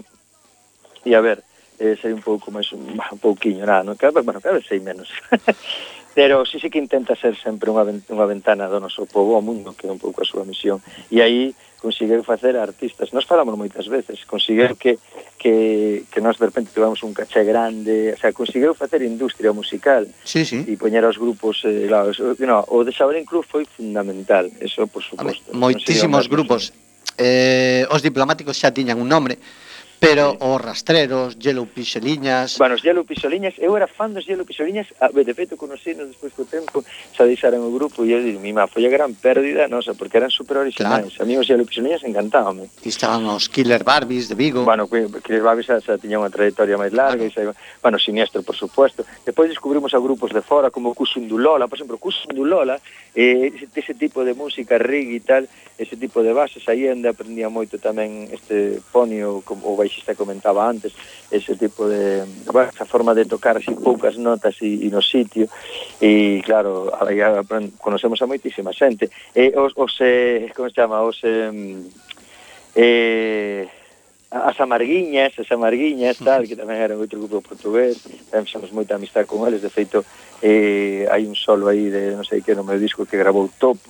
e 1.07 1.14
a 1.14 1.23
ver, 1.23 1.47
eh, 1.79 1.97
sei 2.01 2.12
un 2.12 2.23
pouco 2.25 2.51
máis, 2.51 2.73
un, 2.73 2.91
un 2.91 3.21
pouquiño, 3.23 3.64
nada, 3.64 3.85
no? 3.85 3.97
cada, 3.97 4.21
bueno, 4.23 4.41
cada 4.41 4.59
vez 4.59 4.67
sei 4.67 4.81
menos. 4.81 5.09
pero 6.17 6.47
sí, 6.47 6.59
sí 6.59 6.71
que 6.71 6.79
intenta 6.79 7.14
ser 7.14 7.37
sempre 7.37 7.69
unha, 7.69 7.85
unha 7.85 8.25
ventana 8.25 8.73
do 8.73 8.81
noso 8.81 9.05
povo 9.05 9.37
ao 9.37 9.45
mundo, 9.45 9.77
que 9.77 9.85
é 9.85 9.93
un 9.93 10.01
pouco 10.01 10.25
a 10.25 10.27
súa 10.27 10.49
misión. 10.49 10.81
E 11.12 11.21
aí 11.21 11.53
conseguiu 11.77 12.25
facer 12.25 12.57
artistas. 12.57 13.12
Nós 13.12 13.29
falamos 13.29 13.53
moitas 13.53 13.85
veces, 13.85 14.25
conseguiu 14.25 14.73
que, 14.81 14.97
que, 15.37 16.09
que 16.09 16.21
nós 16.25 16.41
de 16.41 16.49
repente 16.49 16.73
tivemos 16.73 17.05
un 17.05 17.12
caché 17.12 17.45
grande, 17.45 18.17
o 18.17 18.19
sea, 18.19 18.33
conseguiu 18.33 18.73
facer 18.73 19.05
industria 19.05 19.53
musical 19.53 20.09
sí, 20.25 20.49
sí. 20.49 20.64
e 20.64 20.81
poñer 20.81 21.05
aos 21.05 21.21
grupos... 21.21 21.61
Eh, 21.69 21.85
claro, 21.85 22.17
no, 22.17 22.64
o 22.64 22.81
de 22.81 22.97
Xabalín 22.97 23.29
Cruz 23.29 23.45
foi 23.45 23.69
fundamental, 23.69 24.49
eso 24.64 24.89
por 24.89 25.05
suposto. 25.05 25.53
Moitísimos 25.53 26.33
grupos. 26.33 26.73
Eh, 27.21 27.85
os 27.93 28.01
diplomáticos 28.01 28.57
xa 28.57 28.73
tiñan 28.73 28.97
un 28.97 29.12
nombre, 29.12 29.37
Pero 29.99 30.36
os 30.40 30.61
rastreros, 30.61 31.38
Yellow 31.38 31.66
Pixeliñas... 31.66 32.59
Bueno, 32.59 32.74
os 32.76 32.82
Yellow 32.82 33.05
Pisoliñas, 33.05 33.57
eu 33.59 33.76
era 33.76 33.88
fan 33.88 34.12
dos 34.12 34.28
Yellow 34.28 34.44
Pisoliñas, 34.44 34.92
a, 35.01 35.09
ah, 35.09 35.11
de 35.12 35.32
feito 35.32 35.57
conocenos 35.57 36.12
despois 36.12 36.36
do 36.36 36.44
tempo, 36.44 36.84
xa 37.16 37.24
deixaran 37.24 37.64
o 37.64 37.72
grupo 37.72 38.05
e 38.05 38.12
eu 38.12 38.20
digo, 38.20 38.38
mima, 38.38 38.68
foi 38.68 38.84
a 38.84 38.92
gran 38.92 39.16
pérdida 39.16 39.68
nosa, 39.72 39.97
porque 39.97 40.20
eran 40.20 40.28
super 40.28 40.61
originais. 40.61 41.16
Claro. 41.16 41.22
A 41.22 41.24
mí 41.24 41.34
os 41.40 41.49
Yellow 41.49 41.64
Pisoliñas 41.64 42.05
encantábame. 42.05 42.68
E 42.84 42.88
estaban 42.92 43.24
os 43.32 43.49
Killer 43.49 43.82
Barbies 43.82 44.28
de 44.28 44.36
Vigo. 44.36 44.68
Bueno, 44.68 44.84
Killer 44.86 45.42
Barbies 45.42 45.72
xa, 45.72 45.80
xa 45.80 45.97
tiña 45.97 46.20
unha 46.20 46.28
trayectoria 46.28 46.76
máis 46.76 46.92
larga, 46.92 47.24
claro. 47.32 47.53
e 47.53 47.57
xa, 47.57 47.80
bueno, 47.80 47.97
siniestro, 47.97 48.44
por 48.44 48.55
supuesto. 48.55 49.09
Depois 49.24 49.49
descubrimos 49.49 49.97
a 49.97 50.01
grupos 50.01 50.36
de 50.36 50.44
fora, 50.44 50.68
como 50.68 50.92
Cusundulola, 50.92 51.72
por 51.72 51.80
exemplo, 51.80 51.97
Cusundulola, 51.97 52.76
eh, 53.16 53.49
ese 53.49 53.94
tipo 53.97 54.24
de 54.28 54.36
música, 54.36 54.76
reggae 54.76 55.16
e 55.16 55.24
tal, 55.24 55.49
ese 55.78 55.97
tipo 55.97 56.22
de 56.22 56.32
bases, 56.32 56.68
aí 56.68 56.88
onde 56.88 57.09
aprendía 57.09 57.49
moito 57.49 57.80
tamén 57.80 58.28
este 58.32 58.80
ponio, 58.92 59.40
como, 59.44 59.72
o 59.72 59.86
Pois 59.87 59.95
baixista 59.95 60.16
comentaba 60.16 60.68
antes, 60.68 60.93
ese 61.30 61.55
tipo 61.55 61.87
de, 61.87 62.24
bueno, 62.53 62.70
esa 62.74 62.84
forma 62.84 63.14
de 63.14 63.24
tocar 63.24 63.57
así 63.57 63.70
poucas 63.70 64.18
notas 64.18 64.59
e, 64.61 64.82
e 64.82 64.91
no 64.91 65.01
sitio, 65.01 65.47
e 66.03 66.43
claro, 66.43 66.91
aí 67.07 67.22
conocemos 67.78 68.18
a 68.18 68.26
moitísima 68.26 68.74
xente. 68.74 69.07
E 69.30 69.55
os, 69.55 69.70
os 69.78 69.95
eh, 70.03 70.51
como 70.51 70.68
se 70.68 70.74
chama, 70.74 71.07
os... 71.07 71.22
Eh, 71.22 71.87
eh, 72.74 73.68
as 74.26 74.59
amarguiñas, 74.59 75.39
as 75.39 75.51
amarguiñas, 75.55 76.18
tal, 76.18 76.43
que 76.43 76.59
tamén 76.59 76.82
era 76.82 76.99
outro 76.99 77.22
grupo 77.22 77.47
portugués, 77.47 78.03
tamén 78.26 78.51
fixemos 78.51 78.74
moita 78.74 78.99
amistad 78.99 79.22
con 79.22 79.47
eles, 79.47 79.62
de 79.62 79.70
feito, 79.70 80.03
eh, 80.43 81.07
hai 81.07 81.30
un 81.30 81.39
solo 81.39 81.70
aí 81.70 81.95
de, 81.95 82.18
non 82.18 82.26
sei 82.26 82.43
que, 82.43 82.59
no 82.59 82.66
meu 82.66 82.74
disco 82.74 83.07
que 83.07 83.14
gravou 83.14 83.47
Topo, 83.55 83.87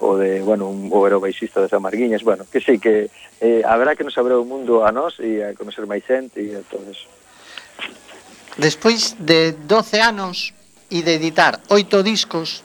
o 0.00 0.16
de, 0.16 0.42
bueno, 0.42 0.68
un, 0.68 0.90
o 0.90 1.06
era 1.06 1.16
o 1.16 1.22
baixista 1.22 1.60
das 1.60 1.72
Amarguiñas, 1.72 2.22
bueno, 2.22 2.46
que 2.50 2.60
sí, 2.60 2.78
que 2.78 3.10
eh, 3.40 3.62
haberá 3.64 3.94
que 3.94 4.04
nos 4.04 4.16
abra 4.18 4.38
o 4.38 4.44
mundo 4.44 4.82
a 4.82 4.90
nós 4.90 5.18
e 5.22 5.42
a 5.42 5.54
conocer 5.54 5.86
máis 5.86 6.02
xente 6.02 6.42
e 6.42 6.54
a 6.54 6.62
todo 6.66 6.86
eso. 6.90 7.06
Despois 8.58 9.18
de 9.18 9.54
12 9.66 9.98
anos 9.98 10.54
e 10.90 11.02
de 11.02 11.18
editar 11.18 11.58
oito 11.70 12.02
discos, 12.02 12.62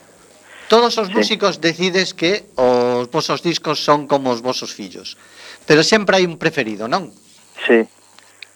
todos 0.70 0.94
os 0.98 1.10
músicos 1.10 1.58
decides 1.58 2.14
que 2.14 2.46
os 2.54 3.10
vosos 3.10 3.42
discos 3.42 3.82
son 3.82 4.06
como 4.06 4.30
os 4.30 4.38
vosos 4.38 4.70
fillos. 4.70 5.18
Pero 5.66 5.82
sempre 5.82 6.18
hai 6.18 6.24
un 6.26 6.38
preferido, 6.38 6.86
non? 6.86 7.10
Sí, 7.66 7.82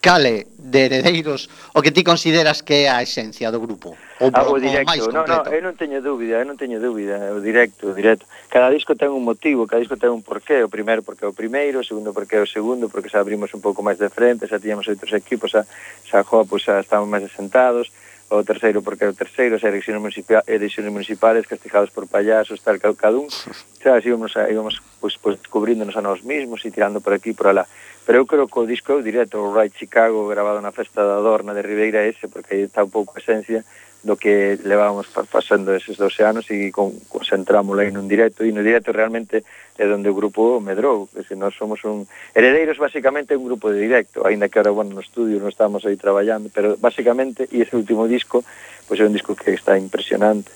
cale 0.05 0.47
de 0.59 0.85
heredeiros 0.85 1.49
o 1.73 1.81
que 1.81 1.89
ti 1.89 2.05
consideras 2.05 2.61
que 2.61 2.85
é 2.85 2.93
a 2.93 3.01
esencia 3.01 3.49
do 3.49 3.57
grupo? 3.57 3.97
O, 4.21 4.29
ah, 4.37 4.45
o 4.53 4.61
directo, 4.61 5.09
o 5.09 5.09
no, 5.09 5.25
non, 5.25 5.49
eu 5.49 5.65
non 5.65 5.73
teño 5.81 6.05
dúbida, 6.05 6.45
eu 6.45 6.45
non 6.45 6.61
teño 6.61 6.77
dúbida, 6.77 7.33
o 7.33 7.41
directo, 7.41 7.89
o 7.89 7.97
directo. 7.97 8.29
Cada 8.53 8.69
disco 8.69 8.93
ten 8.93 9.09
un 9.09 9.25
motivo, 9.25 9.65
cada 9.65 9.81
disco 9.81 9.97
ten 9.97 10.13
un 10.13 10.21
porqué, 10.21 10.61
o 10.61 10.69
primeiro 10.69 11.01
porque 11.01 11.25
é 11.25 11.29
o 11.29 11.33
primeiro, 11.33 11.81
o 11.81 11.89
segundo 11.89 12.13
porque 12.13 12.37
é 12.37 12.45
o 12.45 12.49
segundo, 12.49 12.93
porque 12.93 13.09
xa 13.09 13.25
abrimos 13.25 13.49
un 13.57 13.65
pouco 13.65 13.81
máis 13.81 13.97
de 13.97 14.13
frente, 14.13 14.45
xa 14.45 14.61
tiñamos 14.61 14.85
outros 14.93 15.17
equipos, 15.17 15.57
xa, 15.57 15.65
xa 16.05 16.21
jo, 16.21 16.45
pois 16.45 16.61
xa 16.61 16.85
estamos 16.85 17.09
máis 17.09 17.25
asentados, 17.25 17.89
o 18.31 18.43
terceiro 18.43 18.81
porque 18.83 19.05
o 19.05 19.13
terceiro 19.13 19.61
xa 19.61 19.69
eleccións 19.69 20.01
municipal, 20.01 20.43
eleccións 20.49 20.89
municipales 20.89 21.47
castigados 21.47 21.91
por 21.93 22.09
payasos, 22.09 22.61
tal, 22.65 22.81
cal, 22.81 22.97
cada 22.97 23.19
un. 23.19 23.29
Xa, 23.29 24.01
íbamos, 24.01 24.33
a, 24.37 24.49
íbamos 24.49 24.81
pois, 25.01 25.17
pois, 25.21 25.37
descubrindonos 25.37 25.97
a 25.97 26.03
nós 26.03 26.25
mesmos 26.25 26.65
e 26.65 26.73
tirando 26.73 27.05
por 27.05 27.13
aquí 27.13 27.37
por 27.37 27.53
alá. 27.53 27.69
Pero 28.05 28.21
eu 28.21 28.27
creo 28.27 28.49
que 28.49 28.59
o 28.61 28.69
disco 28.69 28.93
eu 28.93 29.01
directo, 29.01 29.41
o 29.41 29.53
Right 29.53 29.77
Chicago, 29.77 30.29
grabado 30.29 30.61
na 30.61 30.73
festa 30.73 31.05
da 31.05 31.21
Adorna 31.21 31.53
de 31.53 31.65
Ribeira 31.65 32.05
ese, 32.05 32.29
porque 32.29 32.55
aí 32.57 32.63
está 32.65 32.85
un 32.85 32.93
pouco 32.93 33.17
a 33.17 33.21
esencia, 33.21 33.65
do 34.05 34.21
que 34.21 34.61
levábamos 34.63 35.09
pasando 35.33 35.73
eses 35.73 35.97
12 35.97 36.23
anos 36.23 36.45
e 36.53 36.69
con, 36.69 36.93
concentramos 37.09 37.73
aí 37.81 37.89
nun 37.89 38.05
directo 38.05 38.45
e 38.45 38.53
no 38.53 38.61
directo 38.61 38.93
realmente 38.93 39.43
é 39.81 39.89
donde 39.89 40.13
o 40.13 40.15
grupo 40.15 40.61
medrou 40.61 41.09
que 41.09 41.25
se 41.25 41.35
nós 41.35 41.57
somos 41.57 41.81
un 41.89 42.05
heredeiros 42.37 42.77
basicamente 42.77 43.33
un 43.33 43.49
grupo 43.49 43.73
de 43.73 43.81
directo 43.81 44.29
aínda 44.29 44.53
que 44.53 44.61
ahora 44.61 44.77
bueno, 44.77 44.93
no 44.93 45.03
estudio 45.03 45.41
non 45.41 45.49
estamos 45.49 45.89
aí 45.89 45.97
traballando 45.97 46.53
pero 46.53 46.77
basicamente 46.77 47.49
e 47.49 47.65
ese 47.65 47.81
último 47.81 48.05
disco 48.05 48.45
pois 48.85 49.01
pues, 49.01 49.03
é 49.03 49.09
un 49.09 49.17
disco 49.17 49.33
que 49.33 49.57
está 49.57 49.81
impresionante 49.81 50.53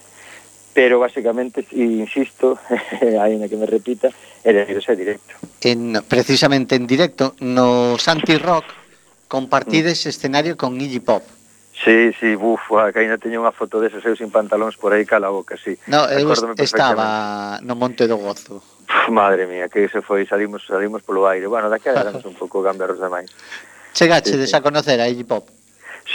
pero 0.79 1.01
basicamente, 1.01 1.67
insisto, 1.73 2.57
aínda 3.21 3.49
que 3.49 3.57
me 3.57 3.67
repita, 3.67 4.15
heredeiros 4.47 4.87
é 4.87 4.95
directo. 4.95 5.35
En, 5.59 5.99
precisamente 6.07 6.79
en 6.79 6.87
directo, 6.87 7.35
no 7.43 7.99
Santi 7.99 8.39
Rock, 8.39 8.63
compartides 9.27 10.07
mm. 10.07 10.09
escenario 10.09 10.55
con 10.55 10.79
Iggy 10.79 11.01
Pop. 11.01 11.25
Sí, 11.85 12.13
sí, 12.19 12.35
buf, 12.35 12.61
que 12.93 12.99
ainda 12.99 13.23
teño 13.23 13.39
unha 13.39 13.55
foto 13.55 13.79
deses 13.79 14.03
seus 14.03 14.19
eh, 14.19 14.27
sin 14.27 14.35
pantalóns 14.35 14.75
por 14.75 14.91
aí 14.91 15.07
cala 15.07 15.31
boca, 15.31 15.55
sí. 15.55 15.79
No, 15.87 16.11
eu 16.11 16.27
estaba 16.59 17.63
no 17.63 17.79
Monte 17.79 18.11
do 18.11 18.19
Gozo. 18.19 18.59
Puf, 18.83 19.07
madre 19.15 19.47
mía, 19.47 19.71
que 19.71 19.87
se 19.87 20.03
foi, 20.03 20.27
salimos, 20.27 20.67
salimos 20.67 21.07
polo 21.07 21.31
aire. 21.31 21.47
Bueno, 21.47 21.71
daquela 21.71 22.03
éramos 22.05 22.27
un 22.27 22.35
pouco 22.35 22.67
gamberros 22.67 22.99
demais. 22.99 23.31
Chegache 23.95 24.35
sí, 24.35 24.47
sí. 24.47 24.57
a 24.57 24.61
conocer 24.61 24.99
a 24.99 25.07
Iggy 25.07 25.23
Pop? 25.23 25.47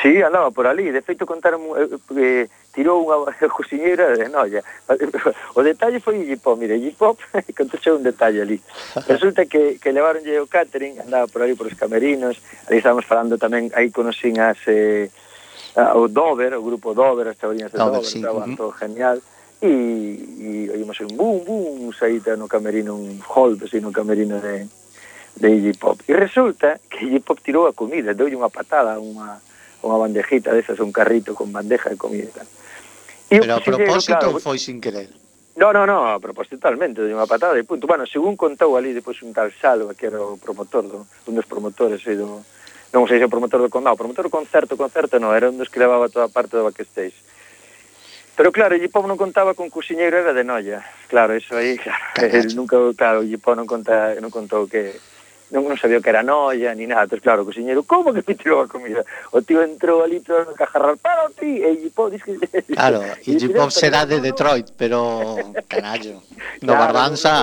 Sí, 0.02 0.22
andaba 0.22 0.52
por 0.52 0.68
ali, 0.68 0.92
de 0.92 1.02
feito 1.02 1.24
contaron 1.24 1.64
eh, 1.80 1.88
eh 2.18 2.46
tirou 2.76 3.00
unha 3.00 3.32
cociñeira 3.56 4.20
de 4.20 4.28
noia. 4.28 4.60
O 5.56 5.64
detalle 5.64 6.04
foi 6.04 6.28
Iggy 6.28 6.44
Pop, 6.44 6.60
mire, 6.60 6.76
Iggy 6.76 6.92
Pop 7.00 7.16
contoche 7.56 7.88
un 7.88 8.04
detalle 8.04 8.44
ali. 8.44 8.60
Resulta 9.08 9.48
que, 9.48 9.80
que 9.80 9.96
levaronlle 9.96 10.44
o 10.44 10.48
catering, 10.52 11.00
andaba 11.08 11.32
por 11.32 11.40
ali 11.40 11.56
por 11.56 11.72
os 11.72 11.80
camerinos, 11.80 12.36
ali 12.68 12.84
estábamos 12.84 13.08
falando 13.08 13.40
tamén, 13.40 13.72
aí 13.72 13.96
conocín 13.96 14.44
as... 14.44 14.60
Eh, 14.68 15.08
Ah, 15.76 15.98
o 15.98 16.08
Dover, 16.08 16.54
o 16.54 16.62
grupo 16.62 16.94
Dover, 16.94 17.28
as 17.28 17.38
chavaliñas 17.38 17.72
de 17.72 17.78
Dover, 17.78 18.02
Dover 18.02 18.10
sí. 18.10 18.18
estaba 18.22 18.46
uh 18.46 18.48
-huh. 18.48 18.58
todo 18.58 18.72
genial, 18.72 19.18
e, 19.64 19.72
e 20.70 20.72
oímos 20.76 21.00
un 21.02 21.18
bum, 21.18 21.40
bum, 21.42 21.92
saíta 21.96 22.36
no 22.36 22.48
camerino, 22.48 22.96
un 22.96 23.18
hold, 23.24 23.64
así, 23.64 23.80
no 23.80 23.92
camerino 23.92 24.40
de, 24.44 24.68
de 25.36 25.48
Iggy 25.50 25.74
Pop. 25.80 25.98
E 26.06 26.14
resulta 26.14 26.80
que 26.90 27.06
Iggy 27.08 27.20
Pop 27.24 27.40
tirou 27.42 27.66
a 27.66 27.74
comida, 27.74 28.14
deulle 28.14 28.36
unha 28.36 28.52
patada, 28.52 29.00
unha, 29.00 29.40
unha 29.82 29.98
bandejita 29.98 30.52
desas, 30.52 30.78
un 30.84 30.92
carrito 30.92 31.34
con 31.34 31.50
bandeja 31.50 31.90
de 31.90 31.98
comida 31.98 32.28
e 32.28 32.34
tal. 32.36 32.48
E 33.32 33.40
Pero 33.40 33.56
a 33.56 33.64
propósito 33.64 34.20
claro, 34.20 34.44
foi 34.44 34.60
sin 34.60 34.78
querer. 34.84 35.10
No, 35.56 35.72
no, 35.72 35.86
no, 35.86 36.12
a 36.12 36.20
propósito 36.20 36.58
totalmente, 36.58 37.02
de 37.02 37.14
unha 37.16 37.30
patada 37.30 37.56
de 37.56 37.64
punto. 37.64 37.88
Bueno, 37.88 38.06
según 38.06 38.36
contou 38.36 38.76
ali, 38.76 38.92
depois 38.92 39.22
un 39.24 39.32
tal 39.32 39.50
Salva, 39.54 39.96
que 39.96 40.12
era 40.12 40.20
o 40.20 40.38
promotor, 40.38 40.86
do, 40.86 41.08
un 41.08 41.34
dos 41.34 41.48
promotores 41.48 42.04
aí 42.04 42.20
do, 42.20 42.44
non 42.94 43.10
sei 43.10 43.18
se 43.18 43.26
o 43.26 43.34
promotor 43.34 43.66
do 43.66 43.74
condado, 43.74 43.98
o 43.98 44.02
promotor 44.02 44.30
do 44.30 44.34
concerto, 44.34 44.78
concerto 44.78 45.18
non, 45.18 45.34
era 45.34 45.50
un 45.50 45.58
dos 45.58 45.68
que 45.74 45.82
levaba 45.82 46.14
toda 46.14 46.30
a 46.30 46.34
parte 46.34 46.54
do 46.54 46.64
backstage. 46.64 47.18
Pero 48.38 48.54
claro, 48.54 48.78
Llipov 48.78 49.10
non 49.10 49.18
contaba 49.18 49.58
con 49.58 49.74
Cusiñeiro 49.74 50.18
era 50.18 50.34
de 50.34 50.46
Noia. 50.46 50.86
Claro, 51.10 51.34
eso 51.34 51.58
aí, 51.58 51.78
claro, 51.78 52.06
el 52.22 52.54
nunca, 52.54 52.78
claro, 52.94 53.26
Llipov 53.26 53.58
non, 53.58 53.66
conta, 53.66 54.14
non 54.22 54.30
contou 54.30 54.70
que 54.70 54.94
non, 55.54 55.66
non 55.70 55.78
sabía 55.78 56.02
que 56.02 56.10
era 56.10 56.26
noia 56.26 56.74
ni 56.74 56.90
nada. 56.90 57.06
Entonces, 57.06 57.22
claro, 57.26 57.42
o 57.42 57.50
cociñeiro, 57.50 57.86
como 57.86 58.14
que 58.14 58.26
me 58.26 58.34
tirou 58.38 58.62
a 58.62 58.70
comida? 58.70 59.06
O 59.34 59.42
tío 59.42 59.62
entrou 59.62 60.02
ali 60.02 60.22
para 60.22 60.50
cajarrar 60.54 60.98
para 60.98 61.26
o 61.26 61.34
ti 61.34 61.62
e 61.62 61.78
Yipov 61.82 62.10
dis 62.10 62.22
que... 62.26 62.38
Claro, 62.74 63.02
e 63.26 63.38
Yipov 63.38 63.70
será 63.70 64.06
de 64.06 64.22
Detroit, 64.22 64.74
pero 64.78 65.38
carallo, 65.70 66.22
no 66.62 66.74
claro, 66.74 66.82
Barbanza... 66.90 67.34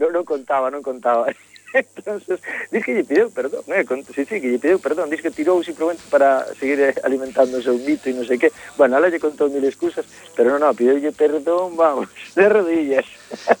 Non, 0.00 0.08
non, 0.08 0.20
non 0.20 0.24
contaba, 0.24 0.72
non 0.72 0.80
contaba 0.80 1.28
entonces 1.74 2.40
diz 2.70 2.84
que 2.84 2.94
lle 2.94 3.04
pideu 3.04 3.30
perdón, 3.30 3.66
eh, 3.74 3.84
con, 3.84 4.04
sí, 4.06 4.22
sí, 4.22 4.38
que 4.38 4.48
lle 4.48 4.62
pideu 4.62 4.78
perdón, 4.78 5.10
diz 5.10 5.20
que 5.20 5.34
tirou 5.34 5.58
simplemente 5.66 6.02
para 6.06 6.46
seguir 6.54 6.78
eh, 6.80 6.94
alimentando 7.02 7.58
o 7.58 7.62
seu 7.62 7.74
mito 7.74 8.06
e 8.06 8.14
non 8.14 8.22
sei 8.22 8.38
que. 8.38 8.54
Bueno, 8.78 8.94
ala 8.94 9.10
lle 9.10 9.18
contou 9.18 9.50
mil 9.50 9.66
excusas, 9.66 10.06
pero 10.38 10.54
non, 10.54 10.62
non, 10.62 10.78
pideulle 10.78 11.10
perdón, 11.10 11.74
vamos, 11.74 12.06
de 12.38 12.46
rodillas. 12.46 13.06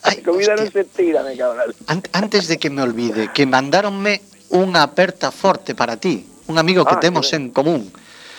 Ai, 0.06 0.22
Comida 0.26 0.54
non 0.54 0.70
se 0.70 0.86
tira, 0.86 1.26
me 1.26 1.34
cabral. 1.34 1.74
An 1.90 2.00
antes 2.14 2.46
de 2.46 2.56
que 2.56 2.70
me 2.70 2.86
olvide, 2.86 3.34
que 3.34 3.44
mandáronme 3.44 4.22
unha 4.54 4.86
aperta 4.86 5.34
forte 5.34 5.74
para 5.74 5.98
ti, 5.98 6.22
un 6.46 6.62
amigo 6.62 6.86
que 6.86 6.96
ah, 6.96 7.02
temos 7.02 7.34
en 7.34 7.50
común. 7.50 7.90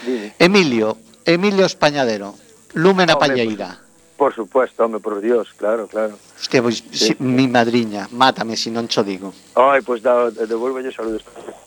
Dime. 0.07 0.33
Emilio, 0.39 0.95
Emilio 1.27 1.65
Españadero, 1.67 2.39
Lúmena 2.73 3.19
Palleira. 3.19 3.75
Pues. 3.75 3.84
Por 4.15 4.33
supuesto, 4.33 4.85
home, 4.85 4.99
por 4.99 5.19
Dios, 5.19 5.53
claro, 5.57 5.87
claro. 5.87 6.17
Hostia, 6.39 6.61
pois, 6.63 6.83
Sí. 6.91 7.15
mi 7.19 7.47
madriña, 7.51 8.07
mátame 8.11 8.55
si 8.55 8.71
non 8.71 8.87
cho 8.87 9.03
digo. 9.03 9.35
Ai, 9.59 9.83
pois 9.83 9.99
da, 9.99 10.31
devuélvelle 10.31 10.91
saludos. 10.95 11.23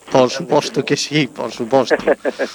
Por 0.09 0.29
suposto 0.33 0.81
que 0.81 0.97
sí, 0.97 1.27
por 1.29 1.51
suposto. 1.53 1.93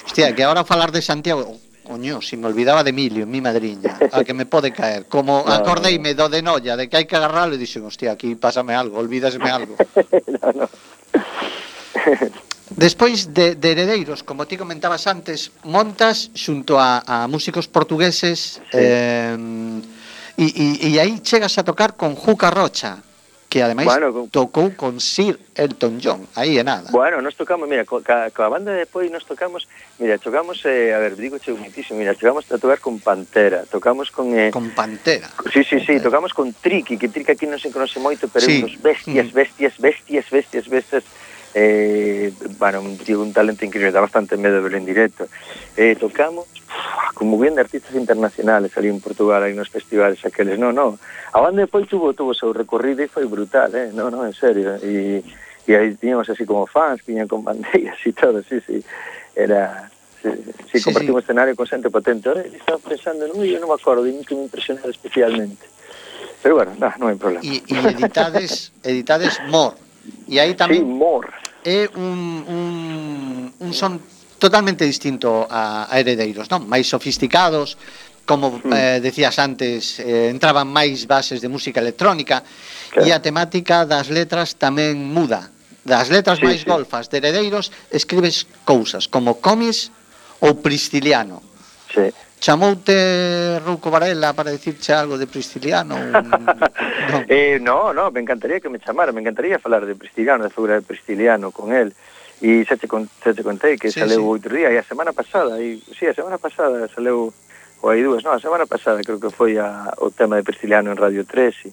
Hostia, 0.05 0.35
que 0.35 0.43
ahora 0.43 0.67
falar 0.67 0.91
de 0.91 0.99
Santiago, 1.01 1.47
coño, 1.87 2.19
si 2.19 2.35
me 2.35 2.47
olvidaba 2.51 2.83
de 2.83 2.91
Emilio, 2.91 3.23
mi 3.25 3.39
madriña, 3.39 3.95
a 4.11 4.23
que 4.27 4.33
me 4.35 4.45
pode 4.45 4.75
caer. 4.75 5.07
Como 5.07 5.43
No, 5.47 5.53
acordeime 5.53 6.11
do 6.13 6.27
de 6.27 6.43
Noia, 6.43 6.75
de 6.75 6.91
que 6.91 6.99
hai 6.99 7.07
que 7.07 7.15
agarralo, 7.15 7.55
e 7.55 7.61
dixen, 7.61 7.87
hostia, 7.87 8.11
aquí 8.11 8.35
pásame 8.35 8.75
algo, 8.75 8.99
olvídaseme 8.99 9.47
algo. 9.47 9.79
no, 10.43 10.49
no. 10.59 10.67
Despois 12.75 13.33
de, 13.33 13.55
de 13.55 13.71
Heredeiros, 13.71 14.23
como 14.23 14.45
ti 14.45 14.59
comentabas 14.59 15.07
antes, 15.07 15.51
montas 15.63 16.29
xunto 16.35 16.75
a, 16.75 16.99
a 17.07 17.27
músicos 17.31 17.71
portugueses 17.71 18.59
sí. 18.59 18.75
eh, 18.75 19.35
e, 20.35 20.45
e, 20.83 20.87
e 20.91 20.99
aí 20.99 21.23
chegas 21.23 21.55
a 21.55 21.63
tocar 21.63 21.95
con 21.95 22.19
Juca 22.19 22.51
Rocha 22.51 22.99
que 23.55 23.63
ademais 23.63 23.87
bueno, 23.87 24.11
con... 24.11 24.27
tocou 24.27 24.75
con 24.75 24.99
Sir 24.99 25.39
Elton 25.55 26.03
John, 26.03 26.27
aí 26.35 26.59
é 26.59 26.63
nada. 26.67 26.91
Bueno, 26.91 27.23
nos 27.23 27.39
tocamos, 27.39 27.69
mira, 27.71 27.87
co, 27.87 28.03
ca, 28.03 28.27
coa 28.35 28.51
banda 28.51 28.75
depois 28.75 29.07
nos 29.07 29.23
tocamos, 29.23 29.63
mira, 29.95 30.19
tocamos, 30.19 30.59
eh, 30.67 30.91
a 30.91 30.99
ver, 30.99 31.15
digo 31.15 31.39
che 31.39 31.55
muitísimo, 31.55 31.95
mira, 31.95 32.19
chegamos 32.19 32.43
a 32.51 32.59
tocar 32.59 32.83
con 32.83 32.99
Pantera, 32.99 33.63
tocamos 33.63 34.11
con... 34.11 34.35
Eh, 34.35 34.51
con 34.51 34.75
Pantera. 34.75 35.31
Sí, 35.53 35.63
sí, 35.63 35.79
sí, 35.79 36.01
tocamos 36.03 36.35
con 36.35 36.51
Triqui, 36.51 36.99
que 36.99 37.07
Triqui 37.07 37.31
aquí 37.31 37.47
non 37.47 37.55
se 37.55 37.71
conoce 37.71 37.95
moito, 38.03 38.27
pero 38.27 38.43
sí. 38.43 38.59
Mm. 38.59 38.83
bestias, 38.83 39.31
bestias, 39.31 39.73
bestias, 39.79 40.27
bestias, 40.27 40.27
bestias, 40.27 40.65
bestias 40.67 41.03
eh, 41.57 42.33
bueno, 42.59 42.81
un 42.81 42.97
tío 42.97 43.21
un 43.21 43.31
talento 43.31 43.63
increíble, 43.63 43.93
da 43.93 44.01
bastante 44.01 44.35
miedo 44.35 44.61
verlo 44.61 44.77
en 44.77 44.83
directo. 44.83 45.27
Eh, 45.77 45.95
tocamos 45.97 46.45
uf, 46.51 47.13
como 47.13 47.39
bien 47.39 47.55
de 47.55 47.61
artistas 47.61 47.95
internacionales 47.95 48.75
ali 48.75 48.89
en 48.89 48.99
Portugal, 48.99 49.41
aí 49.41 49.55
nos 49.55 49.69
festivales 49.69 50.19
aqueles, 50.25 50.59
no, 50.59 50.73
no. 50.73 50.99
A 51.31 51.39
banda 51.39 51.63
depois 51.63 51.87
tuvo, 51.87 52.11
tuvo 52.11 52.35
seu 52.35 52.51
recorrido 52.51 53.01
e 53.01 53.07
foi 53.07 53.23
brutal, 53.23 53.73
eh? 53.73 53.89
no, 53.95 54.11
no, 54.11 54.27
en 54.27 54.35
serio. 54.35 54.75
E, 54.83 55.23
e 55.65 55.71
aí 55.71 55.95
tiñamos 55.95 56.27
así 56.27 56.43
como 56.43 56.67
fans, 56.67 56.99
viñan 57.07 57.31
con 57.31 57.39
bandeiras 57.47 58.03
e 58.03 58.11
todo, 58.11 58.43
sí, 58.43 58.59
sí. 58.59 58.83
Era, 59.31 59.89
sí, 60.21 60.29
sí, 60.75 60.83
compartimos 60.83 61.23
sí. 61.23 61.31
escenario 61.31 61.55
con 61.55 61.67
xente 61.71 61.87
potente. 61.89 62.27
Ahora 62.27 62.43
estaba 62.43 62.83
pensando, 62.83 63.31
no, 63.31 63.47
eu 63.47 63.63
non 63.63 63.71
me 63.71 63.79
acordo, 63.79 64.03
dime 64.03 64.27
que 64.27 64.35
me 64.35 64.43
impresionara 64.43 64.91
especialmente. 64.91 65.63
Pero 66.43 66.59
bueno, 66.59 66.75
no, 66.75 66.91
non 66.99 67.07
hai 67.07 67.15
problema. 67.15 67.47
E 67.47 67.63
editades, 67.63 68.75
editades 68.83 69.39
Mor. 69.47 69.79
E 70.27 70.35
aí 70.35 70.51
tamén... 70.51 70.83
Sí, 70.83 70.85
Mor, 70.85 71.31
é 71.65 71.89
un, 71.97 72.45
un, 72.45 72.65
un 73.57 73.71
son 73.73 73.97
totalmente 74.37 74.85
distinto 74.85 75.49
a, 75.49 75.89
a 75.89 75.93
Heredeiros, 75.97 76.45
non? 76.53 76.69
Máis 76.69 76.85
sofisticados, 76.85 77.81
como 78.29 78.61
hmm. 78.61 78.73
eh, 78.73 78.97
decías 79.01 79.41
antes, 79.41 79.97
eh, 79.97 80.29
entraban 80.29 80.69
máis 80.69 81.09
bases 81.09 81.41
de 81.41 81.49
música 81.49 81.81
electrónica 81.81 82.45
claro. 82.93 83.05
e 83.05 83.09
a 83.09 83.17
temática 83.17 83.89
das 83.89 84.13
letras 84.13 84.61
tamén 84.61 84.97
muda. 85.09 85.49
Das 85.81 86.13
letras 86.13 86.37
sí, 86.37 86.45
máis 86.45 86.61
sí. 86.61 86.69
golfas 86.69 87.09
de 87.09 87.17
Heredeiros 87.17 87.73
escribes 87.89 88.45
cousas 88.61 89.09
como 89.09 89.41
comis 89.41 89.89
ou 90.45 90.61
pristiliano. 90.61 91.41
Sí. 91.89 92.13
Chamoute 92.39 93.59
Rouco 93.59 93.89
Varela 93.89 94.33
para 94.33 94.51
dicirche 94.51 94.93
algo 94.93 95.17
de 95.17 95.27
Prisciliano? 95.27 95.97
no. 96.11 97.23
eh, 97.27 97.59
no, 97.61 97.93
no, 97.93 98.11
me 98.11 98.19
encantaría 98.19 98.59
que 98.59 98.69
me 98.69 98.79
chamara, 98.79 99.11
me 99.11 99.21
encantaría 99.21 99.59
falar 99.59 99.85
de 99.85 99.95
Prisciliano, 99.95 100.43
da 100.43 100.49
figura 100.49 100.75
de 100.75 100.81
Prisciliano 100.81 101.51
con 101.51 101.73
él. 101.73 101.93
E 102.41 102.67
xa 102.67 102.75
te, 102.75 102.87
con, 102.87 103.07
xa 103.23 103.31
te 103.31 103.47
contei 103.47 103.79
que 103.79 103.87
sí, 103.87 104.03
saleu 104.03 104.19
sí. 104.19 104.27
outro 104.27 104.51
día, 104.51 104.67
e 104.67 104.75
a 104.75 104.83
semana 104.83 105.15
pasada, 105.15 105.55
e, 105.63 105.79
sí, 105.95 106.03
a 106.03 106.11
semana 106.11 106.35
pasada 106.35 106.83
saleu, 106.91 107.31
ou 107.79 107.87
hai 107.87 108.03
dúas, 108.03 108.27
non, 108.27 108.35
a 108.35 108.43
semana 108.43 108.67
pasada 108.67 108.99
creo 109.07 109.23
que 109.23 109.31
foi 109.31 109.55
a, 109.55 109.95
o 110.03 110.11
tema 110.11 110.35
de 110.35 110.43
Prisciliano 110.43 110.91
en 110.91 110.99
Radio 110.99 111.23
3, 111.23 111.55
e, 111.63 111.71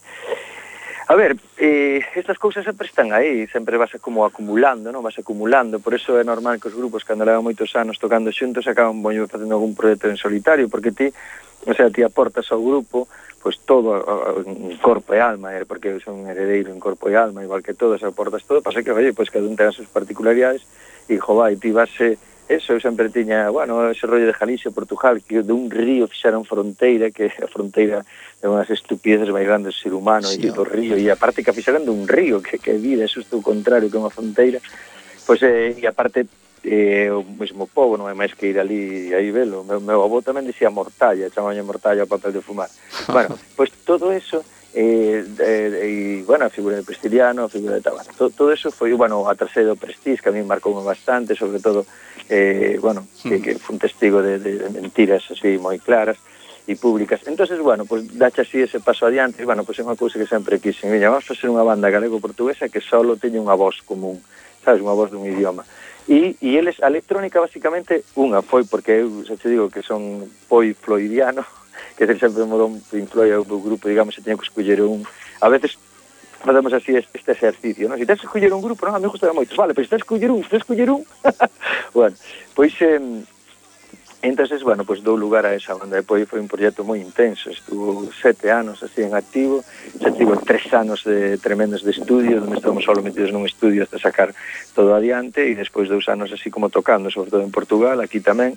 A 1.13 1.15
ver, 1.15 1.37
eh, 1.59 2.01
estas 2.15 2.39
cousas 2.39 2.65
sempre 2.65 2.87
están 2.87 3.13
aí, 3.13 3.47
sempre 3.49 3.77
vas 3.77 3.93
como 4.01 4.25
acumulando, 4.25 4.89
non? 4.89 5.05
Vas 5.05 5.21
acumulando, 5.21 5.77
por 5.77 5.93
eso 5.93 6.17
é 6.17 6.25
normal 6.25 6.57
que 6.57 6.73
os 6.73 6.79
grupos 6.81 7.05
cando 7.05 7.29
levan 7.29 7.45
moitos 7.45 7.69
anos 7.77 8.01
tocando 8.01 8.33
xuntos 8.33 8.65
acaban 8.65 9.05
boño 9.05 9.29
facendo 9.29 9.61
algún 9.61 9.77
proxecto 9.77 10.09
en 10.09 10.17
solitario, 10.17 10.73
porque 10.73 10.89
ti, 10.89 11.13
o 11.69 11.77
sea, 11.77 11.93
ti 11.93 12.01
aportas 12.01 12.49
ao 12.49 12.65
grupo 12.65 13.13
pois 13.45 13.61
pues, 13.61 13.69
todo 13.69 14.01
en 14.41 14.81
corpo 14.81 15.13
e 15.13 15.21
alma, 15.21 15.53
eh, 15.53 15.69
porque 15.69 16.01
son 16.01 16.25
heredeiro 16.25 16.73
en 16.73 16.81
corpo 16.81 17.13
e 17.13 17.15
alma, 17.21 17.45
igual 17.45 17.61
que 17.61 17.77
todos, 17.77 18.01
aportas 18.01 18.49
todo, 18.49 18.65
pasa 18.65 18.81
que, 18.81 18.89
oye, 18.89 19.13
pois 19.13 19.29
pues, 19.29 19.37
cada 19.37 19.45
un 19.45 19.53
ten 19.53 19.69
as 19.69 19.77
súas 19.77 19.93
particularidades 19.93 20.65
e, 21.13 21.21
jo, 21.21 21.37
vai, 21.37 21.61
ti 21.61 21.77
vas 21.77 21.93
eh, 22.01 22.17
eso, 22.53 22.73
eu 22.73 22.81
sempre 22.81 23.09
tiña, 23.09 23.49
bueno, 23.49 23.89
ese 23.89 24.07
rollo 24.07 24.27
de 24.27 24.37
Galicia, 24.37 24.71
Portugal, 24.71 25.23
que 25.25 25.43
dun 25.43 25.73
río 25.73 26.07
fixaron 26.07 26.45
fronteira, 26.45 27.11
que 27.11 27.33
a 27.33 27.49
fronteira 27.49 28.05
é 28.41 28.47
unhas 28.47 28.69
estupideces 28.69 29.33
máis 29.33 29.49
grandes 29.49 29.75
do 29.75 29.81
ser 29.81 29.93
humano, 29.97 30.29
sí, 30.29 30.41
e 30.45 30.53
do 30.53 30.63
río, 30.63 30.95
e 31.01 31.09
aparte 31.09 31.41
que 31.41 31.57
fixaron 31.57 31.89
dun 31.89 32.05
río, 32.05 32.45
que, 32.45 32.61
que 32.61 32.77
vida, 32.77 33.09
eso 33.09 33.25
é 33.25 33.35
o 33.35 33.43
contrario 33.43 33.89
que 33.89 33.97
unha 33.97 34.13
fronteira, 34.13 34.61
pois, 35.25 35.41
eh, 35.43 35.75
e 35.75 35.85
aparte, 35.89 36.29
eh, 36.65 37.11
o 37.11 37.25
mesmo 37.25 37.67
povo 37.67 37.99
non 37.99 38.07
é 38.07 38.15
máis 38.15 38.35
que 38.39 38.55
ir 38.55 38.59
ali 38.59 39.11
e 39.11 39.15
aí 39.15 39.35
velo. 39.35 39.63
O 39.63 39.67
meu, 39.67 39.83
meu 39.83 40.01
avó 40.03 40.23
tamén 40.23 40.47
dicía 40.47 40.71
mortalla, 40.71 41.31
chamaña 41.31 41.67
mortalla 41.67 42.07
o 42.07 42.11
papel 42.11 42.31
de 42.31 42.43
fumar. 42.43 42.71
bueno, 43.11 43.35
pois 43.59 43.71
todo 43.83 44.15
eso 44.15 44.47
eh, 44.75 45.25
eh, 45.39 46.21
e, 46.21 46.23
bueno, 46.25 46.47
a 46.47 46.51
figura 46.51 46.77
de 46.77 46.83
Prestiliano, 46.83 47.45
a 47.45 47.49
figura 47.49 47.77
de 47.77 47.83
Tabana, 47.83 48.09
To, 48.17 48.31
todo 48.31 48.53
eso 48.53 48.71
foi, 48.71 48.95
bueno, 48.95 49.29
a 49.29 49.35
terceiro 49.35 49.75
do 49.75 49.77
Prestige, 49.77 50.23
que 50.23 50.31
a 50.31 50.33
mí 50.33 50.43
marcou 50.43 50.73
bastante, 50.81 51.37
sobre 51.37 51.61
todo 51.61 51.85
eh, 52.33 52.79
bueno, 52.81 53.07
que, 53.23 53.37
hmm. 53.37 53.43
que 53.43 53.53
fun 53.61 53.77
testigo 53.79 54.25
de, 54.25 54.41
de 54.41 54.71
mentiras 54.73 55.29
así 55.29 55.61
moi 55.61 55.77
claras 55.77 56.17
e 56.65 56.81
públicas. 56.81 57.21
entonces 57.29 57.61
bueno, 57.61 57.85
pues 57.85 58.09
dache 58.17 58.41
así 58.41 58.65
ese 58.65 58.81
paso 58.81 59.05
adiante, 59.05 59.43
e, 59.43 59.45
bueno, 59.45 59.69
pues 59.69 59.77
é 59.79 59.85
unha 59.85 59.99
cousa 59.99 60.17
que 60.17 60.25
sempre 60.25 60.57
quixen. 60.57 60.89
miña, 60.89 61.13
vamos 61.13 61.29
a 61.29 61.37
ser 61.37 61.53
unha 61.53 61.67
banda 61.67 61.93
galego-portuguesa 61.93 62.73
que 62.73 62.81
só 62.81 63.05
teña 63.21 63.43
unha 63.43 63.53
voz 63.53 63.85
común, 63.85 64.25
sabes, 64.65 64.81
unha 64.81 64.97
voz 64.97 65.13
dun 65.13 65.29
idioma. 65.29 65.69
E, 66.09 66.35
e 66.41 66.57
eles, 66.57 66.81
a 66.81 66.89
electrónica, 66.89 67.37
basicamente, 67.37 68.09
unha 68.17 68.41
foi, 68.41 68.65
porque 68.65 69.05
eu 69.05 69.23
xa 69.29 69.37
te 69.37 69.53
digo 69.53 69.69
que 69.69 69.85
son 69.85 70.25
poi 70.49 70.73
floidiano, 70.73 71.45
que 72.01 72.09
sempre 72.17 72.49
modo 72.49 72.65
un 72.65 72.81
Pink 72.81 73.13
Floyd 73.13 73.45
grupo, 73.45 73.93
digamos, 73.93 74.17
se 74.17 74.25
teño 74.25 74.41
que 74.41 74.49
escoller 74.49 74.81
un... 74.81 75.05
A 75.43 75.53
veces 75.53 75.77
facemos 76.43 76.73
así 76.73 76.97
este 76.97 77.33
exercicio, 77.33 77.89
non? 77.89 77.97
Se 77.97 78.05
si 78.05 78.07
tens 78.07 78.21
que 78.21 78.27
escoller 78.27 78.53
un 78.53 78.63
grupo, 78.63 78.87
non? 78.87 78.99
A 78.99 79.01
mí 79.01 79.07
gusta 79.07 79.33
moitos. 79.33 79.57
Vale, 79.57 79.73
pois 79.73 79.87
pues, 79.87 79.95
tens 79.95 80.03
que 80.03 80.07
escoller 80.11 80.31
un, 80.31 80.43
tens 80.43 80.51
que 80.51 80.67
escoller 80.67 80.91
un. 80.91 81.03
bueno, 81.97 82.17
pois 82.55 82.75
eh, 82.83 82.99
entonces, 84.23 84.63
bueno, 84.63 84.85
pois 84.85 85.01
pues, 85.01 85.05
dou 85.05 85.19
lugar 85.19 85.47
a 85.47 85.55
esa 85.55 85.75
banda. 85.75 85.99
E 85.99 86.07
pois 86.07 86.23
foi 86.31 86.39
un 86.39 86.47
proxecto 86.47 86.87
moi 86.87 87.03
intenso, 87.03 87.51
estuvo 87.51 88.07
sete 88.15 88.55
anos 88.55 88.79
así 88.87 89.03
en 89.03 89.19
activo, 89.19 89.67
xa 89.99 90.15
tivo 90.15 90.39
tres 90.39 90.71
anos 90.71 91.03
de 91.03 91.43
tremendos 91.43 91.83
de 91.83 91.91
estudio, 91.91 92.39
onde 92.39 92.55
estamos 92.55 92.87
solo 92.87 93.03
metidos 93.03 93.35
nun 93.35 93.51
estudio 93.51 93.83
hasta 93.83 93.99
sacar 93.99 94.31
todo 94.79 94.95
adiante, 94.95 95.43
e 95.51 95.59
despois 95.59 95.91
dous 95.91 96.07
anos 96.07 96.31
así 96.31 96.55
como 96.55 96.71
tocando, 96.71 97.11
sobre 97.11 97.35
todo 97.35 97.43
en 97.43 97.51
Portugal, 97.51 97.99
aquí 97.99 98.23
tamén, 98.23 98.55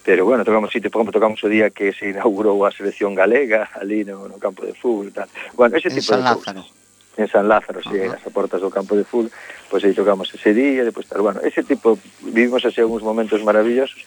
pero 0.00 0.24
bueno, 0.24 0.48
tocamos 0.48 0.72
sitio, 0.72 0.88
por 0.88 1.04
exemplo, 1.04 1.20
tocamos 1.20 1.44
o 1.44 1.48
día 1.52 1.68
que 1.68 1.92
se 1.92 2.08
inaugurou 2.08 2.64
a 2.64 2.72
selección 2.72 3.12
galega 3.12 3.68
ali 3.76 4.08
no, 4.08 4.24
no 4.32 4.40
campo 4.40 4.64
de 4.64 4.72
fútbol 4.72 5.12
tal. 5.12 5.28
Bueno, 5.52 5.76
ese 5.76 5.92
en 5.92 6.00
tipo 6.00 6.08
San 6.08 6.24
de 6.24 6.32
Lázaro. 6.32 6.64
Cosas 6.64 6.81
en 7.16 7.28
San 7.28 7.48
Lázaro, 7.48 7.80
uh 7.80 7.90
-huh. 7.90 8.08
si, 8.08 8.26
as 8.26 8.32
portas 8.32 8.60
do 8.60 8.70
campo 8.70 8.96
de 8.96 9.04
fútbol, 9.04 9.30
pois 9.68 9.84
aí 9.84 9.92
tocamos 9.92 10.32
ese 10.32 10.52
día, 10.52 10.84
depois 10.84 11.06
tal, 11.08 11.20
bueno, 11.20 11.40
ese 11.44 11.62
tipo, 11.62 11.98
vivimos 12.20 12.64
así 12.64 12.80
algúns 12.80 13.04
momentos 13.04 13.42
maravillosos, 13.44 14.04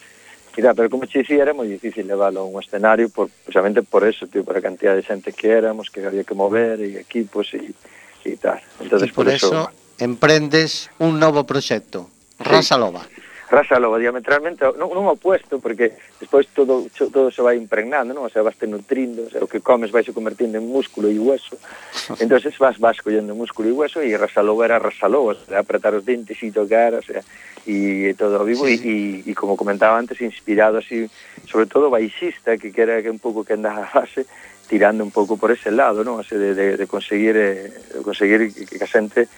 e 0.55 0.61
da, 0.61 0.73
pero 0.73 0.89
como 0.89 1.05
te 1.05 1.19
dicía, 1.19 1.43
era 1.43 1.51
moi 1.51 1.67
difícil 1.67 2.07
leválo 2.07 2.39
a 2.39 2.47
un 2.47 2.55
escenario, 2.63 3.11
por, 3.11 3.27
precisamente 3.43 3.83
por 3.83 4.07
eso, 4.07 4.23
tío, 4.31 4.47
por 4.47 4.55
a 4.55 4.63
cantidad 4.63 4.95
de 4.95 5.03
xente 5.03 5.35
que 5.35 5.51
éramos, 5.51 5.91
que 5.91 5.99
había 5.99 6.23
que 6.23 6.33
mover, 6.33 6.79
e 6.79 6.95
equipos, 6.95 7.51
e, 7.51 7.75
e 8.23 8.39
tal. 8.39 8.63
Entonces, 8.79 9.11
y 9.11 9.11
por, 9.11 9.27
por 9.27 9.35
eso, 9.35 9.51
eso 9.51 9.69
emprendes 9.99 10.89
un 10.97 11.19
novo 11.19 11.43
proxecto, 11.43 12.07
sí. 12.39 12.47
Rasalova 12.47 13.03
rasa 13.49 13.77
logo 13.79 13.97
diametralmente 14.01 14.65
non, 14.73 14.89
non 14.89 15.05
opuesto 15.05 15.61
porque 15.61 15.93
despois 16.17 16.49
todo 16.49 16.89
todo 16.89 17.29
se 17.29 17.41
vai 17.45 17.57
impregnando, 17.57 18.13
non? 18.13 18.25
O 18.25 18.31
sea, 18.31 18.41
vas 18.41 18.57
te 18.57 18.65
nutrindo, 18.65 19.25
o, 19.25 19.29
sea, 19.29 19.45
o 19.45 19.49
que 19.49 19.61
comes 19.61 19.93
vai 19.93 20.01
se 20.01 20.13
convertindo 20.13 20.57
en 20.57 20.65
músculo 20.65 21.13
e 21.13 21.17
hueso. 21.21 21.57
Entonces 22.23 22.57
vas 22.57 22.81
vas 22.81 22.97
collendo 23.05 23.37
músculo 23.37 23.69
e 23.69 23.75
hueso 23.75 24.01
e 24.01 24.17
rasa 24.17 24.41
logo 24.41 24.65
era 24.65 24.81
rasa 24.81 25.05
logo, 25.05 25.37
o 25.37 25.37
sea, 25.37 25.61
apretar 25.61 25.93
os 25.93 26.05
dentes 26.05 26.41
e 26.41 26.49
tocar, 26.49 26.97
o 26.97 27.03
sea, 27.05 27.21
e 27.69 28.13
todo 28.17 28.41
vivo 28.45 28.65
e 28.65 28.77
sí, 28.77 29.21
e 29.25 29.31
como 29.37 29.57
comentaba 29.57 29.97
antes 29.97 30.21
inspirado 30.21 30.81
así, 30.81 31.05
sobre 31.45 31.69
todo 31.69 31.93
baixista 31.93 32.57
que 32.57 32.73
que 32.73 32.81
era 32.81 33.01
que 33.01 33.13
un 33.13 33.21
pouco 33.21 33.45
que 33.45 33.53
andaba 33.53 33.85
a 33.85 33.93
base 33.93 34.25
tirando 34.65 35.05
un 35.05 35.13
pouco 35.13 35.37
por 35.37 35.53
ese 35.53 35.69
lado, 35.69 36.01
non? 36.01 36.17
O 36.17 36.25
sea, 36.25 36.41
de, 36.41 36.57
de, 36.57 36.77
de 36.77 36.85
conseguir 36.89 37.37
eh, 37.37 37.69
de 37.69 38.01
conseguir 38.01 38.49
que, 38.49 38.65
que 38.65 38.81
a 38.81 38.89
xente 38.89 39.29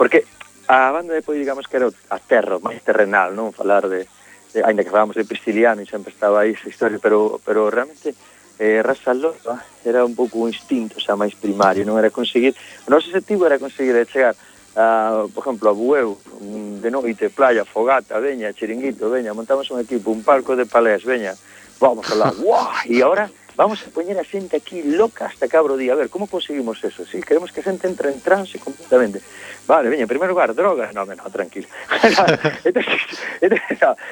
porque 0.00 0.24
a 0.72 0.90
banda 0.90 1.12
de 1.12 1.20
pois 1.20 1.36
digamos 1.36 1.68
que 1.68 1.76
era 1.76 1.92
a 2.08 2.18
terra, 2.18 2.56
máis 2.56 2.80
terrenal, 2.80 3.36
non? 3.36 3.52
Falar 3.52 3.92
de, 3.92 4.08
de 4.56 4.64
ainda 4.64 4.80
que 4.80 4.88
falamos 4.88 5.12
de 5.12 5.28
Prisciliano 5.28 5.84
e 5.84 5.86
sempre 5.86 6.16
estaba 6.16 6.48
aí 6.48 6.56
esa 6.56 6.72
historia, 6.72 6.96
pero 6.96 7.36
pero 7.44 7.68
realmente 7.68 8.16
eh, 8.56 8.80
Rasa 8.80 9.12
Loba 9.12 9.60
era 9.84 10.00
un 10.00 10.16
pouco 10.16 10.40
un 10.40 10.48
instinto 10.48 10.96
xa 10.96 11.12
máis 11.12 11.36
primario, 11.36 11.84
non? 11.84 12.00
Era 12.00 12.08
conseguir, 12.08 12.56
o 12.56 12.88
noso 12.88 13.12
objetivo 13.12 13.44
era 13.44 13.60
conseguir 13.60 14.00
chegar 14.08 14.32
a, 14.72 15.28
por 15.28 15.44
exemplo, 15.44 15.68
a 15.68 15.76
Bueu, 15.76 16.16
de 16.80 16.88
noite, 16.88 17.28
playa, 17.28 17.68
fogata, 17.68 18.16
veña, 18.16 18.56
chiringuito, 18.56 19.12
veña, 19.12 19.36
montamos 19.36 19.68
un 19.68 19.84
equipo, 19.84 20.08
un 20.08 20.24
palco 20.24 20.56
de 20.56 20.64
palés, 20.64 21.04
veña, 21.04 21.36
vamos 21.76 22.08
a 22.08 22.16
la, 22.16 22.32
guau, 22.32 22.72
e 22.88 22.96
agora 23.04 23.28
vamos 23.56 23.82
a 23.86 23.90
poñer 23.90 24.18
a 24.18 24.24
xente 24.24 24.56
aquí 24.56 24.82
loca 24.82 25.26
hasta 25.26 25.48
cabro 25.48 25.76
día. 25.76 25.92
A 25.92 25.96
ver, 25.96 26.08
como 26.08 26.26
conseguimos 26.26 26.82
eso? 26.84 27.04
Sí, 27.04 27.20
queremos 27.22 27.52
que 27.52 27.60
a 27.60 27.66
xente 27.66 27.88
entre 27.88 28.10
en 28.10 28.20
trance 28.20 28.58
completamente. 28.58 29.20
Vale, 29.66 29.88
veña, 29.88 30.02
en 30.02 30.08
primer 30.08 30.28
lugar, 30.28 30.54
droga. 30.54 30.90
No, 30.96 31.06
no, 31.06 31.30
tranquilo. 31.30 31.66
entonces, 32.64 33.00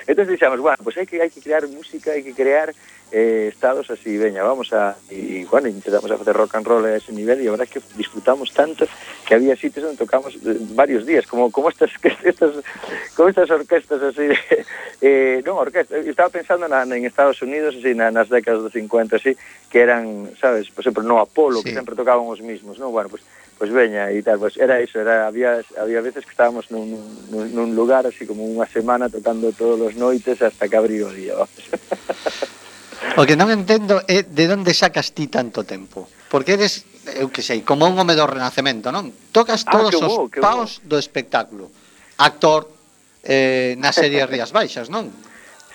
entonces, 0.07 0.41
no, 0.41 0.62
bueno, 0.62 0.78
pues 0.82 0.97
hai 0.97 1.07
que, 1.07 1.20
hai 1.20 1.30
que 1.30 1.45
crear 1.45 1.66
música, 1.68 2.16
hai 2.16 2.24
que 2.24 2.32
crear 2.32 2.72
eh, 3.12 3.49
estados 3.53 3.91
así, 3.91 4.16
veña, 4.16 4.43
vamos 4.43 4.72
a... 4.72 4.97
Y, 5.11 5.45
bueno, 5.45 5.68
intentamos 5.68 6.11
a 6.11 6.16
facer 6.16 6.34
rock 6.34 6.55
and 6.55 6.66
roll 6.66 6.84
a 6.86 6.97
ese 6.97 7.12
nivel 7.12 7.43
y 7.43 7.49
a 7.49 7.51
verdad 7.51 7.66
es 7.66 7.72
que 7.72 7.80
disfrutamos 7.97 8.53
tanto 8.53 8.86
que 9.26 9.34
había 9.34 9.57
sitios 9.57 9.84
donde 9.84 9.99
tocamos 9.99 10.34
eh, 10.36 10.57
varios 10.74 11.05
días, 11.05 11.26
como, 11.26 11.51
como 11.51 11.68
estas, 11.68 11.91
estas, 12.24 12.53
como 13.16 13.28
estas 13.28 13.51
orquestas 13.51 14.03
así, 14.03 14.22
de, 14.22 14.38
eh, 15.01 15.43
non 15.45 15.59
orquesta, 15.59 15.99
estaba 15.99 16.30
pensando 16.30 16.70
en 16.70 17.05
Estados 17.05 17.43
Unidos, 17.43 17.74
así, 17.78 17.95
na, 17.95 18.14
nas 18.14 18.30
décadas 18.30 18.62
dos 18.62 18.72
50, 18.72 19.16
así, 19.16 19.30
Que 19.70 19.87
eran, 19.87 20.35
sabes, 20.41 20.66
por 20.70 20.83
exemplo, 20.83 21.03
no 21.07 21.22
Apolo, 21.22 21.62
sí. 21.62 21.70
que 21.70 21.74
sempre 21.78 21.95
tocaban 21.95 22.26
os 22.26 22.43
mismos, 22.43 22.78
non? 22.78 22.91
Bueno, 22.91 23.07
pois 23.07 23.22
pues, 23.22 23.41
pues 23.61 23.70
veña 23.76 24.09
e 24.09 24.24
tal, 24.24 24.41
pues 24.41 24.57
era 24.57 24.81
iso, 24.81 24.99
era 25.05 25.28
había 25.28 25.61
había 25.76 26.01
veces 26.01 26.24
que 26.24 26.33
estábamos 26.33 26.72
nun, 26.72 26.97
nun, 27.28 27.53
nun 27.53 27.76
lugar 27.76 28.09
así 28.09 28.24
como 28.24 28.49
unha 28.49 28.64
semana 28.64 29.12
tocando 29.12 29.53
todos 29.53 29.76
os 29.76 29.95
noites 30.01 30.41
hasta 30.41 30.64
que 30.64 30.81
abriu 30.81 31.07
o 31.07 31.12
día. 31.12 31.37
o 33.20 33.22
que 33.28 33.37
non 33.37 33.53
entendo 33.53 34.01
é 34.09 34.24
de 34.24 34.45
onde 34.49 34.72
sacas 34.72 35.12
ti 35.12 35.28
tanto 35.28 35.68
tempo, 35.68 36.09
porque 36.33 36.57
eres 36.57 36.89
eu 37.20 37.28
que 37.28 37.45
sei, 37.45 37.61
como 37.61 37.85
un 37.85 38.01
home 38.01 38.16
do 38.16 38.24
Renacemento, 38.24 38.89
non? 38.89 39.12
Tocas 39.28 39.68
ah, 39.68 39.72
todos 39.76 39.93
ah, 40.01 40.09
bo, 40.09 40.24
os 40.24 40.41
paos 40.41 40.70
bo. 40.81 40.95
do 40.95 40.97
espectáculo. 40.97 41.68
Actor 42.16 42.64
eh, 43.24 43.76
na 43.76 43.93
serie 43.93 44.24
Rías 44.24 44.57
Baixas, 44.57 44.89
non? 44.89 45.12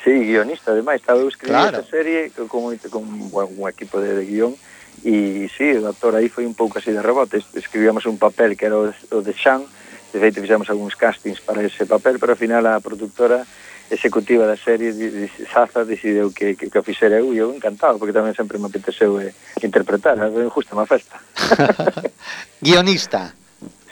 Sí, 0.06 0.12
guionista, 0.12 0.70
ademais, 0.70 1.01
estaba 1.01 1.20
eu 1.20 1.28
escribindo 1.28 1.62
claro. 1.62 1.80
esta 1.80 1.89
serie 1.89 2.30
con, 2.30 2.47
con 2.91 3.30
bueno, 3.32 3.49
un 3.58 3.68
equipo 3.68 3.99
de, 3.99 4.14
de 4.14 4.24
guión 4.24 4.53
e 5.01 5.49
sí, 5.49 5.74
o 5.82 5.89
actor 5.89 6.14
aí 6.14 6.30
foi 6.30 6.45
un 6.45 6.53
pouco 6.53 6.78
así 6.78 6.93
de 6.93 7.01
rebote, 7.01 7.41
escribíamos 7.58 8.06
un 8.06 8.22
papel 8.22 8.53
que 8.53 8.70
era 8.70 8.78
o, 8.78 8.93
o 8.93 9.20
de 9.26 9.34
Xan, 9.34 9.66
de 10.14 10.18
feito 10.22 10.45
fixamos 10.45 10.70
algúns 10.70 10.93
castings 10.93 11.41
para 11.41 11.66
ese 11.66 11.89
papel, 11.89 12.22
pero 12.22 12.38
ao 12.38 12.39
final 12.39 12.70
a 12.70 12.78
productora 12.78 13.49
executiva 13.89 14.45
da 14.45 14.53
serie 14.53 14.93
de, 14.93 15.10
de 15.10 15.26
Zaza 15.49 15.82
que, 15.89 16.53
que, 16.53 16.70
que 16.70 16.78
o 16.78 16.86
fixera 16.86 17.18
eu 17.18 17.34
e 17.34 17.41
eu 17.41 17.49
encantado, 17.49 17.97
porque 17.97 18.14
tamén 18.14 18.38
sempre 18.38 18.62
me 18.62 18.70
apeteceu 18.70 19.18
eh, 19.18 19.34
interpretar, 19.66 20.22
justo 20.53 20.78
má 20.78 20.86
festa. 20.86 21.18
Guionista. 22.62 23.34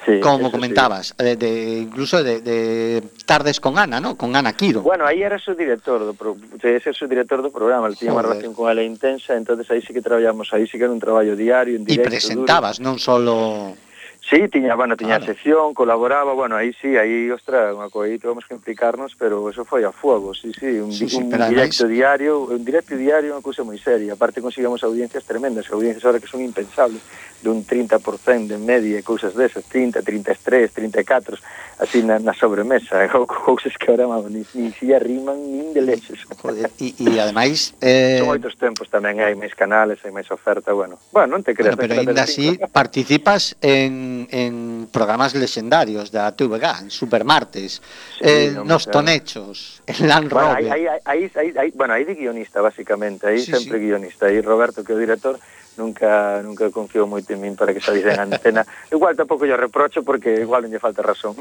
Sí, 0.05 0.19
como 0.19 0.37
eso 0.37 0.45
sí. 0.47 0.51
comentabas, 0.51 1.15
eh, 1.17 1.35
de, 1.35 1.79
incluso 1.79 2.23
de, 2.23 2.41
de 2.41 3.03
Tardes 3.25 3.59
con 3.59 3.77
Ana, 3.77 3.99
¿no? 3.99 4.15
Con 4.15 4.35
Ana 4.35 4.53
Quiro. 4.53 4.81
Bueno, 4.81 5.05
aí 5.05 5.21
era 5.21 5.39
su 5.39 5.55
director 5.55 5.99
do 6.05 6.13
pro, 6.13 6.35
ese 6.61 6.89
é 6.89 6.93
su 6.93 7.07
director 7.07 7.41
do 7.41 7.51
programa, 7.51 7.87
el 7.87 7.95
tiña 7.95 8.15
unha 8.15 8.25
relación 8.25 8.53
con 8.55 8.69
ela 8.69 8.83
intensa, 8.83 9.35
entonces 9.35 9.69
aí 9.71 9.81
sí 9.81 9.93
que 9.93 10.01
traballamos, 10.01 10.51
aí 10.51 10.67
sí 10.67 10.77
que 10.77 10.85
era 10.85 10.93
un 10.93 11.01
traballo 11.01 11.35
diario, 11.35 11.75
en 11.75 11.83
e 11.83 11.97
directo, 11.97 12.09
presentabas, 12.09 12.79
non 12.79 12.99
solo 12.99 13.33
Duro. 13.33 13.82
Sí, 14.29 14.47
tiña, 14.47 14.75
bueno, 14.75 14.95
tiña 14.95 15.17
claro. 15.17 15.25
sección, 15.25 15.73
colaboraba, 15.73 16.33
bueno, 16.33 16.55
aí 16.55 16.71
sí, 16.79 16.95
aí, 16.95 17.29
ostra, 17.29 17.75
unha 17.75 17.91
co 17.91 18.07
aí 18.07 18.15
tivemos 18.15 18.47
que 18.47 18.55
implicarnos, 18.55 19.19
pero 19.19 19.43
eso 19.51 19.67
foi 19.67 19.83
a 19.83 19.91
fuego, 19.91 20.31
sí, 20.31 20.55
sí, 20.55 20.79
un, 20.79 20.95
sí, 20.95 21.11
sí, 21.11 21.19
un 21.19 21.27
directo 21.27 21.83
ademais... 21.83 21.91
diario, 21.91 22.47
un 22.47 22.63
directo 22.63 22.95
diario 22.95 23.35
unha 23.35 23.43
cousa 23.43 23.67
moi 23.67 23.75
seria, 23.75 24.15
aparte 24.15 24.39
conseguíamos 24.39 24.79
audiencias 24.87 25.27
tremendas, 25.27 25.67
audiencias 25.67 26.07
ahora 26.07 26.23
que 26.23 26.31
son 26.31 26.39
impensables, 26.39 27.03
dun 27.43 27.67
30% 27.67 28.47
de 28.47 28.55
media, 28.55 29.03
cousas 29.03 29.35
desas, 29.35 29.67
30, 29.67 29.99
33, 29.99 30.71
34, 30.71 31.35
así 31.83 31.99
na, 31.99 32.15
na 32.15 32.31
sobremesa, 32.31 33.03
cousas 33.43 33.75
que 33.75 33.91
ahora 33.91 34.07
mamo, 34.07 34.31
ni, 34.31 34.47
ni 34.55 34.71
si 34.71 34.95
arriman, 34.95 35.35
nin 35.35 35.75
de 35.75 35.83
leches. 35.83 36.23
Joder, 36.39 36.71
e, 36.79 36.95
e 36.95 37.19
ademais... 37.19 37.75
Eh... 37.83 38.23
Son 38.23 38.31
moitos 38.31 38.55
tempos 38.55 38.87
tamén, 38.87 39.19
hai 39.19 39.35
máis 39.35 39.51
canales, 39.51 39.99
hai 40.07 40.15
máis 40.15 40.31
oferta, 40.31 40.71
bueno, 40.71 40.95
bueno, 41.11 41.35
non 41.35 41.43
te 41.43 41.51
creas. 41.51 41.75
Bueno, 41.75 41.91
pero 41.91 41.99
ainda 41.99 42.23
así, 42.23 42.55
participas 42.71 43.59
en 43.59 44.12
en, 44.31 44.87
programas 44.91 45.33
lexendarios 45.35 46.11
da 46.11 46.31
TVG, 46.31 46.87
en 46.87 46.91
Supermartes, 46.91 47.81
sí, 48.17 48.21
eh, 48.21 48.51
no, 48.53 48.63
nos 48.63 48.83
claro. 48.85 48.99
tonechos, 48.99 49.81
en 49.87 50.07
Land 50.07 50.29
bueno, 50.29 50.55
Rover. 50.55 50.71
Aí, 50.71 50.85
aí, 51.05 51.31
aí, 51.35 51.53
aí, 51.57 51.71
bueno, 51.75 51.93
aí 51.93 52.05
de 52.05 52.15
guionista, 52.15 52.61
basicamente, 52.61 53.27
aí 53.27 53.39
sí, 53.39 53.51
sempre 53.51 53.79
sí. 53.79 53.85
guionista, 53.85 54.27
aí 54.27 54.41
Roberto, 54.41 54.83
que 54.83 54.91
é 54.91 54.95
o 54.95 54.99
director, 54.99 55.39
nunca 55.77 56.41
nunca 56.43 56.69
confiou 56.69 57.07
moito 57.07 57.33
en 57.33 57.41
min 57.41 57.55
para 57.55 57.73
que 57.73 57.81
salís 57.81 58.05
en 58.05 58.19
antena. 58.19 58.65
igual 58.91 59.15
tampouco 59.15 59.45
yo 59.45 59.57
reprocho 59.57 60.03
porque 60.03 60.41
igual 60.41 60.63
non 60.63 60.71
lle 60.71 60.81
falta 60.81 61.01
razón. 61.01 61.33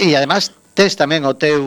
e 0.00 0.16
además 0.16 0.56
tes 0.72 0.96
tamén 0.96 1.24
o 1.28 1.36
teu 1.36 1.60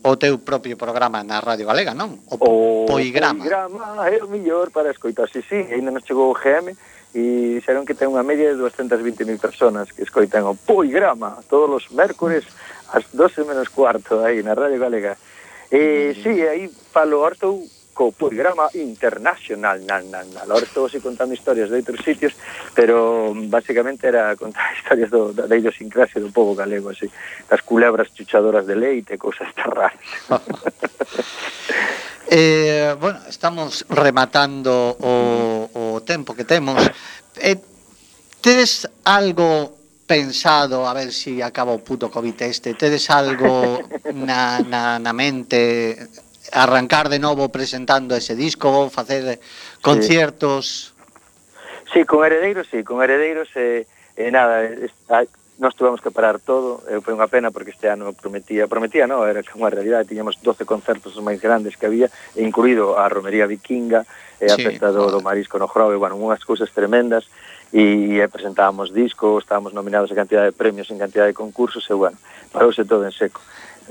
o 0.00 0.12
teu 0.16 0.40
propio 0.40 0.76
programa 0.76 1.20
na 1.24 1.40
Radio 1.40 1.68
Galega, 1.68 1.92
non? 1.92 2.20
O, 2.28 2.36
o 2.40 2.52
Poigrama. 2.88 3.44
Poigrama 3.44 4.08
é 4.08 4.16
o 4.20 4.28
mellor 4.28 4.72
para 4.72 4.88
escoitar. 4.88 5.28
Si, 5.28 5.44
sí, 5.44 5.64
si, 5.64 5.68
sí, 5.68 5.74
ainda 5.76 5.92
nos 5.92 6.04
chegou 6.04 6.32
o 6.32 6.36
GM, 6.36 6.72
e 7.14 7.58
xeron 7.66 7.82
que 7.82 7.98
ten 7.98 8.06
unha 8.06 8.22
media 8.22 8.54
de 8.54 8.58
220.000 8.62 9.42
personas 9.42 9.90
que 9.90 10.06
escoitan 10.06 10.46
o 10.46 10.54
Poigrama 10.54 11.42
todos 11.50 11.66
os 11.66 11.84
mércores 11.90 12.46
ás 12.90 13.06
12 13.10 13.46
menos 13.46 13.70
cuarto 13.70 14.22
aí 14.22 14.42
na 14.42 14.54
Radio 14.54 14.78
Galega. 14.78 15.18
E, 15.70 16.14
mm. 16.14 16.22
sí, 16.22 16.34
aí 16.46 16.70
falo, 16.90 17.22
ahora 17.22 17.34
co 18.00 18.12
programa 18.16 18.72
internacional 18.72 19.76
na, 19.84 20.00
na, 20.00 20.24
na. 20.24 20.40
Ahora 20.48 20.64
estou 20.64 20.88
así 20.88 21.04
contando 21.04 21.36
historias 21.36 21.68
de 21.68 21.76
outros 21.76 22.00
sitios 22.00 22.32
pero 22.72 23.36
mm, 23.36 23.52
basicamente 23.52 24.08
era 24.08 24.32
contar 24.40 24.72
historias 24.80 25.12
do, 25.12 25.36
da, 25.36 25.44
da 25.44 25.52
idiosincrasia 25.52 26.16
do 26.16 26.32
povo 26.32 26.56
galego 26.56 26.88
así, 26.88 27.12
das 27.44 27.60
culebras 27.60 28.08
chuchadoras 28.16 28.64
de 28.64 28.72
leite 28.72 29.20
cousas 29.20 29.52
tan 29.52 29.68
raras 29.68 30.00
Eh, 32.32 32.94
bueno, 33.00 33.18
estamos 33.26 33.84
rematando 33.90 34.94
o, 35.02 35.16
o 35.74 36.00
tempo 36.06 36.30
que 36.30 36.44
temos. 36.46 36.78
Eh, 37.34 37.58
tedes 38.40 38.86
algo 39.02 39.74
pensado, 40.06 40.86
a 40.86 40.94
ver 40.94 41.10
se 41.10 41.34
si 41.34 41.42
acaba 41.42 41.74
o 41.74 41.82
puto 41.82 42.06
COVID 42.06 42.38
este, 42.46 42.78
tedes 42.78 43.10
algo 43.10 43.82
na, 44.14 44.62
na, 44.62 45.02
na 45.02 45.10
mente 45.10 46.06
arrancar 46.52 47.08
de 47.08 47.18
novo 47.18 47.48
presentando 47.48 48.14
ese 48.14 48.34
disco, 48.34 48.90
facer 48.90 49.40
conciertos. 49.82 50.94
Sí, 51.92 52.00
sí 52.00 52.04
con 52.04 52.24
Heredeiros, 52.24 52.66
sí, 52.70 52.82
con 52.82 53.02
Heredeiros 53.02 53.48
eh, 53.56 53.86
eh 54.16 54.30
nada, 54.30 54.64
está, 54.64 55.24
nós 55.60 55.76
tuvemos 55.76 56.00
que 56.00 56.10
parar 56.10 56.40
todo, 56.40 56.82
eh, 56.88 57.04
foi 57.04 57.12
unha 57.12 57.28
pena 57.28 57.52
porque 57.52 57.68
este 57.68 57.92
ano 57.92 58.16
prometía, 58.16 58.64
prometía, 58.64 59.04
no, 59.04 59.28
era 59.28 59.44
que 59.44 59.52
unha 59.52 59.68
realidade, 59.68 60.08
tiñamos 60.08 60.40
12 60.40 60.64
concertos 60.64 61.12
os 61.12 61.20
máis 61.20 61.36
grandes 61.36 61.76
que 61.76 61.84
había, 61.84 62.08
incluído 62.40 62.96
a 62.96 63.04
Romería 63.12 63.44
Vikinga, 63.44 64.08
e 64.40 64.48
eh, 64.48 64.52
a 64.52 64.56
sí, 64.56 64.64
festa 64.64 64.88
do, 64.88 65.12
do 65.12 65.20
Marisco 65.20 65.60
no 65.60 65.68
Grove, 65.68 66.00
bueno, 66.00 66.16
unhas 66.16 66.40
cousas 66.48 66.72
tremendas, 66.72 67.28
e 67.76 68.16
e 68.16 68.24
presentábamos 68.32 68.88
discos, 68.96 69.44
estábamos 69.44 69.76
nominados 69.76 70.08
a 70.08 70.16
cantidad 70.16 70.48
de 70.48 70.56
premios, 70.56 70.88
en 70.88 70.96
cantidad 70.96 71.28
de 71.28 71.36
concursos, 71.36 71.84
e 71.92 71.94
bueno, 71.94 72.16
parouse 72.48 72.88
todo 72.88 73.04
en 73.04 73.12
seco 73.12 73.44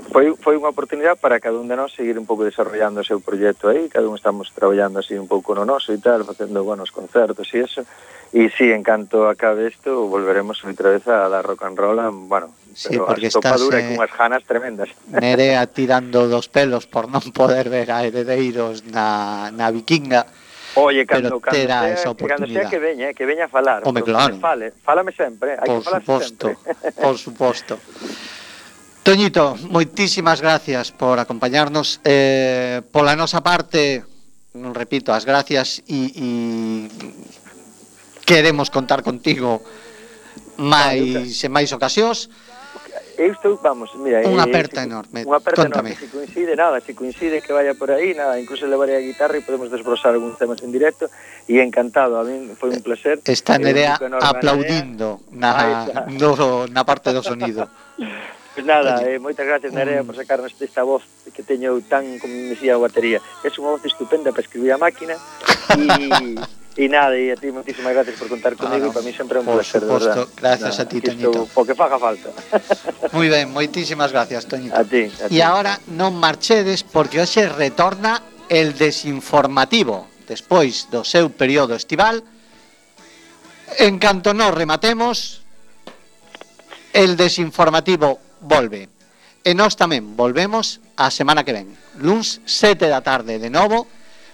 foi, 0.08 0.32
foi 0.36 0.56
unha 0.56 0.72
oportunidade 0.72 1.20
para 1.20 1.36
cada 1.36 1.60
un 1.60 1.68
de 1.68 1.76
nós 1.76 1.92
seguir 1.92 2.16
un 2.16 2.24
pouco 2.24 2.42
desarrollando 2.42 3.00
o 3.00 3.06
seu 3.06 3.20
proxecto 3.20 3.68
aí, 3.68 3.92
cada 3.92 4.08
un 4.08 4.16
estamos 4.16 4.48
traballando 4.50 4.98
así 4.98 5.18
un 5.18 5.28
pouco 5.28 5.52
no 5.52 5.68
noso 5.68 5.92
e 5.92 6.00
tal, 6.00 6.24
facendo 6.24 6.64
buenos 6.64 6.88
concertos 6.88 7.46
e 7.52 7.60
eso, 7.60 7.84
e 8.32 8.48
si 8.54 8.70
sí, 8.70 8.72
en 8.72 8.80
canto 8.80 9.28
acabe 9.28 9.68
isto, 9.68 10.06
volveremos 10.06 10.62
outra 10.64 10.94
vez 10.94 11.04
a 11.10 11.28
dar 11.28 11.44
rock 11.44 11.66
and 11.66 11.76
roll, 11.76 11.98
a, 11.98 12.08
bueno, 12.08 12.54
sí, 12.72 12.96
pero 12.96 13.06
porque 13.10 13.26
a 13.26 13.34
estás, 13.34 13.60
dura 13.60 13.78
eh, 13.82 13.86
cunhas 13.92 14.12
janas 14.14 14.42
tremendas. 14.46 14.88
Nerea 15.10 15.66
tirando 15.68 16.30
dos 16.30 16.48
pelos 16.48 16.88
por 16.88 17.10
non 17.10 17.34
poder 17.34 17.68
ver 17.68 17.92
a 17.92 18.06
heredeiros 18.06 18.86
na, 18.88 19.50
na 19.52 19.68
vikinga, 19.68 20.24
Oye, 20.78 21.02
cando, 21.02 21.42
pero 21.42 21.50
terá 21.50 21.90
esa 21.90 22.14
oportunidade. 22.14 22.46
Cando 22.46 22.54
sea 22.54 22.70
que 22.70 22.78
veña, 22.78 23.10
eh, 23.10 23.14
que 23.14 23.26
veña 23.26 23.46
a 23.46 23.50
falar. 23.50 23.82
Home, 23.82 24.02
claro. 24.06 24.38
Fale, 24.38 24.70
fálame 24.70 25.10
sempre, 25.10 25.58
eh, 25.58 25.58
hai 25.58 25.66
por 25.66 25.82
que 25.82 25.90
falar 25.90 26.02
suposto, 26.06 26.46
sempre. 26.54 26.74
Por 26.94 27.14
suposto, 27.18 27.74
por 27.74 27.82
suposto. 27.82 28.28
Toñito, 29.10 29.58
moitísimas 29.66 30.38
gracias 30.38 30.94
por 30.94 31.18
acompañarnos 31.18 31.98
eh, 32.06 32.78
Pola 32.94 33.18
nosa 33.18 33.42
parte 33.42 34.06
non 34.54 34.70
repito, 34.70 35.10
as 35.10 35.26
gracias 35.26 35.82
e, 35.90 36.14
e 36.14 36.28
queremos 38.22 38.70
contar 38.70 39.02
contigo 39.02 39.66
máis 40.62 41.42
e 41.42 41.48
máis 41.50 41.74
ocasións 41.74 42.30
Eu 43.18 43.34
estou, 43.34 43.58
vamos, 43.58 43.90
mira... 43.98 44.22
Unha 44.22 44.46
eh, 44.46 44.48
aperta 44.48 44.78
si, 44.78 44.86
enorme, 44.86 45.26
Unha 45.26 45.42
aperta 45.42 45.66
Contame. 45.66 45.90
enorme, 45.90 46.06
se 46.06 46.14
coincide, 46.14 46.52
nada, 46.54 46.78
se 46.78 46.94
coincide 46.94 47.42
que 47.42 47.50
vaya 47.50 47.74
por 47.74 47.90
aí, 47.90 48.14
nada, 48.14 48.38
incluso 48.38 48.64
levaré 48.70 48.94
a 48.94 49.02
guitarra 49.02 49.36
e 49.36 49.42
podemos 49.42 49.74
desbrosar 49.74 50.14
algúns 50.14 50.38
temas 50.38 50.62
en 50.62 50.70
directo, 50.70 51.10
e 51.50 51.58
encantado, 51.58 52.14
a 52.14 52.22
mí 52.22 52.54
foi 52.54 52.70
un 52.72 52.80
placer. 52.80 53.18
Está 53.26 53.58
Nerea 53.58 53.98
aplaudindo 54.22 55.20
na, 55.34 55.50
ah, 55.52 56.06
no, 56.08 56.64
na 56.70 56.86
parte 56.86 57.10
do 57.10 57.26
sonido. 57.26 57.66
pues 58.60 58.66
nada, 58.66 59.02
eh, 59.08 59.18
moitas 59.18 59.46
gracias 59.46 59.72
Nerea 59.72 60.04
por 60.04 60.12
sacarnos 60.12 60.52
esta 60.60 60.82
voz 60.82 61.02
que 61.32 61.42
teño 61.42 61.80
tan, 61.88 62.18
como 62.18 62.34
me 62.34 62.52
decía 62.52 62.74
a 62.74 62.76
batería. 62.76 63.16
Es 63.40 63.56
unha 63.56 63.72
voz 63.72 63.80
estupenda 63.88 64.36
para 64.36 64.44
escribir 64.44 64.76
a 64.76 64.78
máquina 64.78 65.16
e 65.80 66.36
E 66.78 66.86
nada, 66.86 67.18
e 67.18 67.32
a 67.32 67.36
ti 67.36 67.50
moitísimas 67.50 67.90
gracias 67.92 68.14
por 68.14 68.30
contar 68.30 68.54
comigo 68.54 68.88
claro, 68.88 68.92
e 68.92 68.96
para 69.00 69.04
mí 69.04 69.12
sempre 69.16 69.36
é 69.36 69.40
un 69.42 69.48
por 69.48 69.58
placer, 69.58 69.82
supuesto, 69.82 70.30
gracias 70.38 70.76
nada, 70.78 70.86
a 70.86 70.92
ti, 70.92 70.98
Toñito. 71.02 71.48
Po 71.50 71.66
que 71.66 71.74
faga 71.74 71.98
falta. 71.98 72.30
Moi 73.16 73.26
ben, 73.26 73.50
moitísimas 73.50 74.14
gracias, 74.14 74.46
Toñito. 74.46 74.76
A 74.76 74.86
ti, 74.86 75.08
a 75.08 75.26
ti. 75.26 75.34
E 75.34 75.42
agora 75.42 75.80
non 75.90 76.14
marchedes 76.14 76.84
porque 76.84 77.18
hoxe 77.18 77.48
retorna 77.48 78.22
el 78.46 78.76
desinformativo 78.76 80.06
despois 80.30 80.86
do 80.92 81.02
seu 81.02 81.32
período 81.32 81.74
estival. 81.74 82.22
En 83.82 83.98
canto 83.98 84.30
nos 84.30 84.54
rematemos, 84.54 85.42
el 86.94 87.18
desinformativo 87.18 88.29
volve. 88.40 88.88
E 89.40 89.56
nós 89.56 89.76
tamén 89.76 90.16
volvemos 90.16 90.84
a 91.00 91.08
semana 91.08 91.44
que 91.44 91.56
ven. 91.56 91.72
Luns 92.00 92.44
7 92.44 92.88
da 92.92 93.00
tarde 93.00 93.40
de 93.40 93.48
novo 93.48 93.88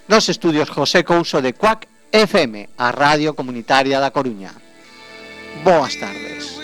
nos 0.07 0.27
estudios 0.27 0.71
José 0.71 1.03
Couso 1.03 1.39
de 1.39 1.55
Cuac 1.55 1.87
FM, 2.11 2.69
a 2.77 2.91
Radio 2.91 3.35
Comunitaria 3.35 3.99
da 3.99 4.11
Coruña. 4.11 4.51
Boas 5.63 5.95
tardes. 5.99 6.56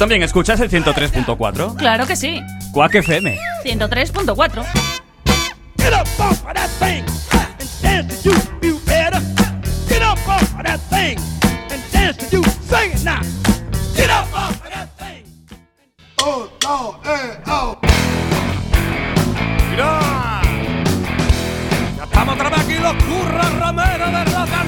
También 0.00 0.22
escuchas 0.22 0.58
el 0.60 0.70
103.4? 0.70 1.76
Claro 1.76 2.06
que 2.06 2.16
sí. 2.16 2.42
Quack 2.72 2.94
FM. 2.94 3.38
103.4. 3.64 4.64
Get 5.76 5.92
up 5.92 6.08
off 6.18 6.42
of 6.46 6.54
that 6.54 6.70
thing 6.78 7.04
and 7.60 7.82
dance 7.82 8.22
to 8.22 8.30
you, 8.30 8.36
you 8.62 8.80
better. 8.86 9.20
Get 9.90 10.00
up 10.00 10.18
off 10.26 10.58
of 10.58 10.64
that 10.64 10.80
thing 10.88 11.18
and 11.70 11.82
dance 11.92 12.16
to 12.16 12.38
you. 12.38 12.42
Sing 12.62 12.92
it 12.92 13.04
now. 13.04 13.20
Get 13.94 14.08
up 14.08 14.26
off 14.32 14.64
of 14.64 14.70
that 14.70 14.88
thing. 14.96 15.26
Oh, 16.22 16.48
no, 16.62 16.98
eh, 17.04 17.36
oh. 17.48 17.76
¡Mira! 19.70 20.00
Ya 21.98 22.04
estamos 22.04 22.34
otra 22.36 22.48
vez 22.48 22.58
aquí 22.60 22.74
los 22.78 22.94
curras 23.04 23.52
rameros 23.58 24.12
de 24.12 24.24
rock 24.24 24.59